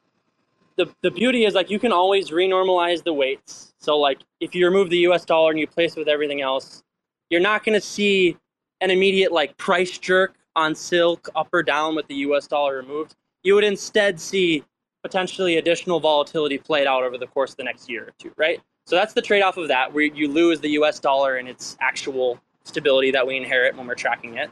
the 0.76 0.94
the 1.02 1.12
beauty 1.12 1.46
is 1.46 1.54
like 1.54 1.70
you 1.70 1.80
can 1.80 1.94
always 1.94 2.30
renormalize 2.30 3.04
the 3.04 3.14
weights. 3.14 3.74
So 3.80 3.98
like 3.98 4.20
if 4.42 4.54
you 4.54 4.66
remove 4.66 4.90
the 4.90 5.00
US 5.08 5.24
dollar 5.24 5.52
and 5.52 5.60
you 5.60 5.68
place 5.68 5.96
it 5.96 6.00
with 6.00 6.10
everything 6.10 6.42
else 6.42 6.84
you're 7.32 7.42
not 7.42 7.64
going 7.64 7.74
to 7.74 7.86
see 7.86 8.38
an 8.82 8.90
immediate 8.90 9.32
like 9.32 9.56
price 9.58 9.98
jerk 9.98 10.36
on 10.56 10.76
silk 10.76 11.30
up 11.36 11.48
or 11.54 11.64
down 11.64 11.96
with 11.96 12.08
the 12.08 12.16
US 12.16 12.48
dollar 12.48 12.76
removed. 12.76 13.16
You 13.44 13.56
would 13.56 13.64
instead 13.64 14.20
see 14.20 14.64
potentially 15.04 15.58
additional 15.58 16.00
volatility 16.00 16.58
played 16.58 16.88
out 16.88 17.04
over 17.04 17.18
the 17.18 17.28
course 17.28 17.52
of 17.52 17.58
the 17.58 17.64
next 17.64 17.90
year 17.90 18.04
or 18.04 18.14
two, 18.20 18.32
right? 18.38 18.60
So 18.86 18.96
that's 18.96 19.14
the 19.14 19.22
trade 19.22 19.42
off 19.42 19.58
of 19.58 19.68
that, 19.70 19.94
where 19.94 20.04
you 20.04 20.28
lose 20.28 20.60
the 20.60 20.70
US 20.72 21.00
dollar 21.00 21.38
and 21.38 21.48
its 21.48 21.78
actual 21.80 22.40
stability 22.64 23.12
that 23.12 23.26
we 23.26 23.38
inherit 23.38 23.76
when 23.76 23.88
we're 23.88 23.96
tracking 23.96 24.38
it. 24.38 24.50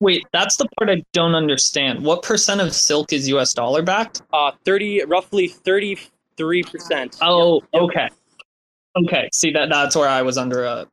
Wait, 0.00 0.24
that's 0.32 0.56
the 0.56 0.68
part 0.78 0.90
I 0.90 1.02
don't 1.12 1.34
understand. 1.34 2.04
What 2.04 2.22
percent 2.22 2.60
of 2.60 2.74
silk 2.74 3.12
is 3.12 3.28
US 3.28 3.52
dollar 3.52 3.82
backed? 3.82 4.22
Uh, 4.32 4.52
30, 4.64 5.04
roughly 5.06 5.48
33%. 5.48 7.18
Oh, 7.22 7.62
okay. 7.74 8.08
Okay, 8.94 9.28
see 9.32 9.50
that 9.52 9.70
that's 9.70 9.96
where 9.96 10.08
I 10.08 10.22
was 10.22 10.36
under 10.36 10.64
a 10.64 10.86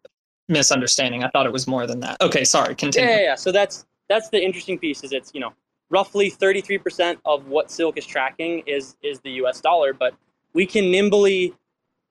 misunderstanding. 0.49 1.23
I 1.23 1.29
thought 1.29 1.45
it 1.45 1.53
was 1.53 1.67
more 1.67 1.87
than 1.87 2.01
that. 2.01 2.17
Okay, 2.21 2.43
sorry. 2.43 2.75
Continue. 2.75 3.07
Yeah, 3.07 3.15
yeah, 3.15 3.23
yeah. 3.23 3.35
So 3.35 3.51
that's 3.51 3.85
that's 4.09 4.29
the 4.29 4.43
interesting 4.43 4.77
piece. 4.77 5.03
Is 5.03 5.13
it's 5.13 5.31
you 5.33 5.39
know 5.39 5.53
roughly 5.89 6.29
33% 6.29 7.17
of 7.25 7.47
what 7.47 7.71
silk 7.71 7.97
is 7.97 8.05
tracking 8.05 8.63
is 8.65 8.95
is 9.01 9.19
the 9.21 9.31
U.S. 9.31 9.61
dollar, 9.61 9.93
but 9.93 10.13
we 10.53 10.65
can 10.65 10.91
nimbly 10.91 11.53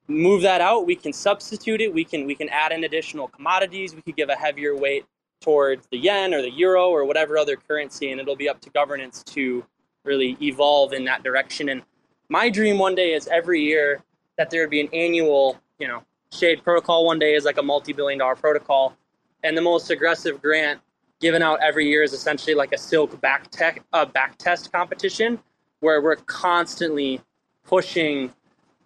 move 0.07 0.43
that 0.43 0.61
out. 0.61 0.87
We 0.87 0.97
can 0.97 1.13
substitute 1.13 1.81
it. 1.81 1.93
We 1.93 2.05
can 2.05 2.27
we 2.27 2.35
can 2.35 2.49
add 2.49 2.73
in 2.73 2.85
additional 2.85 3.29
commodities. 3.29 3.95
We 3.95 4.03
could 4.03 4.17
give 4.17 4.31
a 4.31 4.37
heavier 4.37 4.77
weight 4.77 5.05
towards 5.41 5.87
the 5.93 5.99
yen 5.99 6.35
or 6.35 6.43
the 6.43 6.51
euro 6.51 6.89
or 6.89 7.05
whatever 7.05 7.39
other 7.39 7.57
currency, 7.57 8.11
and 8.11 8.21
it'll 8.21 8.37
be 8.37 8.49
up 8.49 8.61
to 8.63 8.71
governance 8.71 9.23
to 9.25 9.65
really 10.05 10.37
evolve 10.41 10.93
in 10.93 11.05
that 11.05 11.23
direction. 11.23 11.69
And 11.69 11.83
my 12.29 12.49
dream 12.49 12.79
one 12.79 12.95
day 12.95 13.13
is 13.13 13.29
every 13.29 13.63
year 13.63 14.03
that 14.37 14.51
there 14.51 14.63
would 14.63 14.71
be 14.71 14.81
an 14.81 14.89
annual, 14.93 15.59
you 15.79 15.89
know, 15.89 16.03
Shade 16.33 16.63
Protocol 16.63 17.05
one 17.05 17.19
day 17.19 17.35
is 17.35 17.45
like 17.45 17.59
a 17.59 17.63
multi-billion 17.63 18.19
dollar 18.19 18.37
protocol, 18.37 18.95
and 19.43 19.57
the 19.57 19.63
most 19.63 19.91
aggressive 19.91 20.41
grant 20.43 20.81
given 21.21 21.43
out 21.43 21.59
every 21.63 21.89
year 21.89 22.03
is 22.03 22.13
essentially 22.13 22.55
like 22.55 22.73
a 22.73 22.79
silk 22.79 23.21
back 23.21 23.51
tech 23.51 23.83
uh, 23.93 24.05
back 24.05 24.37
test 24.39 24.73
competition 24.73 25.39
where 25.81 26.01
we're 26.01 26.17
constantly 26.17 27.21
pushing 27.65 28.33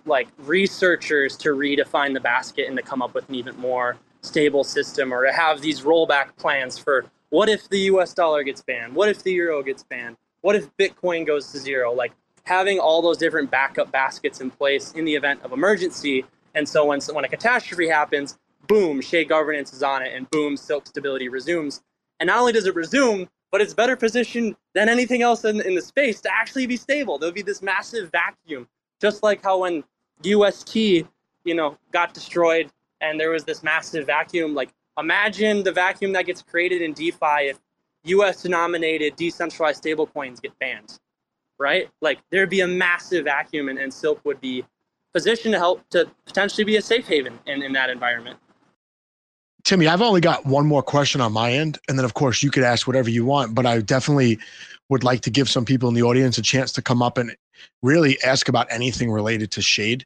like 0.05 0.29
researchers 0.39 1.37
to 1.37 1.51
redefine 1.51 2.13
the 2.15 2.21
basket 2.21 2.67
and 2.69 2.77
to 2.77 2.83
come 2.83 3.03
up 3.03 3.15
with 3.15 3.29
an 3.29 3.35
even 3.35 3.57
more 3.59 3.97
stable 4.23 4.65
system 4.65 5.13
or 5.13 5.27
to 5.27 5.33
have 5.33 5.61
these 5.61 5.83
rollback 5.83 6.37
plans 6.37 6.79
for 6.79 7.05
what 7.31 7.49
if 7.49 7.69
the 7.69 7.79
US 7.81 8.13
dollar 8.15 8.43
gets 8.43 8.63
banned? 8.63 8.95
What 8.95 9.09
if 9.09 9.23
the 9.23 9.33
euro 9.33 9.63
gets 9.63 9.83
banned? 9.83 10.17
What 10.43 10.57
if 10.57 10.75
Bitcoin 10.77 11.27
goes 11.27 11.51
to 11.53 11.59
zero? 11.59 11.93
Like 11.93 12.13
having 12.45 12.79
all 12.79 13.03
those 13.03 13.17
different 13.17 13.51
backup 13.51 13.91
baskets 13.91 14.41
in 14.41 14.51
place 14.51 14.93
in 14.93 15.05
the 15.05 15.15
event 15.15 15.41
of 15.43 15.53
emergency 15.53 16.25
and 16.55 16.69
so 16.69 16.85
when, 16.87 17.01
when 17.01 17.25
a 17.25 17.29
catastrophe 17.29 17.89
happens, 17.89 18.39
boom, 18.69 19.01
Shade 19.01 19.29
governance 19.29 19.73
is 19.73 19.83
on 19.83 20.03
it, 20.03 20.15
and 20.15 20.29
boom, 20.31 20.57
silk 20.57 20.87
stability 20.87 21.29
resumes. 21.29 21.83
And 22.21 22.29
not 22.29 22.39
only 22.39 22.53
does 22.53 22.67
it 22.67 22.75
resume, 22.75 23.29
but 23.51 23.61
it's 23.61 23.75
better 23.75 23.97
positioned 23.97 24.57
than 24.75 24.89
anything 24.89 25.23
else 25.23 25.45
in, 25.45 25.61
in 25.61 25.75
the 25.75 25.83
space 25.83 26.21
to 26.23 26.33
actually 26.33 26.67
be 26.67 26.77
stable. 26.77 27.19
There'll 27.19 27.35
be 27.35 27.43
this 27.43 27.63
massive 27.63 28.11
vacuum, 28.11 28.67
just 29.01 29.23
like 29.23 29.43
how 29.43 29.59
when 29.59 29.85
UST, 30.23 30.75
you 30.75 31.55
know, 31.55 31.77
got 31.91 32.15
destroyed 32.15 32.71
and 33.01 33.21
there 33.21 33.31
was 33.31 33.45
this 33.45 33.63
massive 33.63 34.07
vacuum. 34.07 34.55
Like 34.55 34.71
imagine 34.99 35.63
the 35.63 35.73
vacuum 35.73 36.13
that 36.13 36.27
gets 36.27 36.43
created 36.43 36.81
in 36.81 36.95
DeFi 36.95 37.51
if 37.51 37.59
US 38.05 38.43
denominated 38.43 39.17
decentralized 39.17 39.83
stablecoins 39.83 40.41
get 40.41 40.59
banned, 40.59 40.99
right? 41.59 41.91
Like 42.01 42.21
there'd 42.31 42.51
be 42.51 42.61
a 42.61 42.67
massive 42.67 43.25
vacuum 43.25 43.69
and, 43.69 43.79
and 43.79 43.93
Silk 43.93 44.25
would 44.25 44.41
be 44.41 44.65
position 45.13 45.53
to 45.53 45.59
help 45.59 45.89
to 45.91 46.11
potentially 46.27 46.65
be 46.65 46.77
a 46.77 46.83
safe 46.83 47.07
haven 47.07 47.39
in, 47.47 47.63
in 47.63 47.73
that 47.73 47.91
environment. 47.91 48.39
Timmy, 49.65 49.87
I've 49.87 50.03
only 50.03 50.21
got 50.21 50.45
one 50.45 50.67
more 50.67 50.83
question 50.83 51.21
on 51.21 51.33
my 51.33 51.53
end. 51.53 51.79
And 51.89 51.97
then, 51.99 52.05
of 52.05 52.15
course, 52.15 52.43
you 52.43 52.51
could 52.51 52.65
ask 52.65 52.87
whatever 52.87 53.11
you 53.11 53.25
want, 53.25 53.55
but 53.55 53.65
I 53.65 53.81
definitely 53.81 54.39
would 54.89 55.05
like 55.05 55.21
to 55.23 55.31
give 55.31 55.49
some 55.49 55.65
people 55.65 55.89
in 55.89 55.95
the 55.95 56.03
audience 56.03 56.37
a 56.37 56.43
chance 56.43 56.73
to 56.73 56.83
come 56.83 57.01
up 57.01 57.17
and 57.17 57.35
really 57.83 58.21
ask 58.23 58.49
about 58.49 58.67
anything 58.71 59.11
related 59.11 59.51
to 59.53 59.63
Shade. 59.63 60.05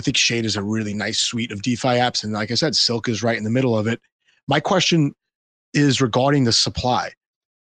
I 0.00 0.02
think 0.02 0.16
Shade 0.16 0.44
is 0.44 0.56
a 0.56 0.62
really 0.62 0.94
nice 0.94 1.18
suite 1.18 1.52
of 1.52 1.62
DeFi 1.62 1.88
apps. 1.88 2.24
And 2.24 2.32
like 2.32 2.50
I 2.50 2.54
said, 2.54 2.74
Silk 2.74 3.08
is 3.08 3.22
right 3.22 3.36
in 3.36 3.44
the 3.44 3.50
middle 3.50 3.78
of 3.78 3.86
it. 3.86 4.00
My 4.48 4.58
question 4.58 5.14
is 5.74 6.00
regarding 6.00 6.44
the 6.44 6.52
supply. 6.52 7.12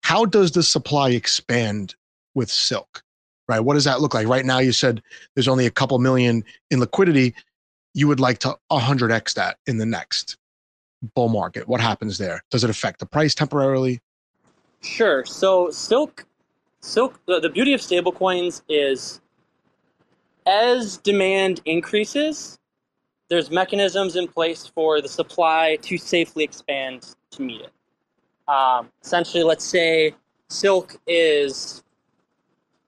How 0.04 0.26
does 0.26 0.52
the 0.52 0.64
supply 0.64 1.10
expand 1.10 1.96
with 2.36 2.50
Silk? 2.50 3.04
Right? 3.48 3.60
What 3.60 3.74
does 3.76 3.84
that 3.84 4.02
look 4.02 4.14
like? 4.14 4.28
Right 4.28 4.46
now, 4.46 4.60
you 4.60 4.72
said 4.72 5.02
there's 5.36 5.48
only 5.48 5.66
a 5.66 5.72
couple 5.72 5.98
million 6.00 6.44
in 6.72 6.80
liquidity. 6.80 7.36
You 7.94 8.08
would 8.08 8.20
like 8.20 8.40
to 8.40 8.58
100x 8.72 9.34
that 9.36 9.58
in 9.68 9.78
the 9.78 9.86
next 9.86 10.38
bull 11.16 11.30
market. 11.30 11.68
What 11.68 11.82
happens 11.82 12.18
there? 12.18 12.44
Does 12.50 12.64
it 12.64 12.70
affect 12.70 13.00
the 13.00 13.06
price 13.06 13.36
temporarily? 13.36 14.02
Sure. 14.82 15.26
So 15.26 15.70
Silk, 15.70 16.26
Silk. 16.82 17.20
The, 17.26 17.40
the 17.40 17.50
beauty 17.50 17.74
of 17.74 17.82
stablecoins 17.82 18.62
is 18.68 19.22
as 20.46 20.98
demand 20.98 21.62
increases, 21.66 22.60
there's 23.30 23.50
mechanisms 23.50 24.16
in 24.16 24.28
place 24.28 24.68
for 24.68 25.02
the 25.02 25.08
supply 25.08 25.78
to 25.82 25.98
safely 25.98 26.44
expand 26.44 27.16
to 27.32 27.42
meet 27.42 27.62
it. 27.62 27.72
Um, 28.48 28.90
essentially, 29.02 29.44
let's 29.44 29.64
say 29.64 30.14
Silk 30.50 31.00
is 31.08 31.84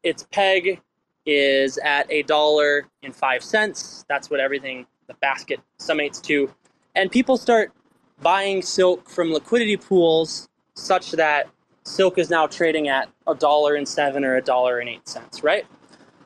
its 0.05 0.25
peg 0.31 0.79
is 1.25 1.77
at 1.79 2.09
a 2.11 2.21
dollar 2.23 2.85
and 3.03 3.13
five 3.13 3.43
cents. 3.43 4.05
That's 4.07 4.29
what 4.29 4.39
everything 4.39 4.85
the 5.07 5.15
basket 5.15 5.59
summates 5.79 6.21
to. 6.23 6.49
And 6.95 7.11
people 7.11 7.35
start 7.35 7.73
buying 8.21 8.61
silk 8.61 9.09
from 9.09 9.33
liquidity 9.33 9.75
pools 9.75 10.47
such 10.75 11.11
that 11.11 11.49
silk 11.83 12.17
is 12.17 12.29
now 12.29 12.47
trading 12.47 12.87
at 12.87 13.09
a 13.27 13.35
dollar 13.35 13.75
and 13.75 13.87
seven 13.87 14.23
or 14.23 14.37
a 14.37 14.41
dollar 14.41 14.79
and 14.79 14.87
eight 14.87 15.07
cents, 15.07 15.43
right? 15.43 15.65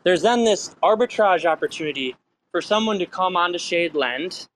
There's 0.04 0.22
then 0.22 0.44
this 0.44 0.76
arbitrage 0.84 1.46
opportunity 1.46 2.16
for 2.52 2.62
someone 2.62 3.00
to 3.00 3.06
come 3.06 3.38
onto 3.38 3.58
Shade 3.58 3.96
Lend, 3.96 4.48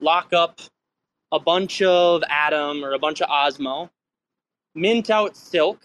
lock 0.00 0.32
up 0.32 0.60
a 1.32 1.38
bunch 1.38 1.82
of 1.82 2.22
Atom 2.28 2.84
or 2.84 2.92
a 2.92 2.98
bunch 2.98 3.20
of 3.20 3.28
Osmo, 3.28 3.90
mint 4.74 5.10
out 5.10 5.36
silk, 5.36 5.80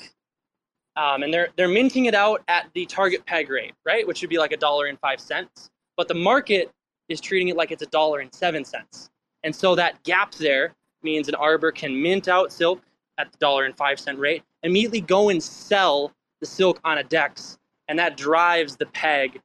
um, 0.95 1.23
and 1.23 1.33
they're 1.33 1.49
they're 1.55 1.67
minting 1.67 2.05
it 2.05 2.15
out 2.15 2.41
at 2.47 2.67
the 2.73 2.85
target 2.85 3.25
peg 3.25 3.49
rate, 3.49 3.73
right, 3.85 4.05
which 4.07 4.21
would 4.21 4.29
be 4.29 4.37
like 4.37 4.51
a 4.51 4.57
dollar 4.57 4.85
and 4.85 4.99
five 4.99 5.19
cents. 5.19 5.69
But 5.97 6.07
the 6.07 6.13
market 6.13 6.71
is 7.09 7.21
treating 7.21 7.49
it 7.49 7.55
like 7.55 7.71
it's 7.71 7.83
a 7.83 7.87
dollar 7.87 8.19
and 8.19 8.33
seven 8.33 8.65
cents, 8.65 9.09
and 9.43 9.55
so 9.55 9.75
that 9.75 10.03
gap 10.03 10.33
there 10.35 10.73
means 11.03 11.27
an 11.27 11.35
arbor 11.35 11.71
can 11.71 12.01
mint 12.01 12.27
out 12.27 12.51
silk 12.51 12.81
at 13.17 13.31
the 13.31 13.37
dollar 13.37 13.65
and 13.65 13.75
five 13.77 13.99
cent 13.99 14.19
rate, 14.19 14.43
immediately 14.63 15.01
go 15.01 15.29
and 15.29 15.41
sell 15.41 16.11
the 16.39 16.45
silk 16.45 16.79
on 16.83 16.97
a 16.97 17.03
dex, 17.03 17.57
and 17.87 17.97
that 17.97 18.17
drives 18.17 18.75
the 18.75 18.85
peg 18.87 19.39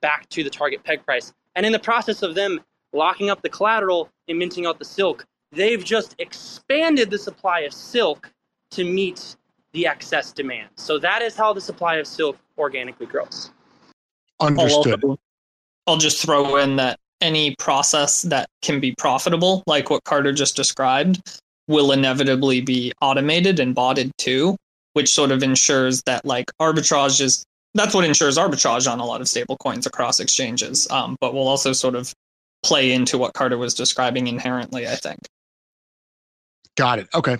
back 0.00 0.28
to 0.28 0.44
the 0.44 0.50
target 0.50 0.84
peg 0.84 1.04
price. 1.04 1.32
And 1.54 1.64
in 1.64 1.72
the 1.72 1.78
process 1.78 2.22
of 2.22 2.34
them 2.34 2.60
locking 2.92 3.30
up 3.30 3.42
the 3.42 3.48
collateral 3.48 4.10
and 4.28 4.38
minting 4.38 4.66
out 4.66 4.78
the 4.78 4.84
silk, 4.84 5.24
they've 5.52 5.82
just 5.82 6.14
expanded 6.18 7.10
the 7.10 7.18
supply 7.18 7.60
of 7.60 7.72
silk 7.72 8.30
to 8.72 8.84
meet 8.84 9.36
the 9.76 9.86
excess 9.86 10.32
demand. 10.32 10.70
So 10.76 10.98
that 10.98 11.20
is 11.20 11.36
how 11.36 11.52
the 11.52 11.60
supply 11.60 11.96
of 11.96 12.06
silk 12.06 12.38
organically 12.56 13.06
grows. 13.06 13.50
Understood. 14.40 15.04
I'll, 15.04 15.18
I'll 15.86 15.96
just 15.98 16.20
throw 16.22 16.56
in 16.56 16.76
that 16.76 16.98
any 17.20 17.54
process 17.58 18.22
that 18.22 18.48
can 18.62 18.80
be 18.80 18.94
profitable, 18.96 19.62
like 19.66 19.90
what 19.90 20.02
Carter 20.04 20.32
just 20.32 20.56
described, 20.56 21.40
will 21.68 21.92
inevitably 21.92 22.62
be 22.62 22.92
automated 23.02 23.60
and 23.60 23.74
botted 23.74 24.10
too, 24.16 24.56
which 24.94 25.12
sort 25.12 25.30
of 25.30 25.42
ensures 25.42 26.02
that 26.06 26.24
like 26.24 26.50
arbitrage 26.60 27.20
is 27.20 27.44
that's 27.74 27.94
what 27.94 28.06
ensures 28.06 28.38
arbitrage 28.38 28.90
on 28.90 29.00
a 29.00 29.04
lot 29.04 29.20
of 29.20 29.28
stable 29.28 29.58
coins 29.58 29.84
across 29.86 30.20
exchanges. 30.20 30.90
Um, 30.90 31.16
but 31.20 31.34
will 31.34 31.46
also 31.46 31.74
sort 31.74 31.94
of 31.94 32.14
play 32.62 32.92
into 32.92 33.18
what 33.18 33.34
Carter 33.34 33.58
was 33.58 33.74
describing 33.74 34.26
inherently, 34.26 34.88
I 34.88 34.94
think. 34.94 35.18
Got 36.78 37.00
it. 37.00 37.08
Okay. 37.14 37.36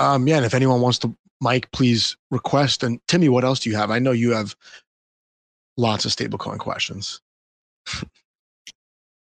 Um, 0.00 0.26
yeah, 0.26 0.36
and 0.36 0.44
if 0.44 0.54
anyone 0.54 0.80
wants 0.80 0.98
to, 1.00 1.14
Mike, 1.40 1.70
please 1.72 2.16
request. 2.30 2.82
And 2.82 3.00
Timmy, 3.08 3.28
what 3.28 3.44
else 3.44 3.60
do 3.60 3.70
you 3.70 3.76
have? 3.76 3.90
I 3.90 3.98
know 3.98 4.12
you 4.12 4.32
have 4.32 4.56
lots 5.76 6.04
of 6.04 6.12
stablecoin 6.12 6.58
questions. 6.58 7.20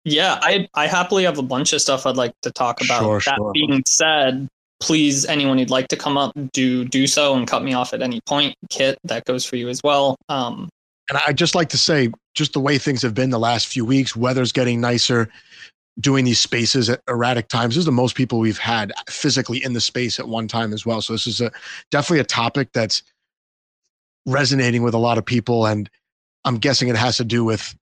yeah, 0.05 0.39
I 0.43 0.69
I 0.75 0.87
happily 0.87 1.25
have 1.25 1.39
a 1.39 1.43
bunch 1.43 1.73
of 1.73 1.81
stuff 1.81 2.07
I'd 2.07 2.17
like 2.17 2.33
to 2.43 2.51
talk 2.51 2.83
about. 2.83 3.01
Sure, 3.01 3.21
that 3.21 3.37
sure. 3.37 3.53
being 3.53 3.83
said, 3.87 4.49
please, 4.81 5.27
anyone 5.27 5.59
who'd 5.59 5.71
like 5.71 5.89
to 5.89 5.97
come 5.97 6.19
up, 6.19 6.33
do 6.53 6.85
do 6.85 7.07
so 7.07 7.35
and 7.35 7.47
cut 7.47 7.63
me 7.63 7.75
off 7.75 7.93
at 7.95 8.03
any 8.03 8.21
point. 8.27 8.57
Kit, 8.71 8.99
that 9.05 9.25
goes 9.25 9.45
for 9.45 9.57
you 9.57 9.69
as 9.69 9.81
well. 9.85 10.17
Um, 10.29 10.69
And 11.09 11.19
I'd 11.27 11.39
just 11.39 11.55
like 11.55 11.69
to 11.71 11.79
say, 11.79 12.11
just 12.35 12.53
the 12.53 12.61
way 12.61 12.79
things 12.79 13.03
have 13.03 13.15
been 13.15 13.31
the 13.31 13.39
last 13.39 13.69
few 13.69 13.85
weeks, 13.85 14.17
weather's 14.17 14.53
getting 14.53 14.81
nicer. 14.81 15.29
Doing 16.01 16.25
these 16.25 16.41
spaces 16.41 16.89
at 16.89 17.01
erratic 17.09 17.49
times. 17.49 17.75
This 17.75 17.81
is 17.81 17.85
the 17.87 17.93
most 17.93 18.17
people 18.17 18.39
we've 18.39 18.59
had 18.59 18.93
physically 19.09 19.63
in 19.63 19.73
the 19.73 19.81
space 19.81 20.19
at 20.19 20.29
one 20.29 20.49
time 20.49 20.73
as 20.73 20.87
well. 20.87 21.03
So 21.03 21.13
this 21.13 21.27
is 21.27 21.41
a 21.41 21.51
definitely 21.91 22.21
a 22.21 22.25
topic 22.25 22.73
that's 22.73 23.03
resonating 24.27 24.83
with 24.83 24.95
a 24.95 24.99
lot 24.99 25.19
of 25.19 25.25
people, 25.25 25.67
and 25.67 25.91
I'm 26.45 26.57
guessing 26.57 26.89
it 26.89 26.97
has 26.97 27.17
to 27.19 27.25
do 27.25 27.45
with 27.45 27.75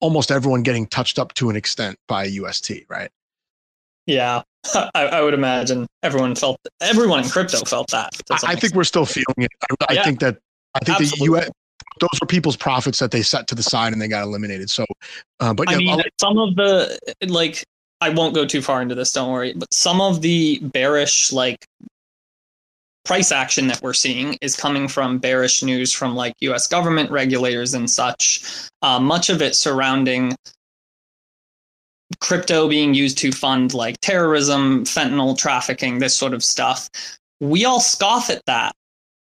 almost 0.00 0.30
everyone 0.30 0.62
getting 0.62 0.86
touched 0.86 1.18
up 1.18 1.34
to 1.34 1.50
an 1.50 1.56
extent 1.56 1.98
by 2.08 2.24
UST, 2.24 2.72
right? 2.88 3.10
yeah, 4.06 4.42
I, 4.74 4.90
I 4.94 5.22
would 5.22 5.34
imagine 5.34 5.86
everyone 6.02 6.34
felt 6.34 6.58
everyone 6.80 7.24
in 7.24 7.28
crypto 7.28 7.58
felt 7.64 7.90
that. 7.90 8.10
I, 8.30 8.38
I 8.52 8.54
think 8.56 8.74
we're 8.74 8.84
still 8.84 9.06
feeling 9.06 9.24
it. 9.38 9.50
I, 9.70 9.74
I 9.90 9.94
Yeah. 9.94 10.04
think 10.04 10.20
that 10.20 10.38
I 10.74 10.78
think 10.80 10.98
Absolutely. 10.98 11.28
the 11.28 11.38
US 11.40 11.50
those 12.00 12.20
were 12.20 12.26
people's 12.26 12.56
profits 12.56 12.98
that 12.98 13.10
they 13.10 13.22
set 13.22 13.46
to 13.48 13.54
the 13.54 13.62
side 13.62 13.92
and 13.92 14.00
they 14.02 14.08
got 14.08 14.22
eliminated. 14.22 14.70
So, 14.70 14.84
uh, 15.40 15.54
but 15.54 15.70
yeah, 15.70 15.76
I 15.76 15.78
mean, 15.78 15.90
I'll- 15.90 16.02
some 16.20 16.38
of 16.38 16.54
the 16.56 16.98
like 17.28 17.64
I 18.00 18.10
won't 18.10 18.34
go 18.34 18.44
too 18.44 18.60
far 18.60 18.82
into 18.82 18.94
this, 18.94 19.12
don't 19.12 19.32
worry. 19.32 19.54
But 19.54 19.72
some 19.72 20.00
of 20.00 20.20
the 20.20 20.58
bearish 20.62 21.32
like 21.32 21.64
price 23.04 23.32
action 23.32 23.68
that 23.68 23.80
we're 23.82 23.94
seeing 23.94 24.36
is 24.42 24.56
coming 24.56 24.88
from 24.88 25.18
bearish 25.18 25.62
news 25.62 25.92
from 25.92 26.14
like 26.14 26.34
U.S. 26.40 26.66
government 26.66 27.10
regulators 27.10 27.72
and 27.72 27.88
such. 27.88 28.42
Uh, 28.82 28.98
much 29.00 29.30
of 29.30 29.40
it 29.40 29.54
surrounding 29.54 30.34
crypto 32.20 32.68
being 32.68 32.94
used 32.94 33.18
to 33.18 33.32
fund 33.32 33.74
like 33.74 34.00
terrorism, 34.00 34.84
fentanyl 34.84 35.36
trafficking, 35.38 35.98
this 35.98 36.14
sort 36.14 36.34
of 36.34 36.42
stuff. 36.44 36.90
We 37.40 37.64
all 37.64 37.80
scoff 37.80 38.28
at 38.28 38.42
that. 38.46 38.74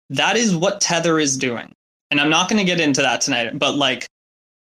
That 0.10 0.38
is 0.38 0.56
what 0.56 0.80
Tether 0.80 1.20
is 1.20 1.38
doing. 1.38 1.74
And 2.14 2.22
I'm 2.22 2.30
not 2.30 2.48
going 2.48 2.60
to 2.60 2.64
get 2.64 2.80
into 2.80 3.02
that 3.02 3.22
tonight, 3.22 3.58
but 3.58 3.74
like 3.74 4.06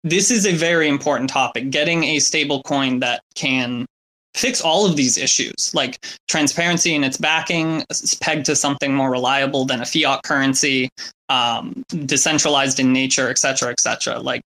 this 0.05 0.31
is 0.31 0.47
a 0.47 0.53
very 0.53 0.87
important 0.87 1.29
topic. 1.29 1.71
Getting 1.71 2.05
a 2.05 2.21
stable 2.21 2.63
coin 2.63 3.01
that 3.01 3.21
can 3.35 3.85
fix 4.33 4.61
all 4.61 4.87
of 4.87 4.95
these 4.95 5.19
issues, 5.19 5.75
like 5.75 5.99
transparency 6.29 6.95
in 6.95 7.03
its 7.03 7.17
backing, 7.17 7.83
is 7.91 8.15
pegged 8.15 8.47
to 8.47 8.55
something 8.55 8.95
more 8.95 9.11
reliable 9.11 9.65
than 9.65 9.81
a 9.81 9.85
fiat 9.85 10.23
currency, 10.23 10.89
um, 11.31 11.83
decentralized 11.89 12.79
in 12.79 12.93
nature, 12.93 13.29
et 13.29 13.39
cetera, 13.39 13.71
et 13.71 13.81
cetera. 13.81 14.21
Like 14.21 14.43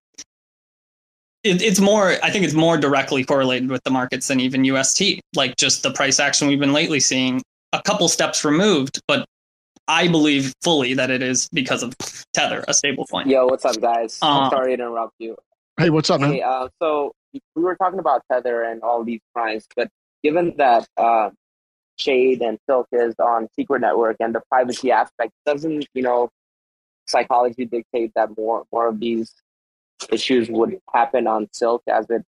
it, 1.44 1.60
it's 1.60 1.78
more, 1.78 2.16
I 2.22 2.30
think 2.30 2.46
it's 2.46 2.54
more 2.54 2.78
directly 2.78 3.26
correlated 3.26 3.68
with 3.68 3.84
the 3.84 3.90
markets 3.90 4.28
than 4.28 4.40
even 4.40 4.64
UST. 4.64 5.20
Like 5.34 5.56
just 5.56 5.82
the 5.82 5.90
price 5.90 6.18
action 6.18 6.48
we've 6.48 6.58
been 6.58 6.72
lately 6.72 7.00
seeing, 7.00 7.42
a 7.74 7.82
couple 7.82 8.08
steps 8.08 8.42
removed, 8.42 9.02
but 9.06 9.26
I 9.88 10.08
believe 10.08 10.52
fully 10.62 10.94
that 10.94 11.10
it 11.10 11.22
is 11.22 11.48
because 11.52 11.82
of 11.82 11.94
Tether, 12.32 12.64
a 12.66 12.74
stable 12.74 13.06
coin. 13.06 13.28
Yo, 13.28 13.46
what's 13.46 13.64
up, 13.64 13.80
guys? 13.80 14.18
Uh, 14.20 14.40
I'm 14.40 14.50
sorry 14.50 14.68
to 14.76 14.82
interrupt 14.82 15.14
you. 15.18 15.36
hey, 15.78 15.90
what's 15.90 16.10
up, 16.10 16.20
man? 16.20 16.32
Hey, 16.32 16.42
uh, 16.42 16.68
so 16.80 17.12
we 17.54 17.62
were 17.62 17.76
talking 17.76 17.98
about 17.98 18.22
Tether 18.30 18.62
and 18.62 18.82
all 18.82 19.04
these 19.04 19.20
crimes, 19.34 19.66
but 19.76 19.88
given 20.24 20.54
that 20.58 20.86
uh, 20.96 21.30
Shade 21.96 22.42
and 22.42 22.58
Silk 22.68 22.88
is 22.92 23.14
on 23.18 23.48
Secret 23.54 23.80
Network 23.80 24.16
and 24.20 24.34
the 24.34 24.42
privacy 24.50 24.90
aspect, 24.90 25.32
doesn't 25.44 25.86
you 25.94 26.02
know 26.02 26.30
psychology 27.06 27.64
dictate 27.64 28.12
that 28.16 28.36
more 28.36 28.64
more 28.72 28.88
of 28.88 28.98
these 28.98 29.32
issues 30.10 30.48
would 30.50 30.78
happen 30.92 31.26
on 31.26 31.48
Silk 31.52 31.82
as 31.88 32.10
it 32.10 32.22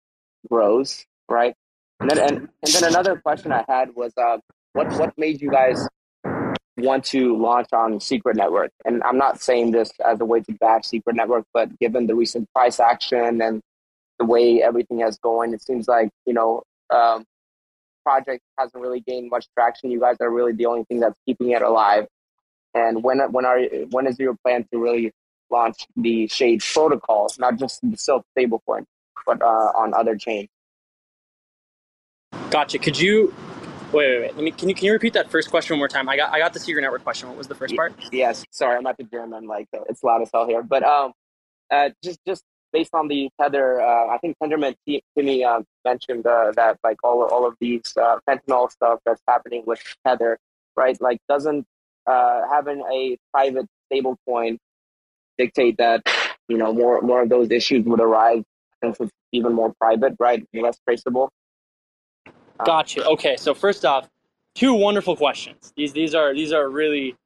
grows, 0.51 1.05
right? 1.29 1.55
And 2.01 2.11
then 2.11 2.19
and, 2.19 2.37
and 2.37 2.73
then 2.73 2.85
another 2.85 3.17
question 3.17 3.53
I 3.53 3.65
had 3.69 3.95
was, 3.95 4.13
uh, 4.17 4.39
what 4.73 4.93
what 4.99 5.17
made 5.17 5.41
you 5.41 5.51
guys 5.51 5.87
want 6.77 7.05
to 7.07 7.37
launch 7.37 7.69
on 7.73 8.01
Secret 8.01 8.37
Network? 8.37 8.71
And 8.85 9.03
I'm 9.03 9.19
not 9.19 9.41
saying 9.41 9.73
this 9.73 9.93
as 10.05 10.21
a 10.21 10.25
way 10.25 10.41
to 10.41 10.53
bash 10.55 10.87
Secret 10.87 11.17
Network, 11.17 11.45
but 11.53 11.79
given 11.79 12.07
the 12.07 12.15
recent 12.15 12.51
price 12.53 12.81
action 12.81 13.41
and 13.41 13.61
the 14.19 14.25
way 14.25 14.63
everything 14.63 15.01
has 15.01 15.19
going, 15.19 15.55
it 15.55 15.63
seems 15.63 15.89
like 15.89 16.11
you 16.27 16.35
know 16.35 16.63
um, 16.91 17.25
project 18.05 18.43
hasn't 18.59 18.83
really 18.83 19.01
gained 19.01 19.31
much 19.31 19.47
traction. 19.55 19.91
You 19.91 20.01
guys 20.01 20.17
are 20.21 20.31
really 20.31 20.53
the 20.53 20.67
only 20.67 20.85
thing 20.85 21.01
that's 21.01 21.19
keeping 21.27 21.51
it 21.51 21.63
alive. 21.63 22.07
And 22.75 23.03
when 23.03 23.21
when 23.33 23.45
are 23.45 23.61
when 23.91 24.07
is 24.07 24.19
your 24.19 24.37
plan 24.45 24.67
to 24.73 24.79
really 24.79 25.13
launch 25.51 25.87
the 25.97 26.27
Shade 26.29 26.63
protocol, 26.73 27.33
not 27.39 27.59
just 27.59 27.81
the 27.89 27.97
Silk 27.97 28.25
stablecoin, 28.37 28.85
but 29.27 29.41
uh, 29.43 29.73
on 29.77 29.95
other 29.95 30.17
chains? 30.17 30.49
Gotcha. 32.51 32.79
Could 32.79 32.99
you 32.99 33.35
wait, 33.95 34.11
wait, 34.11 34.21
wait? 34.21 34.35
Let 34.35 34.45
me. 34.45 34.51
Can 34.51 34.69
you 34.69 34.75
can 34.75 34.85
you 34.87 34.93
repeat 34.93 35.13
that 35.15 35.31
first 35.31 35.51
question 35.51 35.75
one 35.75 35.79
more 35.79 35.89
time? 35.89 36.09
I 36.09 36.17
got 36.17 36.33
I 36.33 36.39
got 36.39 36.53
the 36.53 36.61
secret 36.61 36.83
network 36.83 37.03
question. 37.03 37.29
What 37.29 37.39
was 37.39 37.49
the 37.49 37.55
first 37.55 37.75
part? 37.77 37.95
Yes, 38.13 38.45
sorry, 38.51 38.77
I'm 38.77 38.87
at 38.87 38.97
the 38.97 39.05
gym 39.05 39.31
like 39.47 39.69
it's 39.89 40.03
loud 40.03 40.23
as 40.23 40.31
hell 40.33 40.47
here. 40.47 40.63
But 40.63 40.83
um, 40.83 41.13
uh, 41.71 41.91
just 42.03 42.19
just 42.27 42.43
based 42.73 42.91
on 42.93 43.09
the 43.09 43.31
tether, 43.41 43.81
uh, 43.81 44.09
I 44.09 44.19
think 44.19 44.37
Tendermint 44.43 44.75
Timmy 45.17 45.45
uh, 45.45 45.61
mentioned 45.85 46.27
uh, 46.27 46.53
that 46.57 46.79
like 46.85 46.99
all 47.05 47.23
all 47.25 47.47
of 47.47 47.55
these 47.61 47.93
uh, 47.97 48.19
fentanyl 48.29 48.71
stuff 48.71 49.01
that's 49.07 49.23
happening 49.29 49.63
with 49.67 49.81
tether, 50.07 50.39
right? 50.77 51.01
Like 51.01 51.19
doesn't 51.29 51.65
uh, 52.07 52.43
having 52.51 52.83
a 52.93 53.17
private 53.33 53.67
stable 53.87 54.19
coin 54.27 54.59
dictate 55.39 55.77
that 55.79 56.03
you 56.49 56.59
know 56.59 56.73
more 56.73 57.01
more 57.01 57.23
of 57.23 57.29
those 57.29 57.51
issues 57.51 57.85
would 57.87 58.01
arise 58.01 58.43
since 58.83 58.99
it's 59.01 59.13
even 59.33 59.53
more 59.53 59.73
private, 59.81 60.15
right? 60.19 60.47
Less 60.53 60.79
traceable. 60.87 61.31
Um, 62.61 62.67
gotcha. 62.67 63.05
Okay. 63.07 63.37
So 63.37 63.55
first 63.55 63.85
off, 63.85 64.09
two 64.55 64.75
wonderful 64.75 65.17
questions. 65.17 65.73
These 65.77 65.93
these 65.93 66.15
are 66.15 66.35
these 66.35 66.53
are 66.53 66.69
really 66.69 67.17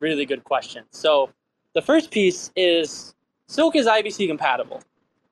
really 0.00 0.26
good 0.26 0.44
questions. 0.44 0.86
So 0.90 1.30
the 1.74 1.82
first 1.82 2.10
piece 2.10 2.50
is 2.56 3.14
Silk 3.48 3.76
is 3.76 3.86
IBC 3.86 4.28
compatible, 4.28 4.82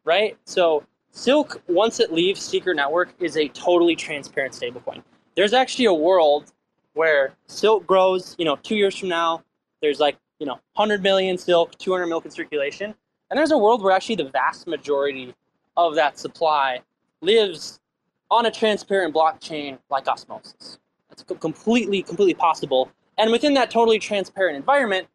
right? 0.04 0.36
So 0.44 0.84
Silk 1.10 1.62
once 1.68 2.00
it 2.00 2.12
leaves 2.12 2.40
Secret 2.40 2.74
Network 2.76 3.14
is 3.20 3.36
a 3.36 3.48
totally 3.48 3.96
transparent 3.96 4.54
stablecoin. 4.54 5.02
There's 5.36 5.52
actually 5.52 5.86
a 5.86 5.94
world 5.94 6.52
where 6.94 7.34
Silk 7.46 7.86
grows, 7.86 8.36
you 8.38 8.44
know, 8.44 8.56
2 8.56 8.76
years 8.76 8.96
from 8.96 9.08
now, 9.08 9.42
there's 9.82 9.98
like, 9.98 10.16
you 10.38 10.46
know, 10.46 10.60
100 10.74 11.02
million 11.02 11.36
Silk, 11.36 11.76
200 11.78 12.06
million 12.06 12.24
in 12.24 12.30
circulation, 12.30 12.94
and 13.30 13.38
there's 13.38 13.50
a 13.50 13.58
world 13.58 13.82
where 13.82 13.92
actually 13.92 14.14
the 14.14 14.28
vast 14.30 14.66
majority 14.66 15.34
of 15.76 15.94
that 15.96 16.18
supply 16.18 16.80
lives 17.20 17.80
on 18.30 18.46
a 18.46 18.50
transparent 18.50 19.14
blockchain 19.14 19.78
like 19.90 20.08
Osmosis. 20.08 20.78
That's 21.08 21.22
completely, 21.40 22.02
completely 22.02 22.34
possible. 22.34 22.90
And 23.18 23.30
within 23.30 23.54
that 23.54 23.70
totally 23.70 23.98
transparent 23.98 24.56
environment, 24.56 25.06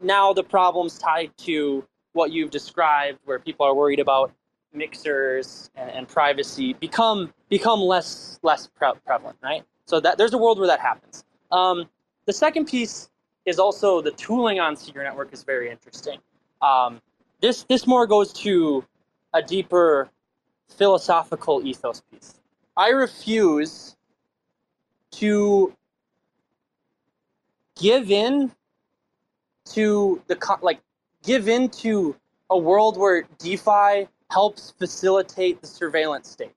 now 0.00 0.32
the 0.32 0.42
problems 0.42 0.98
tied 0.98 1.36
to 1.38 1.86
what 2.12 2.32
you've 2.32 2.50
described, 2.50 3.18
where 3.24 3.38
people 3.38 3.66
are 3.66 3.74
worried 3.74 4.00
about 4.00 4.32
mixers 4.72 5.70
and, 5.76 5.90
and 5.90 6.08
privacy, 6.08 6.72
become 6.74 7.32
become 7.48 7.80
less 7.80 8.38
less 8.42 8.66
pre- 8.66 8.92
prevalent, 9.06 9.36
right? 9.42 9.64
So 9.86 10.00
that 10.00 10.18
there's 10.18 10.32
a 10.32 10.38
world 10.38 10.58
where 10.58 10.66
that 10.66 10.80
happens. 10.80 11.24
Um, 11.52 11.88
the 12.26 12.32
second 12.32 12.66
piece 12.66 13.10
is 13.46 13.58
also 13.58 14.00
the 14.00 14.10
tooling 14.12 14.58
on 14.58 14.76
Secret 14.76 15.04
Network 15.04 15.32
is 15.32 15.44
very 15.44 15.70
interesting. 15.70 16.18
Um, 16.62 17.00
this 17.40 17.64
this 17.64 17.86
more 17.86 18.06
goes 18.06 18.32
to 18.32 18.84
a 19.34 19.42
deeper 19.42 20.08
philosophical 20.68 21.64
ethos 21.64 22.02
piece. 22.10 22.40
I 22.76 22.88
refuse 22.88 23.96
to 25.12 25.72
give 27.80 28.10
in 28.10 28.50
to 29.66 30.22
the 30.26 30.58
like 30.60 30.80
give 31.22 31.48
in 31.48 31.68
to 31.68 32.16
a 32.50 32.58
world 32.58 32.96
where 32.96 33.24
DeFi 33.38 34.08
helps 34.30 34.72
facilitate 34.72 35.60
the 35.60 35.66
surveillance 35.66 36.28
state. 36.28 36.52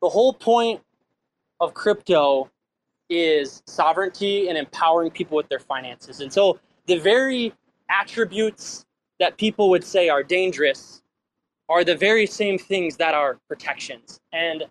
The 0.00 0.08
whole 0.08 0.32
point 0.32 0.80
of 1.60 1.74
crypto 1.74 2.50
is 3.08 3.62
sovereignty 3.66 4.48
and 4.48 4.56
empowering 4.56 5.10
people 5.10 5.36
with 5.36 5.48
their 5.48 5.60
finances. 5.60 6.20
And 6.20 6.32
so 6.32 6.58
the 6.86 6.98
very 6.98 7.52
attributes 7.90 8.86
that 9.20 9.36
people 9.36 9.68
would 9.70 9.84
say 9.84 10.08
are 10.08 10.22
dangerous 10.22 11.01
are 11.72 11.84
the 11.84 11.96
very 11.96 12.26
same 12.26 12.58
things 12.58 12.96
that 12.98 13.14
are 13.14 13.38
protections. 13.48 14.20
And 14.32 14.64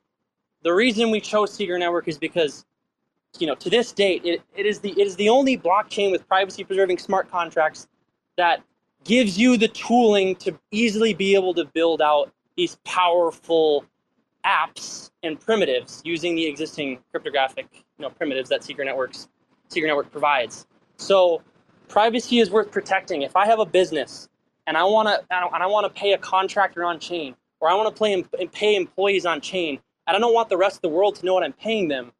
the 0.64 0.74
reason 0.74 1.10
we 1.10 1.20
chose 1.20 1.52
Secret 1.54 1.80
Network 1.80 2.08
is 2.08 2.18
because, 2.20 2.66
you 3.39 3.47
know, 3.47 3.56
to 3.56 3.70
this 3.70 3.91
date, 3.91 4.24
it, 4.24 4.41
it 4.56 4.66
is 4.68 4.80
the 4.80 4.91
it 4.91 5.08
is 5.08 5.16
the 5.16 5.30
only 5.30 5.58
blockchain 5.58 6.12
with 6.12 6.28
privacy 6.28 6.64
preserving 6.64 6.99
smart 6.99 7.30
contracts 7.32 7.88
that 8.38 8.62
gives 9.04 9.38
you 9.38 9.58
the 9.58 9.68
tooling 9.70 10.36
to 10.36 10.58
easily 10.72 11.14
be 11.14 11.34
able 11.34 11.54
to 11.56 11.66
build 11.74 12.02
out 12.02 12.32
these 12.56 12.78
powerful 12.86 13.84
apps 14.45 15.12
and 15.24 15.39
primitives 15.39 16.02
using 16.04 16.36
the 16.36 16.45
existing 16.45 16.99
cryptographic 17.12 17.68
you 17.74 18.04
know 18.04 18.10
primitives 18.10 18.49
that 18.49 18.64
secret 18.64 18.86
networks 18.86 19.28
secret 19.70 19.88
network 19.88 20.12
provides 20.12 20.66
so 20.97 21.41
privacy 21.88 22.39
is 22.39 22.49
worth 22.49 22.72
protecting 22.72 23.22
if 23.22 23.36
i 23.36 23.45
have 23.45 23.60
a 23.60 23.66
business 23.66 24.30
and 24.68 24.78
i 24.78 24.84
want 24.84 25.07
to 25.07 25.36
and 25.36 25.64
i 25.64 25.66
want 25.66 25.86
to 25.86 25.99
pay 25.99 26.14
a 26.14 26.18
contractor 26.18 26.84
on 26.84 26.99
chain 26.99 27.36
or 27.59 27.70
i 27.70 27.74
want 27.74 27.93
to 27.95 27.99
pay, 28.38 28.47
pay 28.47 28.76
employees 28.76 29.26
on 29.26 29.41
chain 29.41 29.80
and 30.07 30.16
i 30.16 30.20
don't 30.20 30.34
want 30.34 30.49
the 30.49 30.57
rest 30.57 30.78
of 30.78 30.82
the 30.82 30.89
world 30.89 31.16
to 31.16 31.26
know 31.26 31.34
what 31.34 31.43
i'm 31.43 31.53
paying 31.53 31.88
them 31.88 32.12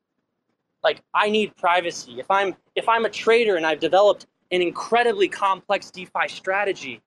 like 0.83 1.01
i 1.13 1.29
need 1.29 1.55
privacy 1.57 2.19
if 2.19 2.29
i'm 2.29 2.55
if 2.75 2.87
i'm 2.87 3.05
a 3.05 3.09
trader 3.09 3.55
and 3.55 3.65
i've 3.65 3.79
developed 3.79 4.27
an 4.51 4.61
incredibly 4.61 5.27
complex 5.27 5.89
defi 5.91 6.27
strategy 6.27 7.01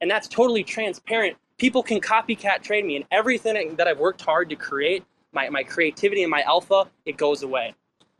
and 0.00 0.10
that's 0.10 0.28
totally 0.28 0.62
transparent 0.62 1.36
people 1.58 1.82
can 1.82 2.00
copycat 2.00 2.62
trade 2.62 2.84
me 2.84 2.96
and 2.96 3.04
everything 3.10 3.76
that 3.76 3.88
I've 3.88 3.98
worked 3.98 4.20
hard 4.22 4.50
to 4.50 4.56
create, 4.56 5.04
my, 5.32 5.48
my 5.48 5.62
creativity 5.62 6.22
and 6.22 6.30
my 6.30 6.42
alpha, 6.42 6.88
it 7.04 7.16
goes 7.16 7.42
away. 7.42 7.74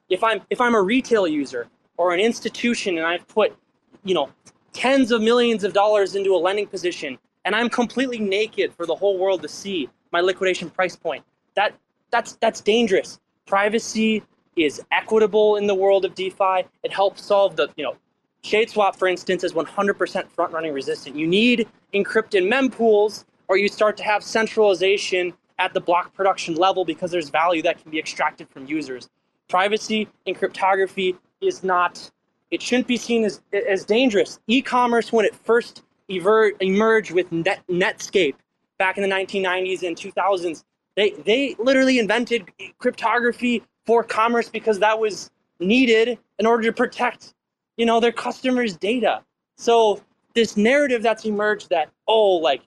If 0.09 0.23
I'm 0.23 0.41
if 0.51 0.61
I'm 0.61 0.75
a 0.75 0.83
retail 0.83 1.27
user 1.27 1.69
or 1.97 2.13
an 2.15 2.21
institution 2.21 2.99
and 2.99 3.07
I've 3.07 3.27
put, 3.27 3.57
you 4.05 4.15
know, 4.15 4.31
tens 4.77 5.11
of 5.11 5.23
millions 5.23 5.65
of 5.65 5.73
dollars 5.73 6.15
into 6.15 6.35
a 6.35 6.39
lending 6.39 6.67
position 6.67 7.19
and 7.47 7.55
I'm 7.55 7.71
completely 7.71 8.19
naked 8.19 8.75
for 8.75 8.85
the 8.85 8.95
whole 8.95 9.17
world 9.19 9.41
to 9.43 9.49
see 9.49 9.89
my 10.13 10.21
liquidation 10.21 10.69
price 10.69 10.97
point, 10.97 11.25
that 11.55 11.75
that's 12.11 12.37
that's 12.41 12.61
dangerous. 12.61 13.21
Privacy 13.47 14.23
is 14.57 14.83
equitable 14.91 15.57
in 15.57 15.67
the 15.67 15.75
world 15.75 16.05
of 16.05 16.15
DeFi. 16.15 16.65
It 16.83 16.93
helps 16.93 17.23
solve 17.23 17.57
the, 17.57 17.69
you 17.77 17.85
know, 17.85 17.97
Shadeswap, 18.43 18.97
for 18.97 19.07
instance, 19.07 19.45
is 19.45 19.53
100% 19.53 20.31
front 20.31 20.53
running 20.53 20.73
resistant. 20.73 21.15
You 21.17 21.27
need 21.27 21.69
encrypted 21.95 22.51
mempools, 22.51 23.25
or 23.49 23.59
you 23.59 23.69
start 23.69 23.97
to 23.99 24.03
have 24.03 24.23
centralization 24.23 25.33
at 25.59 25.73
the 25.75 25.81
block 25.81 26.15
production 26.15 26.55
level 26.55 26.85
because 26.85 27.11
there's 27.11 27.29
value 27.29 27.63
that 27.63 27.81
can 27.81 27.91
be 27.91 27.99
extracted 27.99 28.49
from 28.49 28.67
users. 28.67 29.09
Privacy 29.49 30.09
in 30.27 30.35
cryptography 30.35 31.17
is 31.41 31.63
not, 31.63 32.11
it 32.51 32.63
shouldn't 32.63 32.87
be 32.87 32.97
seen 32.97 33.25
as, 33.25 33.41
as 33.69 33.85
dangerous. 33.85 34.39
E 34.47 34.63
commerce, 34.63 35.13
when 35.13 35.25
it 35.25 35.35
first 35.35 35.83
ever, 36.11 36.53
emerged 36.61 37.13
with 37.13 37.31
Net, 37.33 37.61
Netscape 37.69 38.35
back 38.79 38.97
in 38.97 39.03
the 39.03 39.09
1990s 39.09 39.83
and 39.83 39.97
2000s, 39.97 40.65
they, 40.95 41.11
they 41.25 41.57
literally 41.59 41.99
invented 41.99 42.51
cryptography 42.79 43.63
for 43.85 44.03
commerce 44.03 44.49
because 44.49 44.79
that 44.79 44.99
was 44.99 45.31
needed 45.61 46.19
in 46.39 46.47
order 46.47 46.63
to 46.65 46.73
protect 46.73 47.35
you 47.77 47.87
know, 47.87 48.01
their 48.01 48.13
customers' 48.13 48.77
data. 48.77 49.23
So 49.57 50.03
this 50.35 50.57
narrative 50.57 51.03
that's 51.03 51.25
emerged 51.25 51.71
that, 51.71 51.91
oh, 52.07 52.37
like 52.37 52.63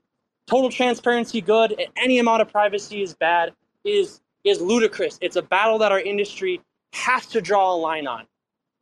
total 0.48 0.70
transparency 0.70 1.42
good 1.42 1.72
and 1.72 1.88
any 1.96 2.20
amount 2.20 2.42
of 2.42 2.52
privacy 2.52 3.02
is 3.02 3.14
bad 3.14 3.54
is 3.84 4.22
is 4.44 4.62
ludicrous. 4.62 5.18
It's 5.22 5.36
a 5.36 5.42
battle 5.42 5.78
that 5.80 5.92
our 5.92 6.00
industry 6.00 6.62
has 6.94 7.26
to 7.28 7.42
draw 7.42 7.74
a 7.74 7.78
line 7.78 8.08
on. 8.08 8.26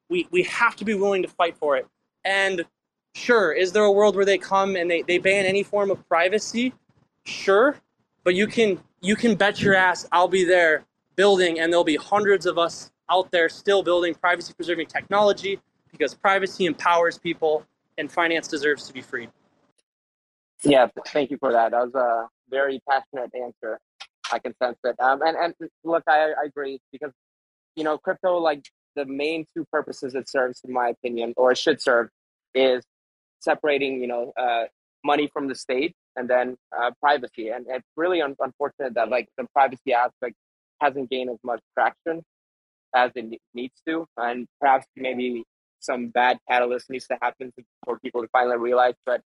We 0.10 0.28
we 0.32 0.44
have 0.44 0.76
to 0.78 0.86
be 0.86 0.94
willing 0.94 1.22
to 1.24 1.28
fight 1.28 1.58
for 1.58 1.78
it. 1.78 1.88
And 2.26 2.66
sure, 3.16 3.52
is 3.52 3.72
there 3.72 3.84
a 3.84 3.92
world 3.92 4.16
where 4.16 4.26
they 4.26 4.38
come 4.38 4.76
and 4.76 4.90
they, 4.90 5.02
they 5.02 5.18
ban 5.18 5.46
any 5.46 5.64
form 5.64 5.92
of 5.92 6.08
privacy? 6.08 6.74
Sure. 7.24 7.78
But 8.24 8.36
you 8.36 8.48
can 8.48 8.80
you 9.02 9.16
can 9.16 9.36
bet 9.36 9.62
your 9.62 9.76
ass 9.76 10.08
I'll 10.12 10.28
be 10.28 10.44
there 10.44 10.86
building 11.16 11.60
and 11.60 11.72
there'll 11.72 11.84
be 11.84 11.96
hundreds 11.96 12.46
of 12.46 12.58
us 12.58 12.92
out 13.10 13.32
there 13.32 13.50
still 13.50 13.84
building 13.84 14.14
privacy 14.14 14.54
preserving 14.54 14.88
technology 14.88 15.60
because 15.92 16.14
privacy 16.14 16.66
empowers 16.66 17.18
people 17.18 17.66
and 17.98 18.12
finance 18.12 18.48
deserves 18.48 18.88
to 18.88 18.94
be 18.94 19.02
free. 19.02 19.30
Yeah, 20.64 20.88
thank 21.08 21.32
you 21.32 21.38
for 21.38 21.52
that. 21.52 21.72
That 21.72 21.92
was 21.92 21.96
a 21.96 22.28
very 22.50 22.82
passionate 22.90 23.32
answer. 23.36 23.80
I 24.32 24.40
can 24.40 24.54
sense 24.62 24.78
it. 24.84 24.96
Um, 25.00 25.22
and, 25.22 25.38
and 25.38 25.54
look, 25.84 26.04
I, 26.08 26.32
I 26.32 26.46
agree 26.46 26.80
because, 26.92 27.12
you 27.76 27.84
know, 27.84 27.98
crypto, 27.98 28.38
like 28.38 28.64
the 28.98 29.06
main 29.06 29.46
two 29.56 29.66
purposes 29.72 30.16
it 30.16 30.30
serves, 30.30 30.62
in 30.66 30.74
my 30.74 30.90
opinion, 30.90 31.34
or 31.38 31.54
it 31.54 31.60
should 31.60 31.82
serve, 31.82 32.10
is 32.56 32.84
separating, 33.40 34.02
you 34.02 34.08
know, 34.08 34.34
uh, 34.38 34.66
money 35.06 35.30
from 35.34 35.48
the 35.48 35.56
state 35.56 35.96
and 36.18 36.30
then 36.30 36.58
uh, 36.78 36.92
privacy. 37.02 37.50
And 37.50 37.68
it's 37.70 37.88
really 37.98 38.22
un- 38.22 38.36
unfortunate 38.40 38.96
that 38.96 39.10
like 39.10 39.30
the 39.38 39.46
privacy 39.54 39.94
aspect 39.94 40.36
hasn't 40.82 41.10
gained 41.12 41.30
as 41.32 41.40
much 41.46 41.62
traction 41.78 42.24
as 42.96 43.12
it 43.16 43.40
needs 43.54 43.76
to. 43.88 44.08
And 44.18 44.48
perhaps 44.60 44.88
maybe 44.98 45.46
some 45.80 46.10
bad 46.10 46.40
catalyst 46.50 46.90
needs 46.90 47.08
to 47.08 47.18
happen 47.22 47.54
for 47.86 48.00
people 48.00 48.24
to 48.24 48.30
finally 48.34 48.58
realize. 48.58 48.96
But 49.06 49.22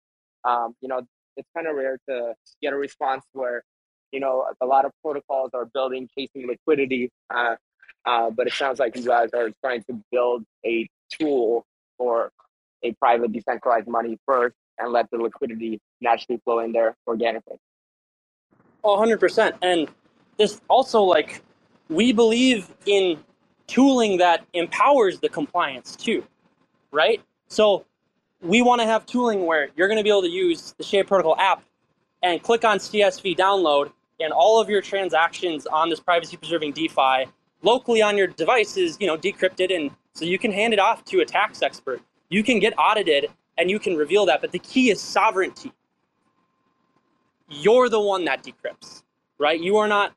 um, 0.45 0.76
you 0.82 0.89
know, 0.89 1.01
it's 1.38 1.49
kind 1.55 1.67
of 1.67 1.76
rare 1.76 1.99
to 2.09 2.34
get 2.61 2.74
a 2.74 2.78
response 2.78 3.24
where 3.34 3.63
you 4.11 4.20
know 4.20 4.45
a 4.61 4.65
lot 4.65 4.86
of 4.86 4.91
protocols 5.03 5.51
are 5.53 5.65
building 5.65 6.09
chasing 6.17 6.47
liquidity. 6.47 7.11
Uh, 7.34 7.55
uh, 8.06 8.30
but 8.30 8.47
it 8.47 8.54
sounds 8.54 8.80
like 8.80 8.95
you 8.95 9.06
guys 9.06 9.30
are 9.34 9.52
trying 9.64 9.84
to 9.84 10.02
build 10.12 10.43
a 10.66 10.88
tool 11.12 11.66
for 11.97 12.32
a 12.84 12.93
private 12.93 13.32
decentralized 13.32 13.88
money 13.88 14.18
first 14.26 14.56
and 14.78 14.91
let 14.91 15.10
the 15.12 15.18
liquidity 15.18 15.80
naturally 16.02 16.39
flow 16.45 16.60
in 16.60 16.72
there 16.72 16.95
organically. 17.08 17.58
Oh, 18.84 18.97
100%. 18.97 19.54
And 19.62 19.89
this 20.38 20.62
also 20.70 21.02
like 21.02 21.41
we 21.89 22.14
believe 22.14 22.74
in 22.86 23.20
tooling 23.68 24.18
that 24.18 24.45
empowers 24.54 25.20
the 25.20 25.30
compliance 25.30 25.95
too 25.95 26.24
right? 26.91 27.22
So 27.47 27.86
we 28.41 28.62
want 28.62 28.82
to 28.82 28.88
have 28.88 29.06
tooling 29.06 29.45
where 29.45 29.70
you're 29.76 29.88
going 29.88 29.97
to 29.97 30.04
be 30.04 30.10
able 30.10 30.22
to 30.22 30.30
use 30.30 30.74
the 30.78 30.84
Shade 30.84 31.08
Protocol 31.08 31.36
app 31.38 31.64
and 32.22 32.41
click 32.41 32.66
on 32.66 32.78
CSV 32.80 33.38
download, 33.38 33.91
and 34.20 34.34
all 34.34 34.60
of 34.60 34.70
your 34.70 34.82
transactions 34.82 35.66
on 35.66 35.89
this 35.89 36.02
privacy 36.02 36.36
preserving 36.36 36.74
DeFi 36.74 37.26
locally 37.62 38.01
on 38.01 38.18
your 38.18 38.28
device 38.28 38.78
is 38.78 38.97
you 38.99 39.07
know 39.07 39.18
decrypted, 39.18 39.76
and 39.76 39.91
so 40.14 40.26
you 40.26 40.39
can 40.39 40.51
hand 40.51 40.74
it 40.74 40.80
off 40.80 41.03
to 41.05 41.22
a 41.22 41.26
tax 41.26 41.62
expert. 41.62 42.01
You 42.30 42.43
can 42.43 42.60
get 42.60 42.74
audited 42.78 43.28
and 43.57 43.70
you 43.70 43.80
can 43.80 43.97
reveal 43.97 44.26
that, 44.28 44.41
but 44.41 44.51
the 44.51 44.60
key 44.60 44.89
is 44.89 45.01
sovereignty. 45.01 45.72
You're 47.49 47.89
the 47.89 47.99
one 47.99 48.26
that 48.26 48.43
decrypts, 48.43 49.03
right? 49.38 49.60
You 49.60 49.78
are 49.78 49.88
not 49.88 50.14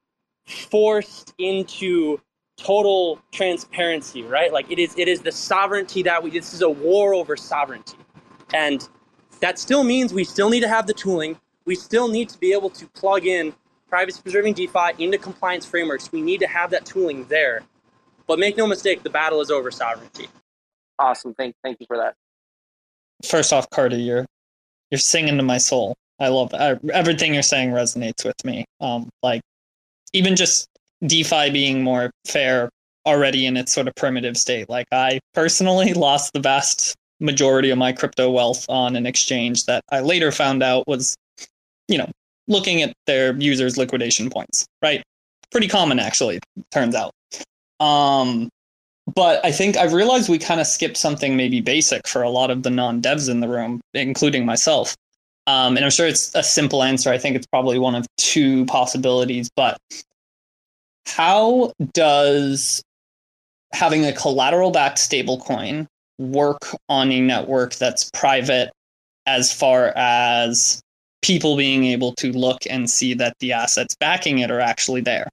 forced 0.46 1.34
into 1.38 2.20
total 2.56 3.20
transparency, 3.32 4.22
right? 4.22 4.52
Like 4.52 4.70
it 4.70 4.78
is 4.78 4.94
it 4.96 5.08
is 5.08 5.20
the 5.20 5.32
sovereignty 5.32 6.02
that 6.02 6.22
we 6.22 6.30
this 6.30 6.54
is 6.54 6.62
a 6.62 6.70
war 6.70 7.14
over 7.14 7.36
sovereignty. 7.36 7.98
And 8.54 8.86
that 9.40 9.58
still 9.58 9.82
means 9.82 10.12
we 10.12 10.24
still 10.24 10.50
need 10.50 10.60
to 10.60 10.68
have 10.68 10.86
the 10.86 10.94
tooling. 10.94 11.38
We 11.64 11.74
still 11.74 12.08
need 12.08 12.28
to 12.28 12.38
be 12.38 12.52
able 12.52 12.70
to 12.70 12.86
plug 12.88 13.26
in 13.26 13.54
privacy 13.92 14.22
preserving 14.22 14.54
DeFi 14.54 14.92
into 14.98 15.18
compliance 15.18 15.66
frameworks. 15.66 16.10
We 16.10 16.22
need 16.22 16.40
to 16.40 16.46
have 16.46 16.70
that 16.70 16.86
tooling 16.86 17.26
there. 17.26 17.60
But 18.26 18.38
make 18.38 18.56
no 18.56 18.66
mistake, 18.66 19.02
the 19.02 19.10
battle 19.10 19.42
is 19.42 19.50
over 19.50 19.70
sovereignty. 19.70 20.28
Awesome. 20.98 21.34
Thank 21.34 21.54
thank 21.62 21.78
you 21.78 21.86
for 21.86 21.98
that. 21.98 22.14
First 23.22 23.52
off, 23.52 23.68
Carter, 23.68 23.98
you're 23.98 24.24
you're 24.90 24.98
singing 24.98 25.36
to 25.36 25.42
my 25.42 25.58
soul. 25.58 25.94
I 26.18 26.28
love 26.28 26.54
I, 26.54 26.78
everything 26.90 27.34
you're 27.34 27.42
saying 27.42 27.70
resonates 27.70 28.24
with 28.24 28.42
me. 28.46 28.64
Um, 28.80 29.10
like 29.22 29.42
even 30.14 30.36
just 30.36 30.66
DeFi 31.06 31.50
being 31.50 31.82
more 31.82 32.10
fair 32.26 32.70
already 33.04 33.44
in 33.44 33.58
its 33.58 33.72
sort 33.72 33.88
of 33.88 33.94
primitive 33.94 34.38
state. 34.38 34.70
Like 34.70 34.86
I 34.90 35.20
personally 35.34 35.92
lost 36.06 36.32
the 36.32 36.40
vast 36.40 36.94
majority 37.20 37.68
of 37.68 37.76
my 37.76 37.92
crypto 37.92 38.30
wealth 38.30 38.64
on 38.70 38.96
an 38.96 39.04
exchange 39.04 39.66
that 39.66 39.82
I 39.90 40.00
later 40.00 40.32
found 40.32 40.62
out 40.62 40.86
was, 40.86 41.14
you 41.88 41.98
know, 41.98 42.10
looking 42.52 42.82
at 42.82 42.92
their 43.06 43.34
users' 43.36 43.76
liquidation 43.76 44.30
points, 44.30 44.66
right? 44.82 45.02
Pretty 45.50 45.68
common 45.68 45.98
actually, 45.98 46.38
turns 46.70 46.94
out. 46.94 47.12
Um, 47.80 48.48
but 49.14 49.44
I 49.44 49.50
think 49.50 49.76
I've 49.76 49.92
realized 49.92 50.28
we 50.28 50.38
kind 50.38 50.60
of 50.60 50.66
skipped 50.66 50.96
something 50.96 51.36
maybe 51.36 51.60
basic 51.60 52.06
for 52.06 52.22
a 52.22 52.30
lot 52.30 52.50
of 52.50 52.62
the 52.62 52.70
non-devs 52.70 53.28
in 53.28 53.40
the 53.40 53.48
room, 53.48 53.80
including 53.94 54.46
myself. 54.46 54.94
Um, 55.48 55.76
and 55.76 55.84
I'm 55.84 55.90
sure 55.90 56.06
it's 56.06 56.32
a 56.36 56.42
simple 56.42 56.84
answer. 56.84 57.10
I 57.10 57.18
think 57.18 57.34
it's 57.34 57.46
probably 57.46 57.78
one 57.78 57.96
of 57.96 58.06
two 58.16 58.64
possibilities, 58.66 59.50
but 59.56 59.76
how 61.06 61.72
does 61.92 62.80
having 63.72 64.04
a 64.04 64.12
collateral 64.12 64.70
backed 64.70 64.98
stablecoin 64.98 65.86
work 66.18 66.76
on 66.88 67.10
a 67.10 67.20
network 67.20 67.74
that's 67.74 68.08
private 68.12 68.70
as 69.26 69.52
far 69.52 69.92
as 69.96 70.80
people 71.22 71.56
being 71.56 71.84
able 71.84 72.12
to 72.16 72.32
look 72.32 72.62
and 72.68 72.90
see 72.90 73.14
that 73.14 73.36
the 73.38 73.52
assets 73.52 73.94
backing 73.94 74.40
it 74.40 74.50
are 74.50 74.60
actually 74.60 75.00
there? 75.00 75.28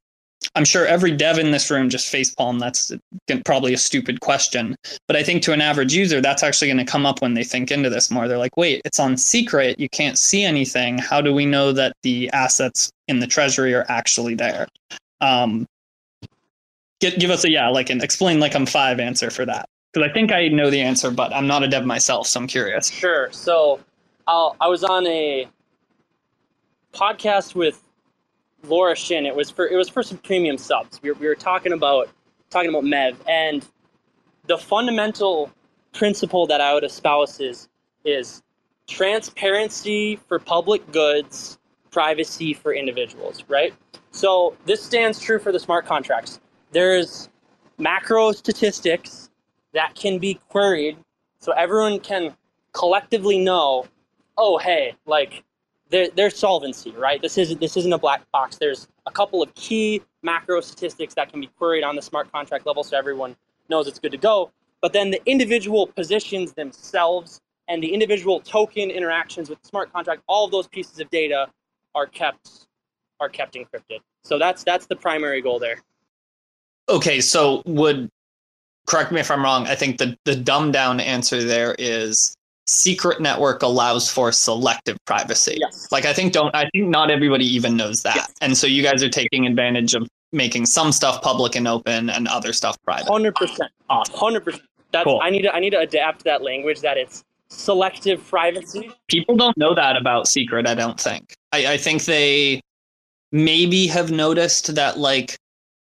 I'm 0.54 0.64
sure 0.64 0.86
every 0.86 1.12
dev 1.12 1.38
in 1.38 1.50
this 1.50 1.70
room 1.70 1.90
just 1.90 2.12
facepalm. 2.12 2.58
That's 2.58 2.92
probably 3.44 3.74
a 3.74 3.78
stupid 3.78 4.20
question, 4.20 4.74
but 5.06 5.14
I 5.14 5.22
think 5.22 5.42
to 5.42 5.52
an 5.52 5.60
average 5.60 5.92
user, 5.92 6.20
that's 6.20 6.42
actually 6.42 6.68
going 6.68 6.84
to 6.84 6.90
come 6.90 7.04
up 7.04 7.20
when 7.20 7.34
they 7.34 7.44
think 7.44 7.70
into 7.70 7.90
this 7.90 8.10
more. 8.10 8.26
They're 8.26 8.38
like, 8.38 8.56
wait, 8.56 8.80
it's 8.84 8.98
on 8.98 9.16
secret. 9.16 9.78
You 9.78 9.88
can't 9.90 10.16
see 10.16 10.42
anything. 10.44 10.96
How 10.96 11.20
do 11.20 11.34
we 11.34 11.44
know 11.44 11.72
that 11.72 11.94
the 12.02 12.30
assets 12.30 12.90
in 13.06 13.20
the 13.20 13.26
treasury 13.26 13.74
are 13.74 13.84
actually 13.88 14.34
there? 14.34 14.66
Um, 15.20 15.66
give, 17.00 17.18
give 17.18 17.30
us 17.30 17.44
a 17.44 17.50
yeah, 17.50 17.68
like 17.68 17.90
an 17.90 18.02
explain 18.02 18.40
like 18.40 18.54
I'm 18.54 18.66
five 18.66 18.98
answer 18.98 19.30
for 19.30 19.44
that 19.44 19.66
because 19.92 20.08
I 20.08 20.12
think 20.12 20.32
I 20.32 20.48
know 20.48 20.70
the 20.70 20.80
answer, 20.80 21.10
but 21.10 21.34
I'm 21.34 21.46
not 21.46 21.62
a 21.62 21.68
dev 21.68 21.84
myself, 21.84 22.26
so 22.26 22.40
I'm 22.40 22.46
curious. 22.46 22.90
Sure. 22.90 23.28
So 23.30 23.80
I'll, 24.26 24.56
I 24.60 24.68
was 24.68 24.84
on 24.84 25.06
a 25.06 25.46
podcast 26.92 27.54
with 27.54 27.82
Laura 28.64 28.94
Shin. 28.96 29.26
It 29.26 29.34
was 29.34 29.50
for 29.50 29.66
it 29.66 29.76
was 29.76 29.88
for 29.88 30.02
some 30.02 30.18
premium 30.18 30.58
subs. 30.58 31.00
We 31.02 31.10
were, 31.10 31.18
we 31.18 31.26
were 31.26 31.34
talking 31.34 31.72
about 31.72 32.08
talking 32.50 32.68
about 32.70 32.84
Mev 32.84 33.16
and 33.28 33.66
the 34.46 34.58
fundamental 34.58 35.50
principle 35.92 36.46
that 36.46 36.60
I 36.60 36.74
would 36.74 36.84
espouse 36.84 37.40
is 37.40 37.68
is 38.04 38.42
transparency 38.88 40.16
for 40.28 40.38
public 40.38 40.90
goods, 40.92 41.58
privacy 41.90 42.54
for 42.54 42.74
individuals. 42.74 43.44
Right. 43.48 43.74
So 44.10 44.56
this 44.66 44.82
stands 44.82 45.20
true 45.20 45.38
for 45.38 45.52
the 45.52 45.60
smart 45.60 45.86
contracts. 45.86 46.40
There's 46.72 47.28
macro 47.78 48.32
statistics 48.32 49.30
that 49.72 49.94
can 49.94 50.18
be 50.18 50.34
queried 50.48 50.98
so 51.38 51.52
everyone 51.52 51.98
can 52.00 52.36
collectively 52.72 53.38
know 53.38 53.86
oh 54.36 54.58
hey 54.58 54.94
like 55.06 55.42
there's 55.90 56.36
solvency 56.36 56.92
right? 56.92 57.20
This 57.20 57.36
isn't 57.38 57.60
this 57.60 57.76
isn't 57.76 57.92
a 57.92 57.98
black 57.98 58.22
box. 58.32 58.56
There's 58.56 58.88
a 59.06 59.10
couple 59.10 59.42
of 59.42 59.54
key 59.54 60.02
macro 60.22 60.60
statistics 60.60 61.14
that 61.14 61.30
can 61.30 61.40
be 61.40 61.48
queried 61.58 61.84
on 61.84 61.96
the 61.96 62.02
smart 62.02 62.30
contract 62.32 62.66
level 62.66 62.84
so 62.84 62.96
everyone 62.96 63.36
knows 63.68 63.86
it's 63.86 63.98
good 63.98 64.12
to 64.12 64.18
go. 64.18 64.50
But 64.80 64.92
then 64.92 65.10
the 65.10 65.20
individual 65.26 65.86
positions 65.86 66.52
themselves 66.52 67.40
and 67.68 67.82
the 67.82 67.92
individual 67.92 68.40
token 68.40 68.90
interactions 68.90 69.50
with 69.50 69.60
the 69.62 69.68
smart 69.68 69.92
contract 69.92 70.22
all 70.26 70.44
of 70.44 70.50
those 70.50 70.68
pieces 70.68 71.00
of 71.00 71.10
data 71.10 71.48
are 71.94 72.06
kept 72.06 72.66
are 73.20 73.28
kept 73.28 73.54
encrypted. 73.54 74.00
So 74.22 74.38
that's 74.38 74.64
that's 74.64 74.86
the 74.86 74.96
primary 74.96 75.42
goal 75.42 75.58
there. 75.58 75.78
Okay 76.88 77.20
so 77.20 77.62
would 77.66 78.08
correct 78.86 79.12
me 79.12 79.20
if 79.20 79.30
I'm 79.30 79.42
wrong. 79.42 79.66
I 79.66 79.74
think 79.74 79.98
the 79.98 80.16
the 80.24 80.36
dumbed 80.36 80.72
down 80.72 81.00
answer 81.00 81.42
there 81.42 81.74
is 81.78 82.36
secret 82.70 83.20
network 83.20 83.62
allows 83.62 84.10
for 84.10 84.30
selective 84.30 84.96
privacy. 85.04 85.58
Yes. 85.60 85.88
Like 85.90 86.04
I 86.04 86.12
think 86.12 86.32
don't 86.32 86.54
I 86.54 86.68
think 86.70 86.88
not 86.88 87.10
everybody 87.10 87.44
even 87.44 87.76
knows 87.76 88.02
that. 88.02 88.16
Yes. 88.16 88.32
And 88.40 88.56
so 88.56 88.66
you 88.66 88.82
guys 88.82 89.02
are 89.02 89.08
taking 89.08 89.46
advantage 89.46 89.94
of 89.94 90.08
making 90.32 90.66
some 90.66 90.92
stuff 90.92 91.20
public 91.22 91.56
and 91.56 91.66
open 91.66 92.08
and 92.08 92.28
other 92.28 92.52
stuff 92.52 92.76
private. 92.84 93.10
Hundred 93.10 93.34
percent. 93.34 93.70
Hundred 93.88 94.44
percent. 94.44 94.62
That's 94.92 95.04
cool. 95.04 95.20
I 95.22 95.30
need 95.30 95.42
to 95.42 95.54
I 95.54 95.60
need 95.60 95.70
to 95.70 95.80
adapt 95.80 96.24
that 96.24 96.42
language 96.42 96.80
that 96.80 96.96
it's 96.96 97.24
selective 97.48 98.24
privacy. 98.28 98.92
People 99.08 99.36
don't 99.36 99.56
know 99.56 99.74
that 99.74 99.96
about 99.96 100.28
secret, 100.28 100.68
I 100.68 100.74
don't 100.74 100.98
think. 100.98 101.34
I, 101.52 101.74
I 101.74 101.76
think 101.76 102.04
they 102.04 102.60
maybe 103.32 103.88
have 103.88 104.10
noticed 104.10 104.74
that 104.76 104.98
like 104.98 105.36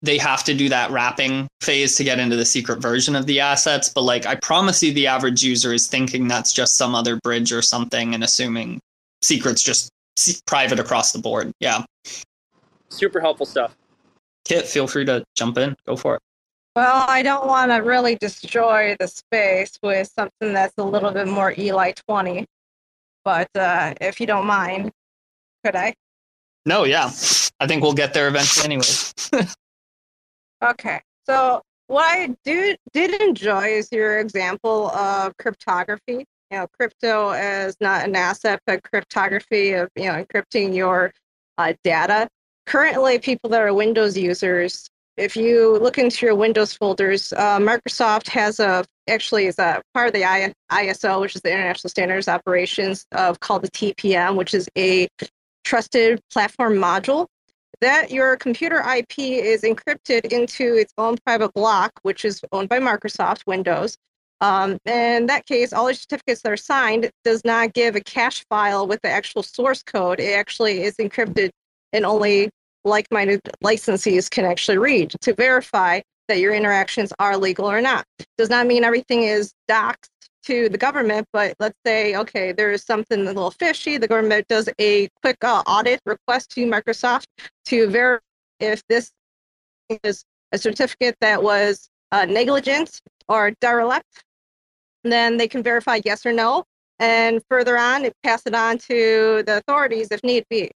they 0.04 0.18
have 0.18 0.44
to 0.44 0.54
do 0.54 0.68
that 0.70 0.92
wrapping 0.92 1.48
phase 1.62 1.96
to 1.96 2.04
get 2.04 2.20
into 2.20 2.36
the 2.36 2.46
secret 2.46 2.82
version 2.82 3.16
of 3.16 3.26
the 3.26 3.40
assets. 3.40 3.90
But 3.90 4.02
like, 4.02 4.26
I 4.26 4.36
promise 4.36 4.84
you, 4.84 4.94
the 4.94 5.08
average 5.08 5.42
user 5.42 5.74
is 5.74 5.88
thinking 5.88 6.28
that's 6.28 6.52
just 6.52 6.76
some 6.76 6.94
other 6.94 7.18
bridge 7.24 7.54
or 7.54 7.62
something 7.62 8.14
and 8.14 8.24
assuming 8.24 8.82
secrets 9.22 9.64
just 9.64 9.90
private 10.46 10.80
across 10.80 11.14
the 11.14 11.20
board. 11.20 11.54
Yeah. 11.62 11.86
Super 12.90 13.22
helpful 13.22 13.46
stuff. 13.46 13.76
Kit, 14.44 14.68
feel 14.68 14.88
free 14.88 15.06
to 15.06 15.24
jump 15.36 15.58
in. 15.58 15.74
Go 15.88 15.96
for 15.96 16.16
it. 16.16 16.22
Well, 16.76 17.06
I 17.08 17.24
don't 17.24 17.48
want 17.48 17.72
to 17.72 17.78
really 17.78 18.16
destroy 18.16 18.98
the 19.00 19.08
space 19.08 19.72
with 19.82 20.12
something 20.14 20.54
that's 20.54 20.74
a 20.78 20.84
little 20.84 21.12
bit 21.12 21.30
more 21.30 21.54
Eli 21.58 21.94
20. 22.08 22.46
But 23.24 23.48
uh, 23.56 23.94
if 24.02 24.20
you 24.20 24.28
don't 24.28 24.46
mind, 24.46 24.92
could 25.64 25.78
I? 25.78 25.94
No, 26.66 26.84
yeah. 26.84 27.10
I 27.60 27.68
think 27.68 27.84
we'll 27.84 27.94
get 27.94 28.14
there 28.14 28.28
eventually 28.28 28.66
anyway. 28.66 29.48
Okay. 30.64 31.02
So 31.26 31.62
what 31.88 32.06
I 32.06 32.36
do 32.46 32.76
did 32.94 33.22
enjoy 33.22 33.68
is 33.68 33.92
your 33.92 34.20
example 34.20 34.90
of 34.92 35.36
cryptography. 35.38 36.26
You 36.52 36.60
know, 36.60 36.68
crypto 36.80 37.32
as 37.32 37.76
not 37.82 38.06
an 38.06 38.16
asset, 38.16 38.60
but 38.66 38.84
cryptography 38.84 39.74
of 39.74 39.90
you 39.96 40.06
know 40.06 40.24
encrypting 40.24 40.76
your 40.76 41.12
uh, 41.58 41.74
data. 41.84 42.30
Currently, 42.66 43.20
people 43.20 43.50
that 43.50 43.62
are 43.62 43.74
Windows 43.74 44.18
users, 44.18 44.88
if 45.18 45.36
you 45.36 45.78
look 45.80 45.98
into 45.98 46.26
your 46.26 46.36
Windows 46.36 46.74
folders, 46.74 47.34
uh, 47.34 47.60
Microsoft 47.60 48.30
has 48.30 48.60
a 48.60 48.86
actually 49.10 49.48
is 49.48 49.60
a 49.60 49.82
part 49.94 50.08
of 50.08 50.14
the 50.14 50.54
ISO, 50.72 51.20
which 51.20 51.36
is 51.36 51.42
the 51.42 51.52
International 51.52 51.90
Standards 51.90 52.28
Operations 52.28 53.06
of 53.12 53.40
called 53.40 53.64
the 53.64 53.72
TPM, 53.72 54.36
which 54.38 54.54
is 54.54 54.70
a 54.78 55.08
trusted 55.64 56.22
platform 56.32 56.76
module 56.76 57.28
that 57.84 58.12
your 58.12 58.38
computer 58.38 58.80
IP 58.80 59.20
is 59.20 59.64
encrypted 59.64 60.32
into 60.32 60.76
its 60.76 60.94
own 60.98 61.18
private 61.26 61.54
block, 61.54 61.92
which 62.04 62.24
is 62.24 62.42
owned 62.54 62.70
by 62.70 62.80
Microsoft 62.80 63.46
Windows. 63.46 63.98
Um, 64.40 64.78
in 64.86 65.26
that 65.28 65.46
case, 65.46 65.74
all 65.74 65.88
the 65.88 65.94
certificates 65.94 66.42
that 66.42 66.52
are 66.52 66.58
signed 66.58 67.12
does 67.24 67.44
not 67.44 67.74
give 67.74 67.96
a 67.96 68.02
cache 68.02 68.46
file 68.50 68.88
with 68.88 69.02
the 69.02 69.10
actual 69.10 69.44
source 69.44 69.84
code. 69.84 70.20
It 70.20 70.34
actually 70.34 70.84
is 70.84 70.96
encrypted 70.96 71.50
and 71.92 72.06
only 72.06 72.50
like-minded 72.86 73.42
licensees 73.64 74.30
can 74.30 74.46
actually 74.46 74.78
read 74.78 75.14
to 75.22 75.34
verify 75.34 76.02
that 76.30 76.40
your 76.40 76.54
interactions 76.54 77.12
are 77.20 77.38
legal 77.38 77.70
or 77.70 77.82
not. 77.82 78.06
Does 78.38 78.50
not 78.50 78.66
mean 78.66 78.84
everything 78.84 79.24
is 79.24 79.54
doxed 79.70 80.08
to 80.44 80.70
the 80.70 80.78
government, 80.78 81.28
but 81.34 81.56
let's 81.60 81.78
say, 81.86 82.16
okay, 82.16 82.52
there 82.52 82.72
is 82.72 82.84
something 82.84 83.22
a 83.22 83.24
little 83.24 83.52
fishy. 83.52 83.98
The 83.98 84.08
government 84.08 84.48
does 84.48 84.70
a 84.80 85.10
quick 85.22 85.44
uh, 85.44 85.64
audit 85.66 86.02
request 86.06 86.52
to 86.52 86.66
Microsoft 86.66 87.26
to 87.66 87.88
verify 87.88 88.24
if 88.60 88.82
this 88.88 89.12
is 90.04 90.24
a 90.52 90.58
certificate 90.58 91.16
that 91.22 91.42
was 91.42 91.90
uh, 92.12 92.26
negligent 92.26 93.02
or 93.28 93.52
derelict. 93.62 94.24
Then 95.04 95.38
they 95.38 95.48
can 95.48 95.64
verify 95.64 96.00
yes 96.06 96.26
or 96.26 96.32
no. 96.32 96.66
And 97.00 97.42
further 97.50 97.78
on, 97.78 98.08
pass 98.24 98.44
it 98.46 98.56
on 98.56 98.78
to 98.90 99.44
the 99.46 99.58
authorities 99.58 100.10
if 100.12 100.24
need 100.24 100.46
be 100.50 100.72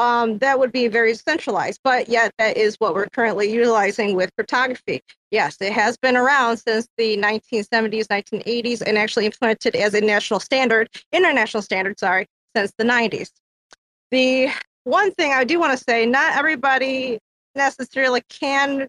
um, 0.00 0.38
that 0.38 0.58
would 0.58 0.72
be 0.72 0.88
very 0.88 1.14
centralized. 1.14 1.80
But 1.84 2.08
yet, 2.08 2.32
that 2.38 2.56
is 2.56 2.76
what 2.76 2.94
we're 2.94 3.08
currently 3.08 3.52
utilizing 3.52 4.16
with 4.16 4.34
cryptography. 4.34 5.02
Yes, 5.30 5.58
it 5.60 5.72
has 5.74 5.98
been 5.98 6.16
around 6.16 6.56
since 6.56 6.88
the 6.96 7.18
1970s, 7.18 8.06
1980s, 8.06 8.80
and 8.80 8.96
actually 8.96 9.26
implemented 9.26 9.76
as 9.76 9.92
a 9.92 10.00
national 10.00 10.40
standard, 10.40 10.88
international 11.12 11.62
standard, 11.62 11.98
sorry, 11.98 12.26
since 12.56 12.72
the 12.78 12.84
90s. 12.84 13.30
The 14.10 14.48
one 14.84 15.12
thing 15.12 15.32
I 15.32 15.44
do 15.44 15.60
want 15.60 15.76
to 15.76 15.84
say, 15.84 16.06
not 16.06 16.34
everybody 16.34 17.18
necessarily 17.54 18.22
can. 18.30 18.88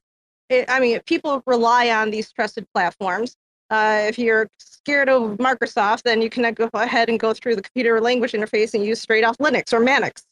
I 0.49 0.79
mean, 0.79 1.01
people 1.05 1.43
rely 1.45 1.89
on 1.89 2.11
these 2.11 2.31
trusted 2.31 2.65
platforms. 2.73 3.35
Uh, 3.69 4.03
if 4.07 4.17
you're 4.17 4.47
scared 4.59 5.09
of 5.09 5.37
Microsoft, 5.37 6.03
then 6.03 6.21
you 6.21 6.29
can 6.29 6.53
go 6.53 6.69
ahead 6.73 7.09
and 7.09 7.19
go 7.19 7.33
through 7.33 7.55
the 7.55 7.61
computer 7.61 7.99
language 8.01 8.31
interface 8.31 8.73
and 8.73 8.85
use 8.85 9.01
straight 9.01 9.23
off 9.23 9.37
Linux 9.37 9.73
or 9.73 9.79
Manix. 9.79 10.23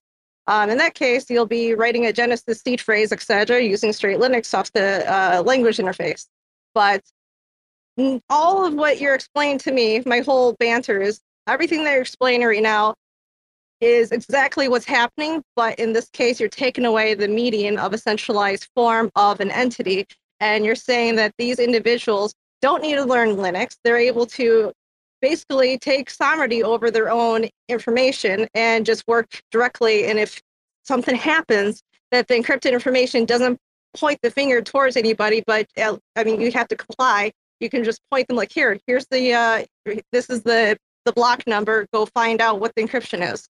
Um, 0.47 0.69
in 0.69 0.77
that 0.79 0.95
case, 0.95 1.29
you'll 1.29 1.45
be 1.45 1.75
writing 1.75 2.05
a 2.05 2.13
Genesis 2.13 2.61
seed 2.61 2.81
phrase, 2.81 3.11
etc., 3.11 3.61
using 3.61 3.93
straight 3.93 4.17
Linux 4.17 4.57
off 4.57 4.71
the 4.71 5.05
uh, 5.11 5.43
language 5.43 5.77
interface. 5.77 6.25
But 6.73 7.03
all 8.29 8.65
of 8.65 8.73
what 8.73 8.99
you're 8.99 9.15
explaining 9.15 9.59
to 9.59 9.71
me, 9.71 10.01
my 10.05 10.19
whole 10.19 10.53
banter 10.53 11.01
is 11.01 11.19
everything 11.47 11.83
that 11.83 11.91
you're 11.91 12.01
explaining 12.01 12.47
right 12.47 12.63
now 12.63 12.95
is 13.81 14.11
exactly 14.11 14.67
what's 14.67 14.85
happening. 14.85 15.43
But 15.55 15.79
in 15.79 15.93
this 15.93 16.09
case, 16.09 16.39
you're 16.39 16.49
taking 16.49 16.85
away 16.85 17.13
the 17.13 17.27
median 17.27 17.77
of 17.77 17.93
a 17.93 17.97
centralized 17.97 18.67
form 18.75 19.09
of 19.15 19.39
an 19.39 19.51
entity. 19.51 20.07
And 20.39 20.65
you're 20.65 20.75
saying 20.75 21.15
that 21.17 21.33
these 21.37 21.59
individuals 21.59 22.33
don't 22.61 22.81
need 22.81 22.95
to 22.95 23.05
learn 23.05 23.35
Linux. 23.35 23.75
They're 23.83 23.97
able 23.97 24.25
to 24.27 24.71
basically 25.22 25.78
take 25.78 26.09
sovereignty 26.09 26.63
over 26.63 26.91
their 26.91 27.09
own 27.09 27.49
information 27.67 28.47
and 28.53 28.86
just 28.86 29.03
work 29.07 29.41
directly. 29.51 30.05
And 30.05 30.20
if 30.20 30.41
something 30.84 31.15
happens, 31.15 31.82
that 32.11 32.28
the 32.28 32.36
encrypted 32.36 32.72
information 32.72 33.26
doesn't 33.26 33.59
point 33.95 34.20
the 34.24 34.32
finger 34.32 34.61
towards 34.61 34.97
anybody, 34.97 35.43
but 35.45 35.67
I 35.78 36.24
mean, 36.24 36.41
you 36.41 36.51
have 36.51 36.67
to 36.70 36.76
comply. 36.76 37.32
You 37.59 37.70
can 37.70 37.84
just 37.84 38.01
point 38.11 38.28
them 38.28 38.38
like, 38.38 38.51
here, 38.51 38.80
here's 38.88 39.05
the, 39.11 39.34
uh, 39.34 39.65
this 40.11 40.30
is 40.30 40.43
the, 40.43 40.78
the 41.05 41.11
block 41.13 41.45
number. 41.45 41.88
Go 41.93 42.05
find 42.05 42.41
out 42.41 42.59
what 42.59 42.74
the 42.76 42.84
encryption 42.84 43.34
is. 43.34 43.47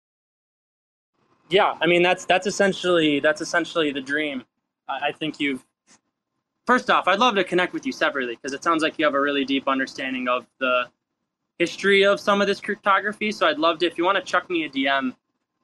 Yeah, 1.49 1.75
I 1.81 1.87
mean 1.87 2.03
that's 2.03 2.25
that's 2.25 2.45
essentially 2.45 3.19
that's 3.19 3.41
essentially 3.41 3.91
the 3.91 4.01
dream. 4.01 4.43
I 4.87 5.11
think 5.11 5.39
you've 5.39 5.65
first 6.67 6.89
off, 6.91 7.07
I'd 7.07 7.19
love 7.19 7.35
to 7.35 7.43
connect 7.43 7.73
with 7.73 7.85
you 7.85 7.91
separately 7.91 8.35
because 8.35 8.53
it 8.53 8.63
sounds 8.63 8.83
like 8.83 8.99
you 8.99 9.05
have 9.05 9.15
a 9.15 9.19
really 9.19 9.45
deep 9.45 9.67
understanding 9.67 10.27
of 10.27 10.45
the 10.59 10.87
history 11.59 12.03
of 12.03 12.19
some 12.19 12.41
of 12.41 12.47
this 12.47 12.59
cryptography. 12.59 13.31
So 13.31 13.45
I'd 13.45 13.59
love 13.59 13.79
to, 13.79 13.85
if 13.85 13.97
you 13.97 14.05
want 14.05 14.17
to 14.17 14.23
chuck 14.23 14.49
me 14.49 14.65
a 14.65 14.69
DM, 14.69 15.13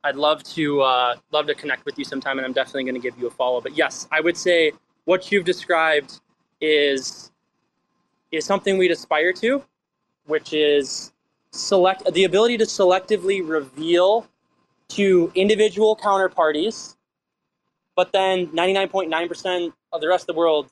I'd 0.03 0.15
love 0.15 0.43
to 0.43 0.81
uh, 0.81 1.15
love 1.31 1.47
to 1.47 1.55
connect 1.55 1.85
with 1.85 1.97
you 1.97 2.05
sometime, 2.05 2.37
and 2.37 2.45
I'm 2.45 2.53
definitely 2.53 2.83
going 2.83 2.93
to 2.93 3.01
give 3.01 3.17
you 3.19 3.25
a 3.25 3.31
follow. 3.31 3.59
But 3.59 3.75
yes, 3.75 4.07
I 4.11 4.21
would 4.21 4.37
say 4.37 4.71
what 5.05 5.31
you've 5.31 5.45
described 5.45 6.19
is 6.61 7.31
is 8.31 8.45
something 8.45 8.77
we'd 8.77 8.91
aspire 8.91 9.33
to, 9.33 9.63
which 10.27 10.53
is 10.53 11.11
select 11.51 12.03
the 12.13 12.25
ability 12.25 12.57
to 12.57 12.65
selectively 12.65 13.47
reveal 13.47 14.27
to 14.89 15.31
individual 15.33 15.95
counterparties, 15.95 16.95
but 17.95 18.11
then 18.11 18.47
99.9% 18.47 19.73
of 19.91 20.01
the 20.01 20.07
rest 20.07 20.23
of 20.23 20.27
the 20.27 20.37
world 20.37 20.69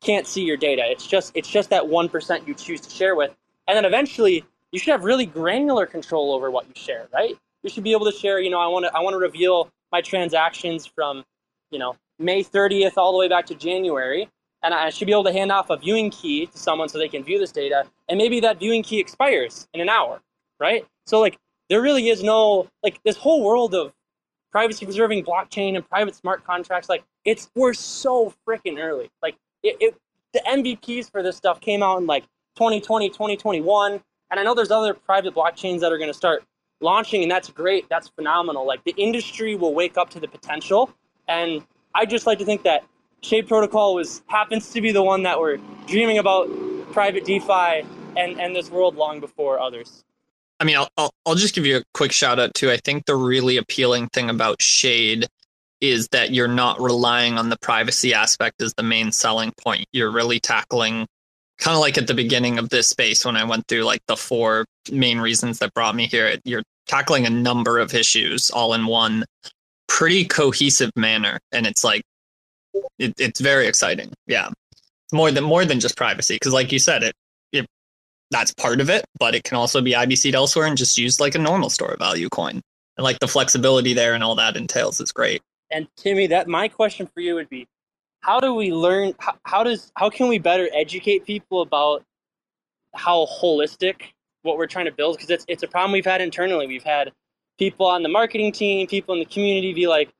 can't 0.00 0.26
see 0.26 0.44
your 0.44 0.56
data. 0.56 0.82
It's 0.86 1.06
just 1.06 1.32
it's 1.34 1.48
just 1.48 1.70
that 1.70 1.88
one 1.88 2.08
percent 2.08 2.46
you 2.46 2.54
choose 2.54 2.80
to 2.82 2.90
share 2.90 3.16
with, 3.16 3.34
and 3.66 3.76
then 3.76 3.84
eventually 3.84 4.44
you 4.72 4.78
should 4.78 4.92
have 4.92 5.04
really 5.04 5.26
granular 5.26 5.86
control 5.86 6.32
over 6.32 6.50
what 6.50 6.66
you 6.66 6.74
share, 6.74 7.06
right? 7.12 7.36
You 7.62 7.70
should 7.70 7.84
be 7.84 7.92
able 7.92 8.10
to 8.10 8.12
share. 8.16 8.40
You 8.40 8.50
know, 8.50 8.60
I 8.60 8.66
want 8.66 8.84
to 8.84 8.94
I 8.94 9.00
want 9.00 9.14
to 9.14 9.18
reveal 9.18 9.70
my 9.92 10.00
transactions 10.00 10.86
from, 10.86 11.24
you 11.70 11.78
know, 11.78 11.96
May 12.18 12.42
30th 12.42 12.94
all 12.96 13.12
the 13.12 13.18
way 13.18 13.28
back 13.28 13.46
to 13.46 13.54
January, 13.54 14.28
and 14.62 14.74
I 14.74 14.90
should 14.90 15.06
be 15.06 15.12
able 15.12 15.24
to 15.24 15.32
hand 15.32 15.52
off 15.52 15.70
a 15.70 15.76
viewing 15.76 16.10
key 16.10 16.46
to 16.46 16.58
someone 16.58 16.88
so 16.88 16.98
they 16.98 17.08
can 17.08 17.22
view 17.24 17.38
this 17.38 17.52
data, 17.52 17.84
and 18.08 18.18
maybe 18.18 18.40
that 18.40 18.58
viewing 18.58 18.82
key 18.82 18.98
expires 18.98 19.68
in 19.74 19.80
an 19.80 19.88
hour, 19.88 20.20
right? 20.60 20.86
So 21.06 21.20
like 21.20 21.38
there 21.68 21.80
really 21.80 22.08
is 22.08 22.22
no 22.22 22.68
like 22.82 23.00
this 23.04 23.16
whole 23.16 23.42
world 23.42 23.74
of 23.74 23.92
privacy 24.50 24.84
preserving 24.84 25.24
blockchain 25.24 25.74
and 25.74 25.88
private 25.88 26.14
smart 26.14 26.44
contracts 26.44 26.88
like 26.88 27.02
it's 27.24 27.50
we're 27.56 27.74
so 27.74 28.32
freaking 28.46 28.78
early 28.78 29.10
like 29.20 29.34
it, 29.64 29.76
it, 29.80 29.94
the 30.32 30.40
MVPs 30.46 31.10
for 31.10 31.22
this 31.24 31.36
stuff 31.36 31.60
came 31.60 31.82
out 31.82 31.98
in 31.98 32.06
like 32.06 32.24
2020, 32.56 33.08
2021. 33.08 34.02
And 34.30 34.40
I 34.40 34.42
know 34.42 34.54
there's 34.54 34.70
other 34.70 34.94
private 34.94 35.34
blockchains 35.34 35.80
that 35.80 35.92
are 35.92 35.98
going 35.98 36.10
to 36.10 36.14
start 36.14 36.44
launching, 36.80 37.22
and 37.22 37.30
that's 37.30 37.50
great. 37.50 37.88
That's 37.88 38.08
phenomenal. 38.08 38.66
Like 38.66 38.84
the 38.84 38.94
industry 38.96 39.54
will 39.54 39.74
wake 39.74 39.96
up 39.96 40.10
to 40.10 40.20
the 40.20 40.28
potential. 40.28 40.90
And 41.28 41.64
I 41.94 42.06
just 42.06 42.26
like 42.26 42.38
to 42.38 42.44
think 42.44 42.62
that 42.64 42.84
Shade 43.22 43.48
Protocol 43.48 43.94
was 43.94 44.22
happens 44.26 44.70
to 44.70 44.80
be 44.80 44.92
the 44.92 45.02
one 45.02 45.22
that 45.22 45.40
we're 45.40 45.58
dreaming 45.86 46.18
about 46.18 46.48
private 46.92 47.24
DeFi 47.24 47.86
and, 48.16 48.40
and 48.40 48.54
this 48.54 48.70
world 48.70 48.96
long 48.96 49.20
before 49.20 49.58
others. 49.58 50.04
I 50.60 50.64
mean, 50.64 50.76
I'll, 50.76 50.88
I'll, 50.96 51.10
I'll 51.26 51.34
just 51.34 51.54
give 51.54 51.66
you 51.66 51.78
a 51.78 51.82
quick 51.94 52.12
shout 52.12 52.38
out 52.38 52.54
too. 52.54 52.70
I 52.70 52.76
think 52.76 53.06
the 53.06 53.16
really 53.16 53.56
appealing 53.56 54.08
thing 54.08 54.30
about 54.30 54.62
Shade 54.62 55.26
is 55.80 56.08
that 56.08 56.32
you're 56.32 56.48
not 56.48 56.80
relying 56.80 57.38
on 57.38 57.48
the 57.48 57.58
privacy 57.58 58.14
aspect 58.14 58.62
as 58.62 58.72
the 58.74 58.82
main 58.82 59.10
selling 59.12 59.52
point. 59.52 59.86
You're 59.92 60.10
really 60.10 60.40
tackling 60.40 61.06
kind 61.58 61.74
of 61.74 61.80
like 61.80 61.96
at 61.98 62.06
the 62.06 62.14
beginning 62.14 62.58
of 62.58 62.68
this 62.70 62.88
space 62.88 63.24
when 63.24 63.36
I 63.36 63.44
went 63.44 63.66
through 63.68 63.84
like 63.84 64.02
the 64.06 64.16
four 64.16 64.64
main 64.90 65.18
reasons 65.18 65.58
that 65.58 65.74
brought 65.74 65.94
me 65.94 66.06
here. 66.06 66.36
You're 66.44 66.62
tackling 66.86 67.26
a 67.26 67.30
number 67.30 67.78
of 67.78 67.94
issues 67.94 68.50
all 68.50 68.74
in 68.74 68.86
one 68.86 69.24
pretty 69.88 70.24
cohesive 70.24 70.90
manner. 70.96 71.38
And 71.52 71.66
it's 71.66 71.84
like, 71.84 72.02
it, 72.98 73.14
it's 73.18 73.40
very 73.40 73.66
exciting. 73.66 74.12
Yeah. 74.26 74.48
More 75.12 75.30
than 75.30 75.44
more 75.44 75.64
than 75.64 75.80
just 75.80 75.96
privacy. 75.96 76.38
Cause 76.38 76.52
like 76.52 76.72
you 76.72 76.78
said, 76.78 77.04
it, 77.04 77.14
it 77.52 77.66
that's 78.30 78.52
part 78.54 78.80
of 78.80 78.90
it, 78.90 79.04
but 79.18 79.34
it 79.34 79.44
can 79.44 79.56
also 79.56 79.80
be 79.80 79.92
IBC'd 79.92 80.34
elsewhere 80.34 80.66
and 80.66 80.76
just 80.76 80.98
used 80.98 81.20
like 81.20 81.34
a 81.34 81.38
normal 81.38 81.70
store 81.70 81.96
value 81.98 82.28
coin. 82.28 82.60
And 82.96 83.04
like 83.04 83.18
the 83.20 83.28
flexibility 83.28 83.94
there 83.94 84.14
and 84.14 84.24
all 84.24 84.34
that 84.36 84.56
entails 84.56 85.00
is 85.00 85.12
great. 85.12 85.40
And 85.70 85.88
Timmy, 85.96 86.26
that 86.28 86.48
my 86.48 86.68
question 86.68 87.06
for 87.06 87.20
you 87.20 87.34
would 87.34 87.48
be, 87.48 87.66
how 88.24 88.40
do 88.40 88.54
we 88.54 88.72
learn? 88.72 89.12
How, 89.18 89.34
how 89.44 89.62
does 89.62 89.92
how 89.96 90.08
can 90.08 90.28
we 90.28 90.38
better 90.38 90.68
educate 90.72 91.26
people 91.26 91.60
about 91.60 92.02
how 92.94 93.26
holistic 93.26 93.96
what 94.42 94.56
we're 94.56 94.66
trying 94.66 94.86
to 94.86 94.92
build? 94.92 95.16
Because 95.16 95.30
it's 95.30 95.44
it's 95.46 95.62
a 95.62 95.68
problem 95.68 95.92
we've 95.92 96.06
had 96.06 96.22
internally. 96.22 96.66
We've 96.66 96.82
had 96.82 97.12
people 97.58 97.86
on 97.86 98.02
the 98.02 98.08
marketing 98.08 98.52
team, 98.52 98.86
people 98.86 99.12
in 99.12 99.20
the 99.20 99.26
community 99.26 99.74
be 99.74 99.86
like, 99.86 100.10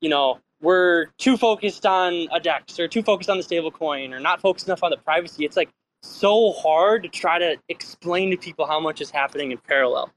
you 0.00 0.08
know, 0.08 0.40
we're 0.60 1.06
too 1.18 1.36
focused 1.36 1.86
on 1.86 2.26
a 2.32 2.40
DEX 2.40 2.80
or 2.80 2.88
too 2.88 3.02
focused 3.02 3.30
on 3.30 3.36
the 3.36 3.42
stable 3.42 3.70
coin 3.70 4.12
or 4.12 4.18
not 4.18 4.40
focused 4.40 4.66
enough 4.66 4.82
on 4.82 4.90
the 4.90 4.96
privacy. 4.96 5.44
It's 5.44 5.56
like 5.56 5.70
so 6.02 6.52
hard 6.52 7.04
to 7.04 7.08
try 7.08 7.38
to 7.38 7.56
explain 7.68 8.32
to 8.32 8.36
people 8.36 8.66
how 8.66 8.80
much 8.80 9.00
is 9.00 9.10
happening 9.10 9.52
in 9.52 9.58
parallel. 9.58 10.10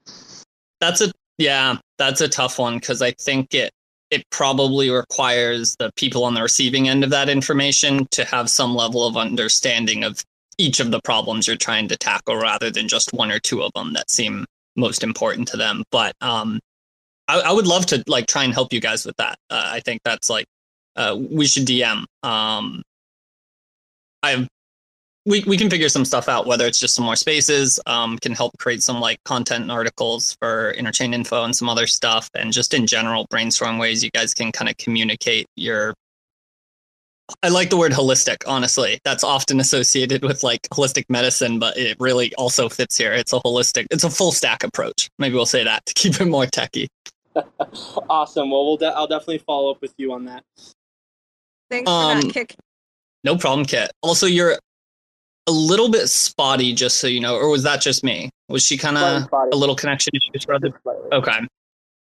That's 0.80 1.00
a 1.00 1.12
yeah, 1.38 1.76
that's 1.98 2.20
a 2.20 2.26
tough 2.26 2.58
one 2.58 2.78
because 2.78 3.00
I 3.00 3.12
think 3.12 3.54
it 3.54 3.70
it 4.10 4.28
probably 4.30 4.90
requires 4.90 5.76
the 5.78 5.90
people 5.96 6.24
on 6.24 6.34
the 6.34 6.42
receiving 6.42 6.88
end 6.88 7.04
of 7.04 7.10
that 7.10 7.28
information 7.28 8.06
to 8.10 8.24
have 8.24 8.48
some 8.48 8.74
level 8.74 9.06
of 9.06 9.16
understanding 9.16 10.04
of 10.04 10.24
each 10.56 10.80
of 10.80 10.90
the 10.90 11.00
problems 11.02 11.46
you're 11.46 11.56
trying 11.56 11.88
to 11.88 11.96
tackle 11.96 12.36
rather 12.36 12.70
than 12.70 12.88
just 12.88 13.12
one 13.12 13.30
or 13.30 13.38
two 13.38 13.62
of 13.62 13.72
them 13.74 13.92
that 13.92 14.10
seem 14.10 14.44
most 14.76 15.02
important 15.02 15.46
to 15.48 15.56
them. 15.56 15.84
But 15.90 16.14
um, 16.20 16.58
I, 17.28 17.40
I, 17.40 17.52
would 17.52 17.66
love 17.66 17.86
to 17.86 18.02
like 18.06 18.26
try 18.26 18.44
and 18.44 18.54
help 18.54 18.72
you 18.72 18.80
guys 18.80 19.04
with 19.04 19.16
that. 19.18 19.38
Uh, 19.50 19.68
i 19.72 19.80
think 19.80 20.00
that's 20.04 20.30
like 20.30 20.46
uh, 20.96 21.16
we 21.18 21.46
should 21.46 21.66
dm 21.66 22.04
um, 22.22 22.82
i've 24.22 24.48
we, 25.28 25.44
we 25.46 25.58
can 25.58 25.68
figure 25.68 25.90
some 25.90 26.06
stuff 26.06 26.26
out 26.26 26.46
whether 26.46 26.66
it's 26.66 26.80
just 26.80 26.94
some 26.94 27.04
more 27.04 27.14
spaces 27.14 27.78
um, 27.86 28.18
can 28.18 28.32
help 28.32 28.56
create 28.58 28.82
some 28.82 28.98
like 28.98 29.22
content 29.24 29.62
and 29.62 29.70
articles 29.70 30.34
for 30.40 30.74
interchain 30.78 31.14
info 31.14 31.44
and 31.44 31.54
some 31.54 31.68
other 31.68 31.86
stuff 31.86 32.30
and 32.34 32.52
just 32.52 32.72
in 32.72 32.86
general 32.86 33.26
brainstorm 33.28 33.76
ways 33.78 34.02
you 34.02 34.10
guys 34.10 34.32
can 34.32 34.50
kind 34.50 34.70
of 34.70 34.76
communicate 34.78 35.46
your 35.54 35.92
i 37.42 37.48
like 37.48 37.68
the 37.68 37.76
word 37.76 37.92
holistic 37.92 38.36
honestly. 38.46 38.98
That's 39.04 39.22
often 39.22 39.60
associated 39.60 40.22
with 40.22 40.42
like 40.42 40.62
holistic 40.72 41.04
medicine 41.10 41.58
but 41.58 41.76
it 41.76 41.98
really 42.00 42.34
also 42.36 42.70
fits 42.70 42.96
here. 42.96 43.12
It's 43.12 43.34
a 43.34 43.40
holistic 43.40 43.86
it's 43.90 44.04
a 44.04 44.10
full 44.10 44.32
stack 44.32 44.64
approach. 44.64 45.10
Maybe 45.18 45.34
we'll 45.34 45.44
say 45.44 45.62
that 45.62 45.84
to 45.84 45.92
keep 45.92 46.18
it 46.20 46.24
more 46.24 46.46
techy 46.46 46.88
awesome. 48.08 48.50
Well 48.50 48.64
we'll 48.64 48.76
de- 48.78 48.96
i'll 48.96 49.06
definitely 49.06 49.38
follow 49.38 49.72
up 49.72 49.82
with 49.82 49.92
you 49.98 50.14
on 50.14 50.24
that. 50.24 50.42
Thanks 51.70 51.90
for 51.90 52.14
that 52.14 52.24
um, 52.24 52.30
kick 52.30 52.56
no 53.24 53.36
problem, 53.36 53.66
Kit. 53.66 53.90
Also, 54.02 54.26
you're 54.26 54.58
a 55.48 55.50
little 55.50 55.90
bit 55.90 56.08
spotty, 56.08 56.74
just 56.74 56.98
so 56.98 57.06
you 57.06 57.20
know, 57.20 57.34
or 57.34 57.48
was 57.48 57.62
that 57.62 57.80
just 57.80 58.04
me? 58.04 58.28
Was 58.48 58.62
she 58.62 58.76
kind 58.76 58.98
of 58.98 59.28
a 59.52 59.56
little 59.56 59.74
connection 59.74 60.12
issues 60.14 60.44
for 60.44 60.54
other? 60.54 60.72
Okay. 61.12 61.38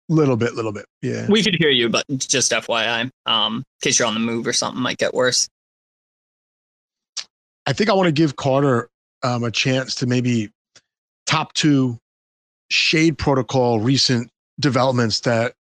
Little 0.08 0.36
bit, 0.36 0.54
little 0.54 0.72
bit. 0.72 0.86
Yeah. 1.02 1.26
We 1.28 1.42
could 1.42 1.54
hear 1.54 1.70
you, 1.70 1.88
but 1.88 2.04
just 2.18 2.50
FYI, 2.50 3.10
um, 3.26 3.56
in 3.56 3.62
case 3.82 3.98
you're 3.98 4.08
on 4.08 4.14
the 4.14 4.20
move 4.20 4.46
or 4.46 4.52
something, 4.52 4.82
might 4.82 4.98
get 4.98 5.14
worse. 5.14 5.48
I 7.66 7.72
think 7.72 7.90
I 7.90 7.92
want 7.92 8.06
to 8.06 8.12
give 8.12 8.34
Carter 8.36 8.88
um, 9.22 9.44
a 9.44 9.50
chance 9.50 9.94
to 9.96 10.06
maybe 10.06 10.50
top 11.26 11.52
two 11.52 11.98
shade 12.70 13.18
protocol 13.18 13.80
recent 13.80 14.30
developments 14.58 15.20
that 15.20 15.52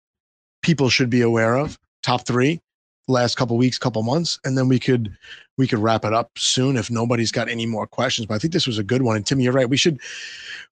people 0.64 0.90
should 0.90 1.10
be 1.10 1.22
aware 1.22 1.56
of. 1.56 1.78
Top 2.02 2.26
three, 2.26 2.60
last 3.08 3.36
couple 3.36 3.58
weeks, 3.58 3.78
couple 3.78 4.04
months, 4.04 4.40
and 4.44 4.58
then 4.58 4.68
we 4.68 4.80
could 4.80 5.16
we 5.58 5.68
could 5.68 5.80
wrap 5.80 6.06
it 6.06 6.14
up 6.14 6.32
soon 6.38 6.78
if 6.78 6.92
nobody's 6.92 7.32
got 7.32 7.50
any 7.50 7.66
more 7.66 7.88
questions. 7.88 8.26
But 8.26 8.36
I 8.36 8.38
think 8.40 8.54
this 8.54 8.68
was 8.68 8.78
a 8.78 8.84
good 8.84 9.02
one. 9.02 9.16
And 9.16 9.26
Timmy, 9.26 9.44
you're 9.44 9.54
right. 9.54 9.70
We 9.70 9.78
should 9.78 10.00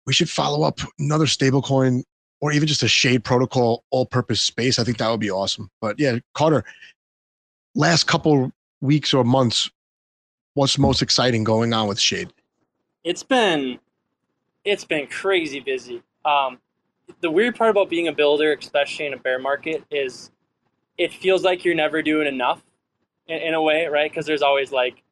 we 0.05 0.13
should 0.13 0.29
follow 0.29 0.65
up 0.65 0.79
another 0.99 1.25
stablecoin 1.25 2.03
or 2.41 2.51
even 2.51 2.67
just 2.67 2.83
a 2.83 2.87
shade 2.87 3.23
protocol 3.23 3.83
all-purpose 3.89 4.41
space. 4.41 4.77
I 4.77 4.83
think 4.83 4.97
that 4.97 5.09
would 5.09 5.19
be 5.19 5.31
awesome. 5.31 5.69
But 5.81 5.99
yeah, 5.99 6.19
Carter, 6.33 6.63
last 7.73 8.05
couple 8.05 8.51
weeks 8.81 9.13
or 9.13 9.23
months, 9.23 9.69
what's 10.53 10.77
most 10.77 11.01
exciting 11.01 11.43
going 11.43 11.73
on 11.73 11.87
with 11.87 11.99
Shade? 11.99 12.31
It's 13.03 13.23
been 13.23 13.79
it's 14.63 14.85
been 14.85 15.07
crazy 15.07 15.59
busy. 15.59 16.01
Um, 16.25 16.59
the 17.21 17.29
weird 17.29 17.55
part 17.55 17.69
about 17.69 17.89
being 17.89 18.07
a 18.07 18.11
builder, 18.11 18.53
especially 18.53 19.05
in 19.05 19.13
a 19.13 19.17
bear 19.17 19.37
market, 19.39 19.83
is 19.91 20.31
it 20.97 21.13
feels 21.13 21.43
like 21.43 21.65
you're 21.65 21.75
never 21.75 22.01
doing 22.01 22.27
enough 22.27 22.63
in, 23.27 23.37
in 23.37 23.53
a 23.53 23.61
way, 23.61 23.87
right? 23.87 24.09
Because 24.09 24.25
there's 24.25 24.41
always 24.41 24.71
like 24.71 25.03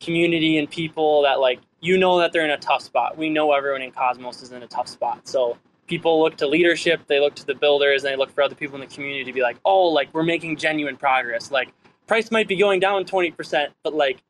community 0.00 0.58
and 0.58 0.70
people 0.70 1.22
that 1.22 1.40
like 1.40 1.60
you 1.80 1.96
know 1.98 2.18
that 2.18 2.32
they're 2.32 2.44
in 2.44 2.50
a 2.50 2.58
tough 2.58 2.82
spot. 2.82 3.16
We 3.16 3.30
know 3.30 3.52
everyone 3.52 3.82
in 3.82 3.90
Cosmos 3.90 4.42
is 4.42 4.52
in 4.52 4.62
a 4.62 4.66
tough 4.66 4.88
spot. 4.88 5.26
So 5.26 5.56
people 5.86 6.22
look 6.22 6.36
to 6.36 6.46
leadership, 6.46 7.00
they 7.06 7.20
look 7.20 7.34
to 7.36 7.46
the 7.46 7.54
builders, 7.54 8.04
and 8.04 8.12
they 8.12 8.16
look 8.16 8.30
for 8.30 8.42
other 8.42 8.54
people 8.54 8.76
in 8.76 8.80
the 8.80 8.94
community 8.94 9.24
to 9.24 9.32
be 9.32 9.42
like, 9.42 9.56
oh, 9.64 9.86
like 9.86 10.12
we're 10.12 10.22
making 10.22 10.56
genuine 10.56 10.96
progress. 10.96 11.50
Like 11.50 11.72
price 12.06 12.30
might 12.30 12.48
be 12.48 12.56
going 12.56 12.80
down 12.80 13.04
20%, 13.04 13.68
but 13.82 13.94
like 13.94 14.22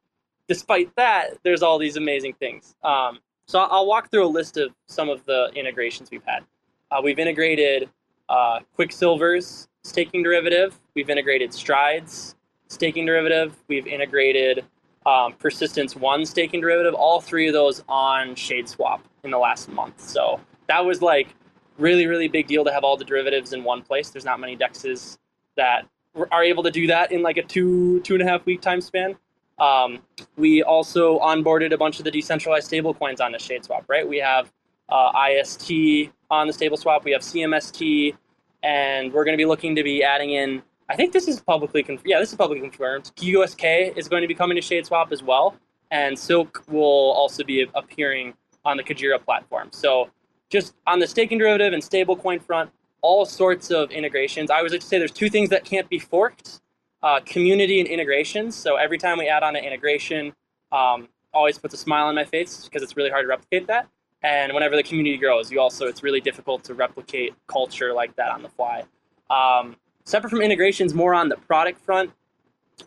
despite 0.48 0.94
that, 0.96 1.38
there's 1.44 1.62
all 1.62 1.78
these 1.78 1.96
amazing 1.96 2.34
things. 2.34 2.74
Um, 2.82 3.20
so 3.46 3.60
I'll 3.60 3.86
walk 3.86 4.10
through 4.10 4.26
a 4.26 4.28
list 4.28 4.56
of 4.56 4.70
some 4.86 5.08
of 5.08 5.24
the 5.24 5.50
integrations 5.54 6.10
we've 6.10 6.24
had. 6.24 6.44
Uh, 6.90 7.00
we've 7.02 7.18
integrated 7.18 7.88
uh, 8.28 8.60
Quicksilver's 8.74 9.68
staking 9.84 10.22
derivative. 10.22 10.78
We've 10.94 11.10
integrated 11.10 11.52
Stride's 11.52 12.34
staking 12.68 13.06
derivative. 13.06 13.56
We've 13.68 13.86
integrated 13.86 14.64
um, 15.06 15.32
Persistence 15.34 15.96
One 15.96 16.24
staking 16.24 16.60
derivative. 16.60 16.94
All 16.94 17.20
three 17.20 17.48
of 17.48 17.52
those 17.52 17.82
on 17.88 18.34
ShadeSwap 18.34 19.00
in 19.24 19.30
the 19.30 19.38
last 19.38 19.68
month. 19.68 20.00
So 20.00 20.40
that 20.68 20.84
was 20.84 21.02
like 21.02 21.34
really 21.78 22.06
really 22.06 22.28
big 22.28 22.46
deal 22.46 22.64
to 22.64 22.72
have 22.72 22.84
all 22.84 22.96
the 22.96 23.04
derivatives 23.04 23.52
in 23.52 23.64
one 23.64 23.82
place. 23.82 24.10
There's 24.10 24.24
not 24.24 24.40
many 24.40 24.56
dexes 24.56 25.18
that 25.56 25.86
are 26.30 26.42
able 26.42 26.62
to 26.62 26.70
do 26.70 26.86
that 26.88 27.12
in 27.12 27.22
like 27.22 27.36
a 27.36 27.42
two 27.42 28.00
two 28.00 28.14
and 28.14 28.22
a 28.22 28.26
half 28.26 28.44
week 28.46 28.60
time 28.60 28.80
span. 28.80 29.16
Um, 29.58 30.00
we 30.36 30.62
also 30.62 31.18
onboarded 31.18 31.72
a 31.72 31.76
bunch 31.76 31.98
of 31.98 32.04
the 32.04 32.10
decentralized 32.10 32.70
stablecoins 32.70 33.20
on 33.20 33.32
the 33.32 33.38
ShadeSwap. 33.38 33.84
Right, 33.88 34.08
we 34.08 34.18
have 34.18 34.50
uh, 34.88 35.12
IST 35.30 36.10
on 36.30 36.46
the 36.46 36.52
stable 36.52 36.76
swap. 36.76 37.04
We 37.04 37.12
have 37.12 37.22
CMST. 37.22 38.14
And 38.62 39.12
we're 39.12 39.24
going 39.24 39.34
to 39.34 39.40
be 39.40 39.46
looking 39.46 39.74
to 39.76 39.82
be 39.82 40.02
adding 40.02 40.30
in. 40.30 40.62
I 40.88 40.96
think 40.96 41.12
this 41.12 41.28
is 41.28 41.40
publicly 41.40 41.82
confirmed. 41.82 42.08
Yeah, 42.08 42.18
this 42.18 42.30
is 42.30 42.36
publicly 42.36 42.68
confirmed. 42.68 43.12
USK 43.20 43.64
is 43.96 44.08
going 44.08 44.22
to 44.22 44.28
be 44.28 44.34
coming 44.34 44.56
to 44.56 44.62
ShadeSwap 44.62 45.12
as 45.12 45.22
well, 45.22 45.56
and 45.90 46.18
Silk 46.18 46.64
will 46.68 47.12
also 47.12 47.44
be 47.44 47.66
appearing 47.74 48.34
on 48.64 48.76
the 48.76 48.82
Kujira 48.82 49.22
platform. 49.22 49.68
So, 49.72 50.10
just 50.50 50.74
on 50.86 50.98
the 50.98 51.06
staking 51.06 51.38
derivative 51.38 51.72
and 51.72 51.82
stablecoin 51.82 52.42
front, 52.42 52.70
all 53.02 53.24
sorts 53.24 53.70
of 53.70 53.90
integrations. 53.90 54.50
I 54.50 54.56
always 54.58 54.72
like 54.72 54.80
to 54.80 54.86
say 54.86 54.98
there's 54.98 55.12
two 55.12 55.30
things 55.30 55.48
that 55.50 55.64
can't 55.64 55.88
be 55.88 55.98
forked: 55.98 56.60
uh, 57.02 57.20
community 57.24 57.80
and 57.80 57.88
integrations. 57.88 58.54
So 58.54 58.76
every 58.76 58.98
time 58.98 59.18
we 59.18 59.28
add 59.28 59.42
on 59.42 59.56
an 59.56 59.64
integration, 59.64 60.32
um, 60.72 61.08
always 61.32 61.58
puts 61.58 61.74
a 61.74 61.76
smile 61.76 62.06
on 62.06 62.14
my 62.14 62.24
face 62.24 62.64
because 62.64 62.82
it's 62.82 62.96
really 62.96 63.10
hard 63.10 63.24
to 63.24 63.28
replicate 63.28 63.66
that. 63.68 63.88
And 64.22 64.52
whenever 64.52 64.76
the 64.76 64.82
community 64.82 65.16
grows, 65.16 65.50
you 65.50 65.60
also 65.60 65.86
it's 65.86 66.02
really 66.02 66.20
difficult 66.20 66.62
to 66.64 66.74
replicate 66.74 67.34
culture 67.46 67.92
like 67.92 68.14
that 68.16 68.30
on 68.30 68.42
the 68.42 68.48
fly. 68.48 68.84
Um, 69.30 69.76
separate 70.04 70.30
from 70.30 70.42
integrations, 70.42 70.94
more 70.94 71.14
on 71.14 71.28
the 71.28 71.36
product 71.36 71.80
front, 71.80 72.10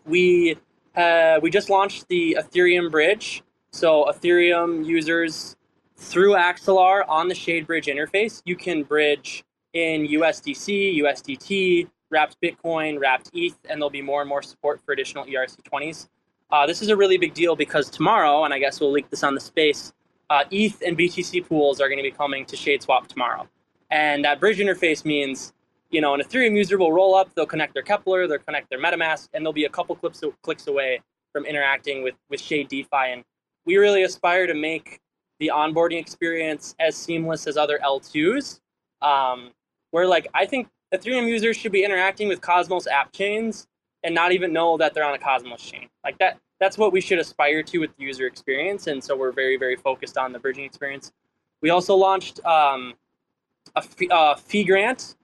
we 0.04 0.56
uh, 0.96 1.40
we 1.42 1.50
just 1.50 1.70
launched 1.70 2.06
the 2.08 2.36
Ethereum 2.38 2.90
bridge. 2.90 3.42
So 3.72 4.04
Ethereum 4.04 4.84
users 4.86 5.56
through 5.96 6.34
Axelar 6.34 7.04
on 7.08 7.28
the 7.28 7.34
Shade 7.34 7.66
Bridge 7.66 7.86
interface, 7.86 8.42
you 8.44 8.56
can 8.56 8.82
bridge 8.82 9.44
in 9.72 10.06
USDC, 10.06 10.98
USDT, 11.00 11.88
wrapped 12.10 12.40
Bitcoin, 12.40 13.00
wrapped 13.00 13.30
ETH, 13.32 13.56
and 13.68 13.80
there'll 13.80 13.90
be 13.90 14.02
more 14.02 14.20
and 14.20 14.28
more 14.28 14.42
support 14.42 14.80
for 14.84 14.92
additional 14.92 15.24
ERC20s. 15.24 16.08
Uh, 16.50 16.66
this 16.66 16.82
is 16.82 16.88
a 16.88 16.96
really 16.96 17.16
big 17.16 17.34
deal 17.34 17.56
because 17.56 17.90
tomorrow, 17.90 18.44
and 18.44 18.54
I 18.54 18.58
guess 18.60 18.80
we'll 18.80 18.92
leak 18.92 19.10
this 19.10 19.24
on 19.24 19.34
the 19.34 19.40
space, 19.40 19.92
uh, 20.30 20.44
ETH 20.50 20.82
and 20.86 20.96
BTC 20.96 21.46
pools 21.46 21.80
are 21.80 21.88
going 21.88 21.98
to 21.98 22.02
be 22.02 22.10
coming 22.10 22.44
to 22.46 22.56
ShadeSwap 22.56 23.06
tomorrow. 23.06 23.48
And 23.90 24.24
that 24.24 24.40
bridge 24.40 24.58
interface 24.58 25.04
means, 25.04 25.52
you 25.90 26.00
know, 26.00 26.14
an 26.14 26.20
Ethereum 26.20 26.56
user 26.56 26.78
will 26.78 26.92
roll 26.92 27.14
up, 27.14 27.34
they'll 27.34 27.46
connect 27.46 27.74
their 27.74 27.82
Keplr, 27.82 28.28
they'll 28.28 28.38
connect 28.38 28.70
their 28.70 28.80
MetaMask, 28.80 29.28
and 29.34 29.44
they'll 29.44 29.52
be 29.52 29.64
a 29.64 29.70
couple 29.70 29.94
clips, 29.96 30.22
clicks 30.42 30.66
away 30.66 31.00
from 31.32 31.44
interacting 31.44 32.02
with, 32.02 32.14
with 32.30 32.40
Shade 32.40 32.68
DeFi. 32.68 33.12
And 33.12 33.24
we 33.64 33.76
really 33.76 34.02
aspire 34.02 34.46
to 34.46 34.54
make 34.54 35.00
the 35.38 35.50
onboarding 35.54 36.00
experience 36.00 36.74
as 36.80 36.96
seamless 36.96 37.46
as 37.46 37.56
other 37.56 37.78
L2s. 37.84 38.60
Um, 39.02 39.50
where, 39.90 40.06
like, 40.06 40.26
I 40.34 40.46
think 40.46 40.68
Ethereum 40.92 41.28
users 41.28 41.56
should 41.56 41.72
be 41.72 41.84
interacting 41.84 42.28
with 42.28 42.40
Cosmos 42.40 42.86
app 42.86 43.12
chains 43.12 43.66
and 44.04 44.14
not 44.14 44.32
even 44.32 44.52
know 44.52 44.76
that 44.76 44.94
they're 44.94 45.04
on 45.04 45.14
a 45.14 45.18
Cosmos 45.18 45.62
chain. 45.62 45.88
Like 46.04 46.18
that, 46.18 46.38
that's 46.60 46.78
what 46.78 46.92
we 46.92 47.00
should 47.00 47.18
aspire 47.18 47.62
to 47.64 47.78
with 47.78 47.96
the 47.96 48.04
user 48.04 48.26
experience. 48.26 48.86
And 48.86 49.02
so 49.02 49.16
we're 49.16 49.32
very, 49.32 49.56
very 49.56 49.76
focused 49.76 50.16
on 50.16 50.32
the 50.32 50.38
bridging 50.38 50.64
experience. 50.64 51.12
We 51.62 51.70
also 51.70 51.96
launched 51.96 52.44
um, 52.44 52.94
a 53.74 53.82
fee, 53.82 54.08
uh, 54.10 54.34
fee 54.36 54.64
grant 54.64 55.16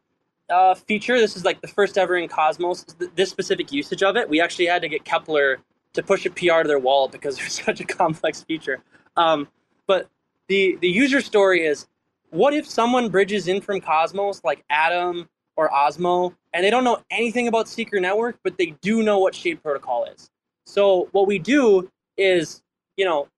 uh, 0.49 0.75
feature. 0.75 1.19
This 1.21 1.37
is 1.37 1.45
like 1.45 1.61
the 1.61 1.69
first 1.69 1.99
ever 1.99 2.17
in 2.17 2.29
Cosmos. 2.29 2.85
This 3.15 3.31
specific 3.31 3.71
usage 3.71 4.03
of 4.03 4.17
it, 4.17 4.29
we 4.29 4.41
actually 4.41 4.67
had 4.67 4.83
to 4.83 4.89
get 4.89 5.05
Keplr 5.05 5.59
to 5.93 6.03
push 6.03 6.25
a 6.25 6.31
PR 6.31 6.63
to 6.63 6.69
their 6.69 6.79
wallet 6.79 7.13
because 7.13 7.39
it's 7.45 7.63
such 7.63 7.81
a 7.81 7.85
complex 7.85 8.43
feature. 8.43 8.83
Um, 9.17 9.49
but 9.87 10.09
the 10.49 10.79
the 10.81 10.89
user 10.89 11.21
story 11.21 11.67
is, 11.67 11.87
what 12.31 12.55
if 12.55 12.67
someone 12.67 13.11
bridges 13.11 13.47
in 13.47 13.61
from 13.61 13.81
Cosmos, 13.81 14.43
like 14.43 14.65
Atom 14.71 15.29
or 15.61 15.69
Osmo, 15.69 16.35
and 16.55 16.65
they 16.65 16.71
don't 16.71 16.85
know 16.85 17.03
anything 17.11 17.47
about 17.47 17.69
Secret 17.69 18.01
Network, 18.01 18.39
but 18.43 18.57
they 18.57 18.75
do 18.81 19.03
know 19.03 19.19
what 19.19 19.35
Shade 19.35 19.63
Protocol 19.63 20.07
is. 20.07 20.31
So 20.65 21.11
what 21.13 21.27
we 21.27 21.39
do 21.39 21.91
is, 22.17 22.63
you 22.97 23.05
know, 23.05 23.29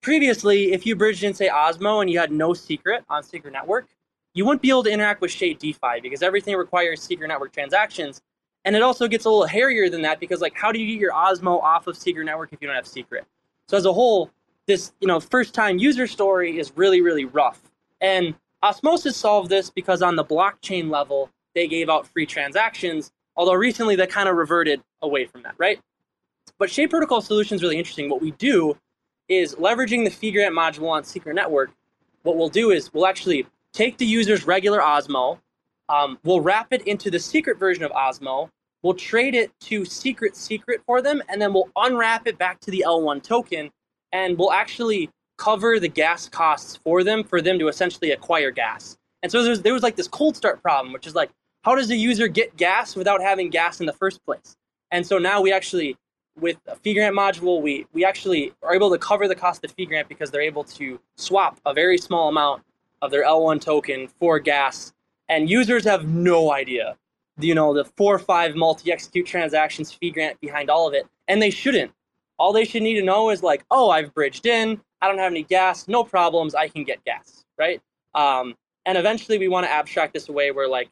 previously, 0.00 0.72
if 0.72 0.86
you 0.86 0.94
bridged 0.94 1.24
in, 1.24 1.34
say, 1.34 1.48
Osmo 1.48 2.00
and 2.00 2.08
you 2.08 2.20
had 2.20 2.30
no 2.30 2.54
secret 2.54 3.02
on 3.08 3.24
Secret 3.24 3.52
Network, 3.52 3.88
you 4.32 4.44
wouldn't 4.44 4.62
be 4.62 4.70
able 4.70 4.84
to 4.84 4.92
interact 4.92 5.20
with 5.20 5.32
Shade 5.32 5.58
DeFi 5.58 5.98
because 6.00 6.22
everything 6.22 6.54
requires 6.54 7.02
Secret 7.02 7.26
Network 7.26 7.52
transactions. 7.52 8.22
And 8.64 8.76
it 8.76 8.82
also 8.82 9.08
gets 9.08 9.24
a 9.24 9.28
little 9.28 9.44
hairier 9.44 9.90
than 9.90 10.02
that 10.02 10.20
because, 10.20 10.40
like, 10.40 10.56
how 10.56 10.70
do 10.70 10.78
you 10.78 10.86
get 10.86 11.00
your 11.00 11.12
Osmo 11.12 11.60
off 11.60 11.88
of 11.88 11.96
Secret 11.96 12.26
Network 12.26 12.52
if 12.52 12.62
you 12.62 12.68
don't 12.68 12.76
have 12.76 12.86
Secret? 12.86 13.26
So 13.66 13.76
as 13.76 13.86
a 13.86 13.92
whole, 13.92 14.30
this, 14.68 14.92
you 15.00 15.08
know, 15.08 15.18
first-time 15.18 15.78
user 15.78 16.06
story 16.06 16.60
is 16.60 16.72
really, 16.76 17.00
really 17.00 17.24
rough. 17.24 17.60
And 18.00 18.36
Osmosis 18.62 19.16
solved 19.16 19.48
this 19.50 19.68
because 19.68 20.00
on 20.00 20.14
the 20.14 20.24
blockchain 20.24 20.88
level, 20.88 21.28
they 21.54 21.66
gave 21.66 21.88
out 21.88 22.06
free 22.06 22.26
transactions, 22.26 23.12
although 23.36 23.54
recently 23.54 23.96
they 23.96 24.06
kind 24.06 24.28
of 24.28 24.36
reverted 24.36 24.82
away 25.02 25.26
from 25.26 25.42
that, 25.42 25.54
right? 25.58 25.80
But 26.58 26.70
Shade 26.70 26.90
Protocol 26.90 27.20
solution 27.20 27.54
is 27.56 27.62
really 27.62 27.78
interesting. 27.78 28.08
What 28.08 28.20
we 28.20 28.32
do 28.32 28.76
is 29.28 29.54
leveraging 29.56 30.04
the 30.04 30.10
fee 30.10 30.30
grant 30.30 30.54
module 30.54 30.90
on 30.90 31.04
Secret 31.04 31.34
Network. 31.34 31.70
What 32.22 32.36
we'll 32.36 32.48
do 32.48 32.70
is 32.70 32.92
we'll 32.92 33.06
actually 33.06 33.46
take 33.72 33.96
the 33.98 34.06
user's 34.06 34.46
regular 34.46 34.80
Osmo, 34.80 35.38
um, 35.88 36.18
we'll 36.24 36.40
wrap 36.40 36.72
it 36.72 36.82
into 36.86 37.10
the 37.10 37.18
secret 37.18 37.58
version 37.58 37.84
of 37.84 37.90
Osmo, 37.92 38.48
we'll 38.82 38.94
trade 38.94 39.34
it 39.34 39.50
to 39.60 39.84
Secret 39.84 40.36
Secret 40.36 40.82
for 40.86 41.02
them, 41.02 41.22
and 41.28 41.40
then 41.40 41.52
we'll 41.52 41.70
unwrap 41.76 42.26
it 42.26 42.38
back 42.38 42.60
to 42.60 42.70
the 42.70 42.84
L1 42.86 43.22
token, 43.22 43.70
and 44.12 44.38
we'll 44.38 44.52
actually 44.52 45.10
cover 45.38 45.80
the 45.80 45.88
gas 45.88 46.28
costs 46.28 46.76
for 46.76 47.02
them 47.02 47.24
for 47.24 47.40
them 47.40 47.58
to 47.58 47.68
essentially 47.68 48.12
acquire 48.12 48.50
gas. 48.50 48.96
And 49.22 49.32
so 49.32 49.42
there 49.42 49.50
was, 49.50 49.62
there 49.62 49.72
was 49.72 49.82
like 49.82 49.96
this 49.96 50.08
cold 50.08 50.36
start 50.36 50.62
problem, 50.62 50.92
which 50.92 51.06
is 51.06 51.14
like, 51.14 51.30
how 51.62 51.74
does 51.74 51.88
the 51.88 51.96
user 51.96 52.28
get 52.28 52.56
gas 52.56 52.96
without 52.96 53.20
having 53.20 53.48
gas 53.48 53.80
in 53.80 53.86
the 53.86 53.92
first 53.92 54.24
place? 54.24 54.56
And 54.90 55.06
so 55.06 55.18
now 55.18 55.40
we 55.40 55.52
actually, 55.52 55.96
with 56.38 56.58
a 56.66 56.76
fee 56.76 56.94
grant 56.94 57.16
module, 57.16 57.62
we, 57.62 57.86
we 57.92 58.04
actually 58.04 58.52
are 58.62 58.74
able 58.74 58.90
to 58.90 58.98
cover 58.98 59.28
the 59.28 59.34
cost 59.34 59.64
of 59.64 59.70
fee 59.72 59.86
grant 59.86 60.08
because 60.08 60.30
they're 60.30 60.42
able 60.42 60.64
to 60.64 61.00
swap 61.16 61.60
a 61.64 61.72
very 61.72 61.98
small 61.98 62.28
amount 62.28 62.62
of 63.00 63.10
their 63.10 63.24
L1 63.24 63.60
token 63.60 64.08
for 64.08 64.38
gas. 64.38 64.92
And 65.28 65.48
users 65.48 65.84
have 65.84 66.06
no 66.06 66.52
idea, 66.52 66.96
you 67.38 67.54
know, 67.54 67.72
the 67.72 67.84
four 67.84 68.14
or 68.14 68.18
five 68.18 68.54
multi-execute 68.54 69.26
transactions 69.26 69.92
fee 69.92 70.10
grant 70.10 70.40
behind 70.40 70.68
all 70.68 70.88
of 70.88 70.94
it. 70.94 71.06
And 71.28 71.40
they 71.40 71.50
shouldn't. 71.50 71.92
All 72.38 72.52
they 72.52 72.64
should 72.64 72.82
need 72.82 72.98
to 72.98 73.04
know 73.04 73.30
is 73.30 73.42
like, 73.42 73.64
oh, 73.70 73.90
I've 73.90 74.12
bridged 74.14 74.46
in, 74.46 74.80
I 75.00 75.06
don't 75.06 75.18
have 75.18 75.32
any 75.32 75.44
gas, 75.44 75.86
no 75.86 76.02
problems, 76.02 76.54
I 76.56 76.68
can 76.68 76.82
get 76.82 77.04
gas, 77.04 77.44
right? 77.56 77.80
Um, 78.14 78.56
and 78.84 78.98
eventually 78.98 79.38
we 79.38 79.48
want 79.48 79.64
to 79.64 79.70
abstract 79.70 80.12
this 80.12 80.28
away 80.28 80.50
where 80.50 80.68
like 80.68 80.88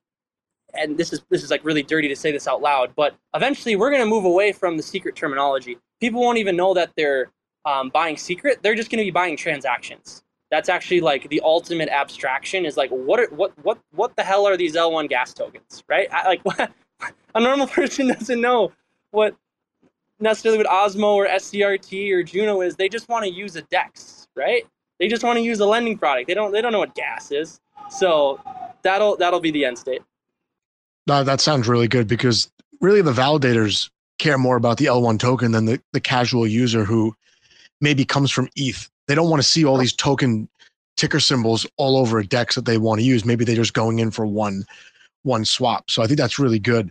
and 0.74 0.96
this 0.96 1.12
is 1.12 1.22
this 1.30 1.42
is 1.42 1.50
like 1.50 1.64
really 1.64 1.82
dirty 1.82 2.08
to 2.08 2.16
say 2.16 2.32
this 2.32 2.46
out 2.46 2.62
loud, 2.62 2.92
but 2.96 3.14
eventually 3.34 3.76
we're 3.76 3.90
going 3.90 4.02
to 4.02 4.08
move 4.08 4.24
away 4.24 4.52
from 4.52 4.76
the 4.76 4.82
secret 4.82 5.16
terminology. 5.16 5.78
People 6.00 6.20
won't 6.20 6.38
even 6.38 6.56
know 6.56 6.74
that 6.74 6.90
they're 6.96 7.30
um, 7.64 7.90
buying 7.90 8.16
secret. 8.16 8.60
They're 8.62 8.74
just 8.74 8.90
going 8.90 8.98
to 8.98 9.04
be 9.04 9.10
buying 9.10 9.36
transactions. 9.36 10.22
That's 10.50 10.68
actually 10.68 11.00
like 11.00 11.28
the 11.28 11.40
ultimate 11.44 11.88
abstraction. 11.88 12.64
Is 12.66 12.76
like 12.76 12.90
what 12.90 13.20
are, 13.20 13.28
what 13.28 13.52
what 13.62 13.78
what 13.92 14.16
the 14.16 14.24
hell 14.24 14.46
are 14.46 14.56
these 14.56 14.74
L1 14.74 15.08
gas 15.08 15.32
tokens, 15.32 15.84
right? 15.88 16.08
I, 16.12 16.26
like 16.26 16.44
what, 16.44 16.72
a 17.34 17.40
normal 17.40 17.66
person 17.66 18.08
doesn't 18.08 18.40
know 18.40 18.72
what 19.12 19.36
necessarily 20.18 20.58
what 20.58 20.66
Osmo 20.66 21.14
or 21.14 21.26
SCRT 21.26 22.12
or 22.12 22.22
Juno 22.22 22.60
is. 22.60 22.76
They 22.76 22.88
just 22.88 23.08
want 23.08 23.24
to 23.24 23.30
use 23.30 23.56
a 23.56 23.62
DEX, 23.62 24.28
right? 24.36 24.64
They 24.98 25.08
just 25.08 25.24
want 25.24 25.38
to 25.38 25.42
use 25.42 25.60
a 25.60 25.66
lending 25.66 25.96
product. 25.96 26.28
They 26.28 26.34
don't 26.34 26.52
they 26.52 26.60
don't 26.60 26.72
know 26.72 26.78
what 26.78 26.94
gas 26.94 27.30
is. 27.30 27.60
So 27.88 28.40
that'll 28.82 29.16
that'll 29.16 29.40
be 29.40 29.50
the 29.50 29.64
end 29.64 29.78
state. 29.78 30.02
No, 31.06 31.24
that 31.24 31.40
sounds 31.40 31.68
really 31.68 31.88
good 31.88 32.06
because 32.06 32.50
really 32.80 33.02
the 33.02 33.12
validators 33.12 33.90
care 34.18 34.38
more 34.38 34.56
about 34.56 34.78
the 34.78 34.86
L1 34.86 35.18
token 35.18 35.52
than 35.52 35.64
the, 35.64 35.80
the 35.92 36.00
casual 36.00 36.46
user 36.46 36.84
who 36.84 37.14
maybe 37.80 38.04
comes 38.04 38.30
from 38.30 38.48
ETH. 38.56 38.88
They 39.08 39.14
don't 39.14 39.30
want 39.30 39.42
to 39.42 39.48
see 39.48 39.64
all 39.64 39.78
these 39.78 39.94
token 39.94 40.48
ticker 40.96 41.20
symbols 41.20 41.66
all 41.78 41.96
over 41.96 42.18
a 42.18 42.26
DEX 42.26 42.54
that 42.54 42.66
they 42.66 42.78
want 42.78 43.00
to 43.00 43.06
use. 43.06 43.24
Maybe 43.24 43.44
they're 43.44 43.56
just 43.56 43.72
going 43.72 43.98
in 43.98 44.10
for 44.10 44.26
one 44.26 44.64
one 45.22 45.44
swap. 45.44 45.90
So 45.90 46.02
I 46.02 46.06
think 46.06 46.18
that's 46.18 46.38
really 46.38 46.58
good. 46.58 46.90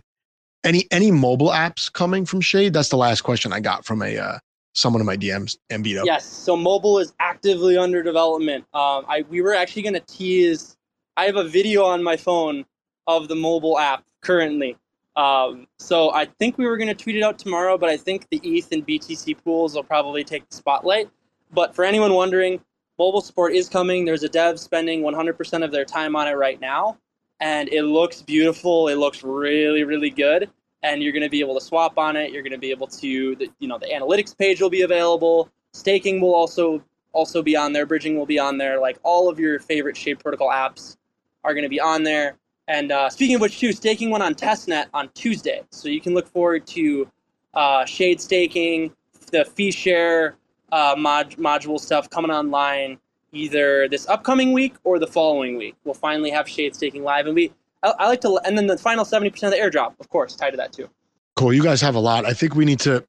Any 0.64 0.86
any 0.90 1.10
mobile 1.10 1.48
apps 1.48 1.90
coming 1.90 2.26
from 2.26 2.40
Shade? 2.40 2.72
That's 2.72 2.90
the 2.90 2.96
last 2.96 3.22
question 3.22 3.52
I 3.52 3.60
got 3.60 3.84
from 3.84 4.02
a 4.02 4.18
uh, 4.18 4.38
someone 4.74 5.00
in 5.00 5.06
my 5.06 5.16
DMs, 5.16 5.56
Ambito. 5.70 6.04
Yes. 6.04 6.26
So 6.26 6.56
mobile 6.56 6.98
is 6.98 7.12
actively 7.20 7.78
under 7.78 8.02
development. 8.02 8.64
Um, 8.74 9.04
I 9.08 9.24
we 9.28 9.40
were 9.40 9.54
actually 9.54 9.82
going 9.82 9.94
to 9.94 10.00
tease. 10.00 10.76
I 11.16 11.24
have 11.24 11.36
a 11.36 11.44
video 11.44 11.84
on 11.84 12.02
my 12.02 12.16
phone 12.16 12.64
of 13.06 13.28
the 13.28 13.34
mobile 13.34 13.78
app 13.78 14.04
currently. 14.20 14.76
Um, 15.16 15.66
so 15.78 16.12
I 16.12 16.24
think 16.24 16.56
we 16.56 16.66
were 16.66 16.76
going 16.76 16.88
to 16.88 16.94
tweet 16.94 17.16
it 17.16 17.22
out 17.22 17.38
tomorrow, 17.38 17.76
but 17.76 17.88
I 17.88 17.96
think 17.96 18.28
the 18.30 18.40
ETH 18.42 18.70
and 18.72 18.86
BTC 18.86 19.42
pools 19.42 19.74
will 19.74 19.82
probably 19.82 20.24
take 20.24 20.48
the 20.48 20.56
spotlight. 20.56 21.10
But 21.52 21.74
for 21.74 21.84
anyone 21.84 22.14
wondering, 22.14 22.60
mobile 22.98 23.20
support 23.20 23.52
is 23.52 23.68
coming. 23.68 24.04
There's 24.04 24.22
a 24.22 24.28
dev 24.28 24.60
spending 24.60 25.02
100% 25.02 25.64
of 25.64 25.72
their 25.72 25.84
time 25.84 26.14
on 26.14 26.28
it 26.28 26.32
right 26.32 26.60
now, 26.60 26.98
and 27.40 27.68
it 27.70 27.82
looks 27.82 28.22
beautiful. 28.22 28.88
It 28.88 28.96
looks 28.96 29.22
really, 29.22 29.84
really 29.84 30.10
good. 30.10 30.48
And 30.82 31.02
you're 31.02 31.12
going 31.12 31.24
to 31.24 31.28
be 31.28 31.40
able 31.40 31.54
to 31.54 31.60
swap 31.60 31.98
on 31.98 32.16
it. 32.16 32.32
You're 32.32 32.42
going 32.42 32.52
to 32.52 32.58
be 32.58 32.70
able 32.70 32.86
to, 32.86 33.36
the, 33.36 33.50
you 33.58 33.68
know, 33.68 33.78
the 33.78 33.88
analytics 33.88 34.36
page 34.36 34.62
will 34.62 34.70
be 34.70 34.82
available. 34.82 35.50
Staking 35.72 36.20
will 36.20 36.34
also 36.34 36.82
also 37.12 37.42
be 37.42 37.56
on 37.56 37.72
there. 37.72 37.84
Bridging 37.84 38.16
will 38.16 38.26
be 38.26 38.38
on 38.38 38.56
there. 38.56 38.80
Like 38.80 38.98
all 39.02 39.28
of 39.28 39.38
your 39.38 39.58
favorite 39.58 39.96
Shade 39.96 40.20
Protocol 40.20 40.48
apps 40.48 40.96
are 41.44 41.52
going 41.52 41.64
to 41.64 41.68
be 41.68 41.80
on 41.80 42.02
there. 42.02 42.36
And 42.70 42.92
uh, 42.92 43.10
speaking 43.10 43.34
of 43.34 43.40
which, 43.40 43.58
too, 43.58 43.72
staking 43.72 44.10
one 44.10 44.22
on 44.22 44.32
testnet 44.32 44.86
on 44.94 45.08
Tuesday, 45.14 45.62
so 45.70 45.88
you 45.88 46.00
can 46.00 46.14
look 46.14 46.28
forward 46.28 46.68
to 46.68 47.10
uh, 47.52 47.84
shade 47.84 48.20
staking, 48.20 48.92
the 49.32 49.44
fee 49.44 49.72
share 49.72 50.36
uh, 50.70 50.94
mod- 50.96 51.32
module 51.32 51.80
stuff 51.80 52.08
coming 52.10 52.30
online 52.30 53.00
either 53.32 53.88
this 53.88 54.08
upcoming 54.08 54.52
week 54.52 54.74
or 54.84 55.00
the 55.00 55.06
following 55.08 55.56
week. 55.56 55.74
We'll 55.82 55.94
finally 55.94 56.30
have 56.30 56.48
shade 56.48 56.76
staking 56.76 57.02
live, 57.02 57.26
and 57.26 57.34
we 57.34 57.52
I, 57.82 57.92
I 57.98 58.06
like 58.06 58.20
to, 58.20 58.38
and 58.44 58.56
then 58.56 58.68
the 58.68 58.78
final 58.78 59.04
seventy 59.04 59.30
percent 59.30 59.52
of 59.52 59.58
the 59.58 59.66
airdrop, 59.66 59.94
of 59.98 60.08
course, 60.08 60.36
tied 60.36 60.52
to 60.52 60.56
that 60.58 60.72
too. 60.72 60.88
Cool. 61.34 61.52
You 61.52 61.64
guys 61.64 61.80
have 61.80 61.96
a 61.96 62.00
lot. 62.00 62.24
I 62.24 62.34
think 62.34 62.54
we 62.54 62.64
need 62.64 62.78
to 62.80 63.04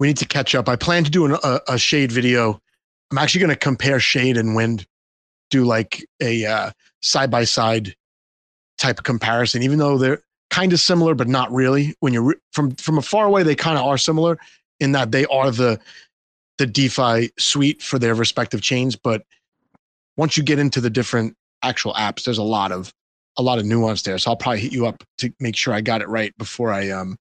we 0.00 0.08
need 0.08 0.16
to 0.16 0.26
catch 0.26 0.56
up. 0.56 0.68
I 0.68 0.74
plan 0.74 1.04
to 1.04 1.10
do 1.10 1.26
an, 1.26 1.36
a, 1.44 1.60
a 1.68 1.78
shade 1.78 2.10
video. 2.10 2.60
I'm 3.12 3.18
actually 3.18 3.42
going 3.42 3.50
to 3.50 3.56
compare 3.56 4.00
shade 4.00 4.36
and 4.36 4.56
wind, 4.56 4.88
do 5.50 5.64
like 5.64 6.04
a 6.20 6.72
side 7.00 7.30
by 7.30 7.44
side 7.44 7.94
type 8.78 8.98
of 8.98 9.04
comparison, 9.04 9.62
even 9.62 9.78
though 9.78 9.98
they're 9.98 10.22
kind 10.50 10.72
of 10.72 10.80
similar, 10.80 11.14
but 11.14 11.28
not 11.28 11.52
really. 11.52 11.94
When 12.00 12.12
you're 12.12 12.22
re- 12.22 12.40
from 12.52 12.72
from 12.72 12.98
a 12.98 13.02
far 13.02 13.26
away, 13.26 13.42
they 13.42 13.54
kind 13.54 13.78
of 13.78 13.84
are 13.84 13.98
similar 13.98 14.38
in 14.80 14.92
that 14.92 15.12
they 15.12 15.26
are 15.26 15.50
the 15.50 15.80
the 16.58 16.66
DeFi 16.66 17.30
suite 17.38 17.82
for 17.82 17.98
their 17.98 18.14
respective 18.14 18.62
chains. 18.62 18.96
But 18.96 19.24
once 20.16 20.36
you 20.36 20.42
get 20.42 20.58
into 20.58 20.80
the 20.80 20.90
different 20.90 21.36
actual 21.62 21.94
apps, 21.94 22.24
there's 22.24 22.38
a 22.38 22.42
lot 22.42 22.72
of 22.72 22.92
a 23.36 23.42
lot 23.42 23.58
of 23.58 23.64
nuance 23.64 24.02
there. 24.02 24.16
So 24.18 24.30
I'll 24.30 24.36
probably 24.36 24.60
hit 24.60 24.72
you 24.72 24.86
up 24.86 25.02
to 25.18 25.32
make 25.40 25.56
sure 25.56 25.74
I 25.74 25.80
got 25.80 26.02
it 26.02 26.08
right 26.08 26.36
before 26.38 26.72
I 26.72 26.90
um 26.90 27.16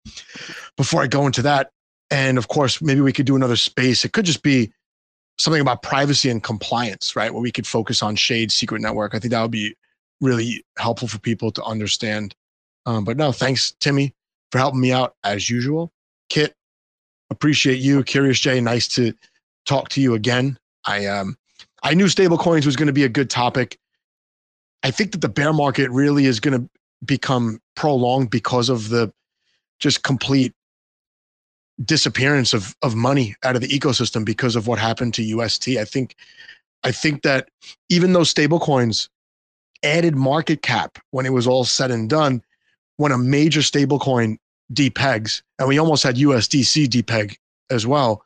before 0.77 1.01
I 1.01 1.07
go 1.07 1.25
into 1.25 1.41
that. 1.43 1.71
And 2.11 2.37
of 2.37 2.47
course, 2.47 2.81
maybe 2.81 3.01
we 3.01 3.13
could 3.13 3.25
do 3.25 3.35
another 3.35 3.55
space. 3.55 4.05
It 4.05 4.13
could 4.13 4.25
just 4.25 4.43
be 4.43 4.71
something 5.39 5.61
about 5.61 5.81
privacy 5.81 6.29
and 6.29 6.43
compliance, 6.43 7.15
right? 7.15 7.33
Where 7.33 7.41
we 7.41 7.51
could 7.51 7.65
focus 7.65 8.03
on 8.03 8.15
Shade 8.15 8.51
Secret 8.51 8.81
Network. 8.81 9.15
I 9.15 9.19
think 9.19 9.31
that 9.31 9.41
would 9.41 9.49
be 9.49 9.75
really 10.21 10.63
helpful 10.77 11.07
for 11.07 11.19
people 11.19 11.51
to 11.51 11.63
understand. 11.63 12.35
Um, 12.85 13.03
but 13.03 13.17
no, 13.17 13.31
thanks, 13.31 13.73
Timmy, 13.79 14.13
for 14.51 14.57
helping 14.57 14.81
me 14.81 14.91
out 14.91 15.15
as 15.23 15.49
usual. 15.49 15.91
Kit, 16.29 16.55
appreciate 17.29 17.79
you. 17.79 18.03
Curious 18.03 18.39
J, 18.39 18.59
nice 18.61 18.87
to 18.89 19.13
talk 19.65 19.89
to 19.89 20.01
you 20.01 20.13
again. 20.13 20.57
I 20.85 21.05
um 21.05 21.37
I 21.83 21.93
knew 21.93 22.05
stablecoins 22.05 22.65
was 22.65 22.75
going 22.75 22.87
to 22.87 22.93
be 22.93 23.03
a 23.03 23.09
good 23.09 23.29
topic. 23.29 23.77
I 24.83 24.91
think 24.91 25.11
that 25.11 25.21
the 25.21 25.29
bear 25.29 25.53
market 25.53 25.89
really 25.91 26.25
is 26.25 26.39
going 26.39 26.61
to 26.61 26.69
become 27.05 27.59
prolonged 27.75 28.29
because 28.29 28.69
of 28.69 28.89
the 28.89 29.11
just 29.79 30.03
complete 30.03 30.53
disappearance 31.83 32.53
of 32.53 32.75
of 32.81 32.95
money 32.95 33.35
out 33.43 33.55
of 33.55 33.61
the 33.61 33.67
ecosystem 33.67 34.23
because 34.23 34.55
of 34.55 34.67
what 34.67 34.79
happened 34.79 35.13
to 35.15 35.23
UST. 35.23 35.69
I 35.69 35.85
think 35.85 36.15
I 36.83 36.91
think 36.91 37.23
that 37.23 37.49
even 37.89 38.13
though 38.13 38.21
stablecoins 38.21 39.09
added 39.83 40.15
market 40.15 40.61
cap 40.61 40.97
when 41.11 41.25
it 41.25 41.33
was 41.33 41.47
all 41.47 41.65
said 41.65 41.91
and 41.91 42.09
done, 42.09 42.41
when 42.97 43.11
a 43.11 43.17
major 43.17 43.61
stablecoin 43.61 44.37
depegs, 44.73 45.41
and 45.59 45.67
we 45.67 45.77
almost 45.77 46.03
had 46.03 46.15
USDC 46.15 46.87
depeg 46.87 47.35
as 47.69 47.85
well, 47.85 48.23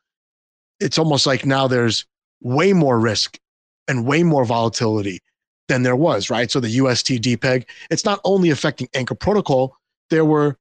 it's 0.80 0.98
almost 0.98 1.26
like 1.26 1.46
now 1.46 1.68
there's 1.68 2.06
way 2.42 2.74
more 2.74 3.00
risk 3.00 3.40
and 3.88 4.06
way 4.06 4.24
more 4.24 4.46
volatility 4.46 5.22
than 5.68 5.84
there 5.84 5.96
was, 5.96 6.30
right? 6.30 6.50
So 6.52 6.60
the 6.60 6.70
UST 6.70 7.08
depeg, 7.22 7.66
it's 7.90 8.06
not 8.06 8.20
only 8.24 8.50
affecting 8.50 8.88
Anchor 8.94 9.16
Protocol, 9.16 9.76
there 10.10 10.26
were, 10.26 10.58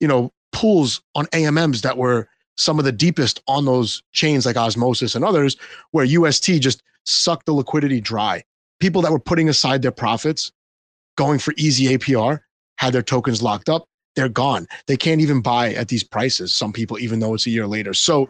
you 0.00 0.08
know, 0.08 0.32
pools 0.52 1.02
on 1.14 1.26
AMMs 1.26 1.82
that 1.82 1.96
were 1.96 2.28
some 2.56 2.78
of 2.78 2.84
the 2.84 2.92
deepest 2.92 3.42
on 3.48 3.64
those 3.64 4.02
chains 4.12 4.46
like 4.46 4.56
Osmosis 4.56 5.14
and 5.14 5.24
others, 5.24 5.56
where 5.90 6.04
UST 6.04 6.60
just 6.60 6.82
sucked 7.04 7.46
the 7.46 7.52
liquidity 7.52 8.00
dry. 8.00 8.44
People 8.80 9.02
that 9.02 9.12
were 9.12 9.20
putting 9.20 9.48
aside 9.48 9.82
their 9.82 9.92
profits, 9.92 10.52
going 11.16 11.38
for 11.38 11.54
easy 11.56 11.96
APR, 11.96 12.40
had 12.78 12.92
their 12.92 13.02
tokens 13.02 13.42
locked 13.42 13.68
up. 13.68 13.86
They're 14.16 14.28
gone. 14.28 14.66
They 14.86 14.96
can't 14.96 15.20
even 15.20 15.40
buy 15.40 15.74
at 15.74 15.88
these 15.88 16.04
prices. 16.04 16.54
Some 16.54 16.72
people, 16.72 16.98
even 16.98 17.20
though 17.20 17.34
it's 17.34 17.46
a 17.46 17.50
year 17.50 17.66
later. 17.66 17.94
So, 17.94 18.28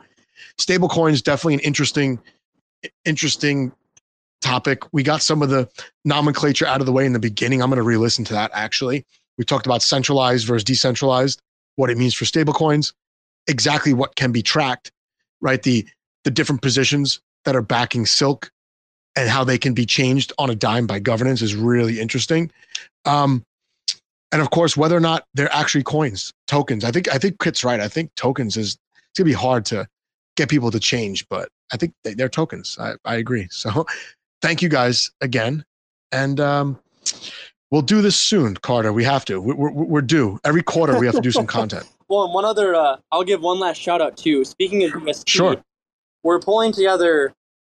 stablecoins 0.59 1.23
definitely 1.23 1.55
an 1.55 1.61
interesting, 1.61 2.19
interesting 3.05 3.73
topic. 4.41 4.83
We 4.93 5.03
got 5.03 5.23
some 5.23 5.43
of 5.43 5.51
the 5.51 5.69
nomenclature 6.05 6.67
out 6.67 6.81
of 6.81 6.87
the 6.87 6.93
way 6.93 7.07
in 7.07 7.13
the 7.13 7.19
beginning. 7.19 7.63
I'm 7.63 7.71
going 7.71 7.77
to 7.77 7.83
re-listen 7.83 8.25
to 8.27 8.33
that. 8.35 8.51
Actually, 8.55 9.05
we 9.39 9.45
talked 9.45 9.67
about 9.67 9.83
centralized 9.83 10.47
versus 10.47 10.65
decentralized 10.65 11.41
what 11.77 11.91
it 11.91 11.99
means 11.99 12.15
for 12.15 12.25
stablecoins, 12.25 12.93
exactly 13.47 13.93
what 13.93 14.15
can 14.17 14.33
be 14.33 14.43
tracked, 14.43 14.93
right? 15.41 15.63
The 15.63 15.87
the 16.25 16.31
different 16.31 16.63
positions 16.63 17.21
that 17.45 17.55
are 17.55 17.63
backing 17.63 18.07
Silk 18.07 18.51
and 19.17 19.29
how 19.29 19.45
they 19.45 19.59
can 19.59 19.75
be 19.75 19.87
changed 19.87 20.33
on 20.39 20.51
a 20.51 20.55
dime 20.55 20.87
by 20.87 20.99
governance 20.99 21.43
is 21.43 21.55
really 21.55 22.01
interesting. 22.01 22.51
Um, 23.05 23.45
and 24.33 24.43
of 24.43 24.51
course, 24.51 24.77
whether 24.77 24.97
or 24.97 25.01
not 25.01 25.25
they're 25.35 25.53
actually 25.53 25.85
coins, 25.85 26.33
tokens. 26.47 26.85
I 26.85 26.91
think 26.91 27.13
I 27.13 27.19
think 27.19 27.39
Kit's 27.41 27.63
right. 27.65 27.81
I 27.81 27.89
think 27.89 28.15
tokens 28.17 28.57
is 28.57 28.77
it's 29.11 29.19
gonna 29.19 29.27
be 29.27 29.33
hard 29.33 29.65
to 29.67 29.87
get 30.37 30.49
people 30.49 30.71
to 30.73 30.81
change, 30.81 31.29
but 31.29 31.49
I 31.73 31.77
think 31.77 31.93
they, 32.03 32.21
are 32.23 32.29
tokens. 32.29 32.77
I, 32.81 32.95
I 33.05 33.17
agree. 33.17 33.47
So 33.51 33.87
thank 34.43 34.61
you 34.61 34.69
guys 34.69 35.11
again, 35.21 35.65
and 36.11 36.41
um, 36.41 36.79
We'll 37.75 37.83
do 37.83 38.03
this 38.03 38.15
soon, 38.15 38.55
Carter. 38.55 38.93
We 38.93 39.03
have 39.03 39.25
to. 39.25 39.41
We're, 39.41 39.57
we're, 39.57 39.73
we're 39.73 40.01
due. 40.01 40.39
Every 40.45 40.63
quarter, 40.63 40.97
we 40.97 41.07
have 41.07 41.17
to 41.17 41.21
do 41.21 41.33
some 41.33 41.45
content. 41.45 41.85
well, 42.09 42.23
and 42.23 42.33
one 42.33 42.45
other, 42.45 42.73
uh, 42.73 42.99
I'll 43.11 43.25
give 43.25 43.41
one 43.41 43.59
last 43.59 43.81
shout 43.81 44.01
out 44.01 44.17
too. 44.17 44.45
Speaking 44.45 44.85
of 44.85 44.93
UST, 44.93 45.29
sure. 45.29 45.57
we're 46.23 46.39
pulling 46.39 46.71
together 46.71 47.35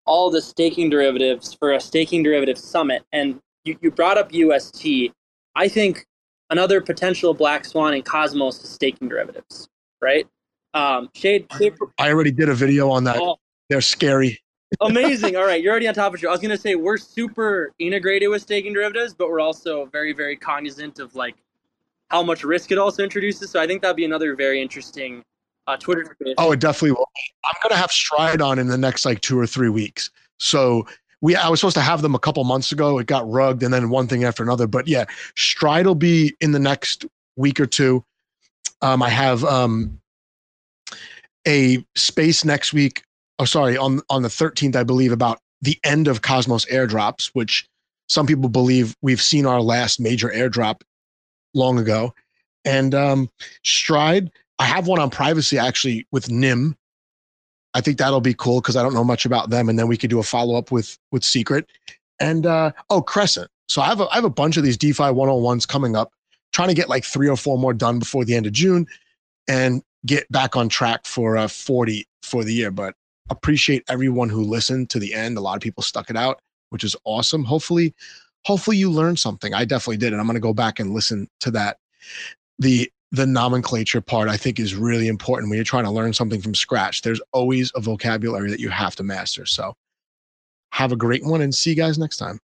all 0.10 0.32
the 0.32 0.42
staking 0.42 0.90
derivatives 0.90 1.54
for 1.54 1.74
a 1.74 1.80
staking 1.80 2.24
derivative 2.24 2.58
summit. 2.58 3.04
And 3.14 3.40
you, 3.64 3.78
you 3.80 3.92
brought 3.92 4.18
up 4.18 4.34
UST. 4.34 5.12
I 5.56 5.68
think 5.68 6.06
another 6.50 6.82
potential 6.82 7.36
black 7.36 7.64
swan 7.64 7.94
in 7.94 8.02
Cosmos 8.02 8.62
is 8.64 8.70
staking 8.72 9.08
derivatives, 9.08 9.70
right? 10.02 10.28
Um, 10.74 11.10
Shade, 11.14 11.46
I 12.00 12.10
already 12.10 12.32
did 12.32 12.50
a 12.50 12.56
video 12.56 12.90
on 12.90 13.04
that. 13.04 13.18
Oh. 13.20 13.38
They're 13.70 13.82
scary. 13.82 14.40
Amazing. 14.82 15.36
All 15.36 15.46
right, 15.46 15.62
you're 15.62 15.72
already 15.72 15.88
on 15.88 15.94
top 15.94 16.14
of 16.14 16.24
it. 16.24 16.28
I 16.28 16.32
was 16.32 16.40
gonna 16.40 16.58
say 16.58 16.74
we're 16.76 16.98
super 16.98 17.72
integrated 17.80 18.30
with 18.30 18.42
staking 18.42 18.74
derivatives, 18.74 19.14
but 19.14 19.30
we're 19.30 19.40
also 19.40 19.86
very, 19.86 20.14
very 20.14 20.36
cognizant 20.36 21.00
of 21.00 21.16
like 21.16 21.36
how 22.10 22.24
much 22.24 22.44
risk 22.44 22.72
it 22.72 22.78
also 22.80 23.04
introduces. 23.04 23.52
So 23.52 23.60
I 23.60 23.68
think 23.68 23.82
that'd 23.82 23.96
be 23.96 24.06
another 24.06 24.36
very 24.36 24.62
interesting 24.62 25.24
uh, 25.70 25.78
Twitter. 25.78 26.16
Oh, 26.38 26.52
it 26.52 26.60
definitely 26.60 26.92
will. 26.92 27.10
I'm 27.46 27.56
gonna 27.62 27.80
have 27.80 27.92
Stride 27.92 28.42
on 28.42 28.60
in 28.60 28.68
the 28.68 28.78
next 28.78 29.06
like 29.06 29.22
two 29.22 29.40
or 29.40 29.48
three 29.48 29.70
weeks. 29.70 30.10
So 30.40 30.88
we 31.22 31.36
I 31.36 31.50
was 31.50 31.60
supposed 31.60 31.76
to 31.76 31.82
have 31.82 32.02
them 32.02 32.16
a 32.16 32.20
couple 32.20 32.44
months 32.44 32.72
ago. 32.72 32.98
It 33.00 33.08
got 33.08 33.30
rugged, 33.30 33.64
and 33.64 33.74
then 33.74 33.90
one 33.90 34.08
thing 34.08 34.24
after 34.24 34.44
another. 34.44 34.68
But 34.68 34.88
yeah, 34.88 35.06
Stride 35.36 35.86
will 35.86 35.96
be 35.96 36.36
in 36.42 36.52
the 36.52 36.60
next 36.60 37.06
week 37.36 37.60
or 37.60 37.66
two. 37.66 38.04
Um, 38.82 39.04
I 39.04 39.10
have 39.10 39.44
um, 39.44 40.00
a 41.48 41.84
space 41.96 42.44
next 42.44 42.74
week 42.74 43.04
oh 43.40 43.46
sorry 43.46 43.78
on 43.78 44.02
on 44.10 44.22
the 44.22 44.30
13th 44.30 44.76
i 44.76 44.84
believe 44.84 45.12
about 45.12 45.40
the 45.62 45.78
end 45.84 46.08
of 46.08 46.22
cosmos 46.22 46.66
airdrops 46.66 47.28
which 47.34 47.68
some 48.08 48.26
people 48.26 48.50
believe 48.50 48.96
we've 49.02 49.22
seen 49.22 49.46
our 49.46 49.62
last 49.62 50.00
major 50.00 50.30
airdrop 50.30 50.82
long 51.54 51.80
ago 51.80 52.14
and 52.66 52.94
um, 52.94 53.30
stride 53.64 54.30
i 54.60 54.66
have 54.66 54.88
one 54.88 55.00
on 55.00 55.10
privacy 55.10 55.58
actually 55.58 56.08
with 56.12 56.30
Nym 56.30 56.76
i 57.74 57.82
think 57.82 57.98
that'll 57.98 58.22
be 58.22 58.34
cool 58.34 58.62
because 58.62 58.76
i 58.76 58.84
don't 58.84 58.94
know 58.94 59.04
much 59.04 59.26
about 59.26 59.50
them 59.50 59.70
and 59.70 59.80
then 59.80 59.88
we 59.88 59.98
could 59.98 60.10
do 60.10 60.20
a 60.20 60.24
follow-up 60.24 60.72
with 60.72 60.98
with 61.12 61.24
secret 61.24 61.70
and 62.20 62.46
uh, 62.46 62.72
oh 62.90 63.02
crescent 63.02 63.50
so 63.68 63.82
i 63.82 63.86
have 63.86 64.02
a, 64.02 64.08
I 64.10 64.16
have 64.16 64.26
a 64.26 64.30
bunch 64.30 64.58
of 64.58 64.64
these 64.64 64.78
defi 64.78 65.04
101s 65.04 65.68
coming 65.68 65.96
up 65.96 66.12
trying 66.52 66.70
to 66.70 66.74
get 66.74 66.90
like 66.90 67.06
three 67.06 67.30
or 67.30 67.38
four 67.38 67.58
more 67.58 67.74
done 67.74 68.00
before 68.00 68.26
the 68.26 68.36
end 68.36 68.46
of 68.46 68.54
june 68.54 68.86
and 69.48 69.82
get 70.06 70.32
back 70.32 70.56
on 70.56 70.70
track 70.70 71.06
for 71.06 71.38
uh, 71.38 71.48
40 71.48 72.08
for 72.22 72.44
the 72.44 72.54
year 72.54 72.72
but 72.72 72.96
appreciate 73.30 73.84
everyone 73.88 74.30
who 74.30 74.44
listened 74.44 74.90
to 74.92 75.00
the 75.00 75.14
end. 75.14 75.38
A 75.38 75.42
lot 75.42 75.56
of 75.56 75.62
people 75.62 75.84
stuck 75.84 76.10
it 76.10 76.18
out, 76.18 76.42
which 76.70 76.84
is 76.84 76.96
awesome. 77.06 77.44
Hopefully, 77.44 77.94
hopefully 78.46 78.78
you 78.78 78.90
learned 78.90 79.20
something. 79.20 79.54
I 79.54 79.66
definitely 79.66 79.98
did, 79.98 80.12
and 80.12 80.20
I'm 80.20 80.28
going 80.28 80.36
to 80.36 80.42
go 80.42 80.54
back 80.54 80.80
and 80.80 80.94
listen 80.94 81.28
to 81.42 81.52
that. 81.52 81.78
The 82.60 82.92
the 83.12 83.26
nomenclature 83.26 84.02
part 84.02 84.30
I 84.30 84.38
think 84.38 84.60
is 84.60 84.76
really 84.76 85.08
important 85.08 85.50
when 85.50 85.58
you're 85.58 85.64
trying 85.64 85.86
to 85.86 85.92
learn 85.92 86.14
something 86.14 86.42
from 86.42 86.54
scratch. 86.56 87.02
There's 87.02 87.22
always 87.32 87.72
a 87.76 87.82
vocabulary 87.82 88.50
that 88.52 88.60
you 88.60 88.70
have 88.70 88.96
to 88.98 89.04
master. 89.04 89.46
So 89.46 89.74
have 90.72 90.92
a 90.92 90.96
great 90.96 91.26
one 91.26 91.42
and 91.42 91.54
see 91.54 91.72
you 91.72 91.76
guys 91.76 91.98
next 91.98 92.18
time. 92.18 92.40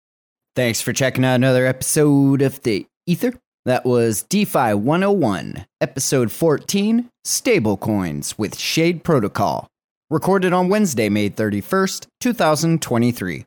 Thanks 0.54 0.80
for 0.80 0.92
checking 0.92 1.24
out 1.24 1.34
another 1.34 1.66
episode 1.66 2.42
of 2.42 2.60
the 2.62 2.86
Ether. 3.06 3.34
That 3.66 3.84
was 3.84 4.22
DeFi 4.22 4.74
101, 4.74 5.66
episode 5.80 6.30
14, 6.30 7.10
Stablecoins 7.24 8.38
with 8.38 8.56
Shade 8.58 9.02
Protocol 9.02 9.68
recorded 10.08 10.52
on 10.52 10.68
Wednesday, 10.68 11.08
May 11.08 11.30
31st, 11.30 12.06
2023. 12.20 13.44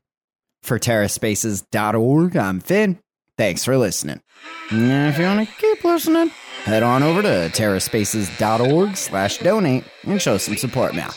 For 0.62 0.78
TerraSpaces.org, 0.78 2.36
I'm 2.36 2.60
Finn. 2.60 3.00
Thanks 3.38 3.64
for 3.64 3.78
listening. 3.78 4.22
If 4.70 5.18
you 5.18 5.24
want 5.24 5.48
to 5.48 5.56
keep 5.56 5.84
listening, 5.86 6.32
head 6.64 6.84
on 6.84 7.03
over 7.03 7.22
to 7.22 7.49
TerraSpaces.org 7.53 8.95
slash 8.95 9.38
donate 9.40 9.84
and 10.03 10.22
show 10.22 10.38
some 10.38 10.57
support 10.57 10.94
now. 10.95 11.11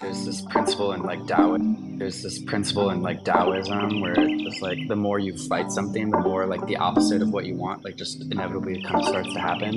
There's 0.00 0.24
this 0.26 0.42
principle 0.42 0.92
in 0.92 1.02
like 1.02 1.26
Taoism. 1.26 1.98
There's 1.98 2.22
this 2.22 2.38
principle 2.42 2.90
in 2.90 3.02
like 3.02 3.24
Taoism 3.24 4.00
where 4.00 4.14
it's 4.16 4.42
just 4.42 4.62
like 4.62 4.78
the 4.88 4.96
more 4.96 5.18
you 5.18 5.36
fight 5.48 5.70
something, 5.70 6.10
the 6.10 6.20
more 6.20 6.46
like 6.46 6.66
the 6.66 6.76
opposite 6.76 7.22
of 7.22 7.30
what 7.30 7.46
you 7.46 7.54
want, 7.56 7.84
like 7.84 7.96
just 7.96 8.20
inevitably 8.20 8.78
it 8.80 8.84
kind 8.84 9.00
of 9.00 9.08
starts 9.08 9.32
to 9.32 9.40
happen. 9.40 9.74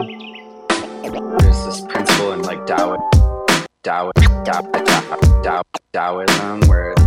there's 1.40 1.66
this 1.66 1.82
principle 1.82 2.34
in 2.34 2.42
like 2.42 2.66
Tao, 2.66 2.96
Tao, 2.96 2.98
Tao, 2.98 3.10
Tao, 3.12 3.27
Taoism 5.94 6.60
where 6.68 7.07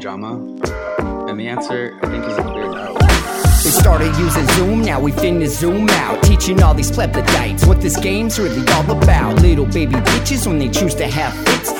Drama? 0.00 0.34
And 1.28 1.38
the 1.38 1.46
answer, 1.46 1.98
I 2.02 2.08
think, 2.08 2.24
is 2.24 2.38
a 2.38 2.42
clear 2.42 2.70
no. 2.70 2.96
They 3.62 3.70
started 3.70 4.16
using 4.16 4.46
Zoom, 4.48 4.80
now 4.80 4.98
we 4.98 5.12
finna 5.12 5.46
zoom 5.46 5.88
out. 5.90 6.22
Teaching 6.22 6.62
all 6.62 6.72
these 6.72 6.90
plebiscites 6.90 7.68
what 7.68 7.82
this 7.82 7.98
game's 8.00 8.38
really 8.38 8.66
all 8.72 8.90
about. 8.90 9.42
Little 9.42 9.66
baby 9.66 9.96
bitches 9.96 10.46
when 10.46 10.58
they 10.58 10.70
choose 10.70 10.94
to 10.94 11.06
have 11.06 11.34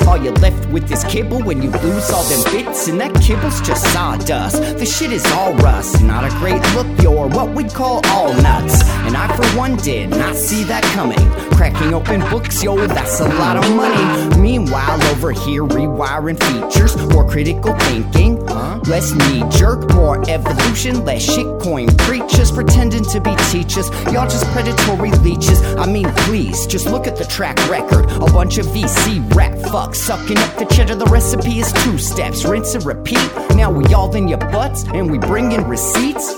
All 0.06 0.16
you're 0.16 0.34
left 0.34 0.68
with 0.70 0.90
is 0.90 1.04
kibble 1.04 1.42
when 1.42 1.62
you 1.62 1.70
lose 1.70 2.10
all 2.10 2.24
them 2.24 2.42
bits. 2.52 2.88
And 2.88 3.00
that 3.00 3.14
kibble's 3.22 3.60
just 3.60 3.84
sawdust. 3.92 4.60
The 4.78 4.86
shit 4.86 5.12
is 5.12 5.24
all 5.32 5.54
rust. 5.54 6.02
Not 6.02 6.24
a 6.24 6.30
great 6.38 6.62
look, 6.74 6.86
you're 7.02 7.28
what 7.28 7.54
we'd 7.54 7.72
call 7.72 8.00
all 8.08 8.32
nuts. 8.34 8.82
And 9.06 9.16
I, 9.16 9.34
for 9.36 9.46
one, 9.56 9.76
did 9.76 10.10
not 10.10 10.36
see 10.36 10.64
that 10.64 10.82
coming. 10.94 11.18
Cracking 11.52 11.94
open 11.94 12.20
books, 12.30 12.62
yo, 12.62 12.86
that's 12.86 13.20
a 13.20 13.28
lot 13.28 13.56
of 13.56 13.74
money. 13.74 14.40
Meanwhile, 14.40 15.02
over 15.10 15.32
here, 15.32 15.62
rewiring 15.64 16.38
features, 16.42 16.96
more 17.08 17.28
critical 17.28 17.76
thinking, 17.80 18.44
huh? 18.46 18.80
less 18.86 19.12
knee 19.12 19.42
jerk, 19.50 19.92
more 19.94 20.22
evolution, 20.28 21.04
less 21.04 21.26
shitcoin 21.26 21.96
preachers 21.98 22.50
pretending 22.50 23.04
to 23.04 23.20
be 23.20 23.34
teachers. 23.50 23.88
Y'all 24.12 24.28
just 24.28 24.46
predatory 24.46 25.10
leeches. 25.22 25.62
I 25.76 25.86
mean, 25.86 26.08
please, 26.24 26.66
just 26.66 26.86
look 26.86 27.06
at 27.06 27.16
the 27.16 27.24
track 27.24 27.56
record. 27.68 28.10
A 28.10 28.32
bunch 28.32 28.58
of 28.58 28.66
VC 28.66 29.22
rap 29.34 29.54
fucks 29.70 29.96
sucking 29.96 30.36
up 30.36 30.58
the 30.58 30.64
cheddar. 30.64 30.96
The 30.96 31.06
recipe 31.06 31.60
is 31.60 31.72
two 31.84 31.96
steps, 31.96 32.44
rinse 32.44 32.74
and 32.74 32.84
repeat. 32.84 33.30
Now 33.54 33.70
we 33.70 33.84
all 33.94 34.14
in 34.16 34.26
your 34.26 34.38
butts 34.38 34.84
and 34.84 35.08
we 35.10 35.18
bring 35.18 35.52
in 35.52 35.64
receipts. 35.68 36.34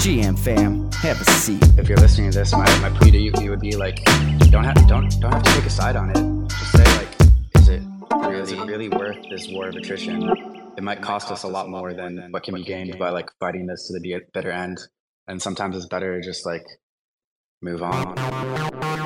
GM 0.00 0.38
fam, 0.38 0.90
have 0.92 1.20
a 1.20 1.24
seat. 1.24 1.62
If 1.78 1.88
you're 1.88 1.98
listening 1.98 2.30
to 2.30 2.38
this, 2.38 2.52
my, 2.52 2.64
my 2.80 2.88
plea 2.98 3.10
to 3.10 3.18
you, 3.18 3.32
you 3.40 3.50
would 3.50 3.60
be 3.60 3.76
like, 3.76 4.02
don't 4.50 4.64
have 4.64 4.76
don't 4.88 5.10
don't 5.20 5.32
have 5.32 5.42
to 5.42 5.52
take 5.52 5.66
a 5.66 5.70
side 5.70 5.96
on 5.96 6.10
it. 6.10 6.48
Just 6.48 6.72
say 6.72 6.84
like, 6.96 7.08
is 7.56 7.68
it 7.68 7.82
really, 8.10 8.40
is 8.40 8.52
it 8.52 8.58
really 8.60 8.88
worth 8.88 9.18
this 9.28 9.48
war 9.50 9.68
of 9.68 9.76
attrition? 9.76 10.30
It 10.78 10.82
might 10.82 11.02
cost 11.02 11.30
us 11.30 11.42
a 11.42 11.48
lot 11.48 11.68
more 11.68 11.92
than 11.92 12.28
what 12.30 12.42
can 12.42 12.54
be 12.54 12.64
gained 12.64 12.98
by 12.98 13.10
like 13.10 13.28
fighting 13.38 13.66
this 13.66 13.86
to 13.88 13.98
the 13.98 14.20
bitter 14.32 14.50
end. 14.50 14.78
And 15.28 15.40
sometimes 15.40 15.76
it's 15.76 15.86
better 15.86 16.20
to 16.20 16.26
just 16.26 16.46
like 16.46 16.64
move 17.60 17.82
on. 17.82 19.03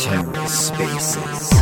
TerraSpaces. 0.00 1.60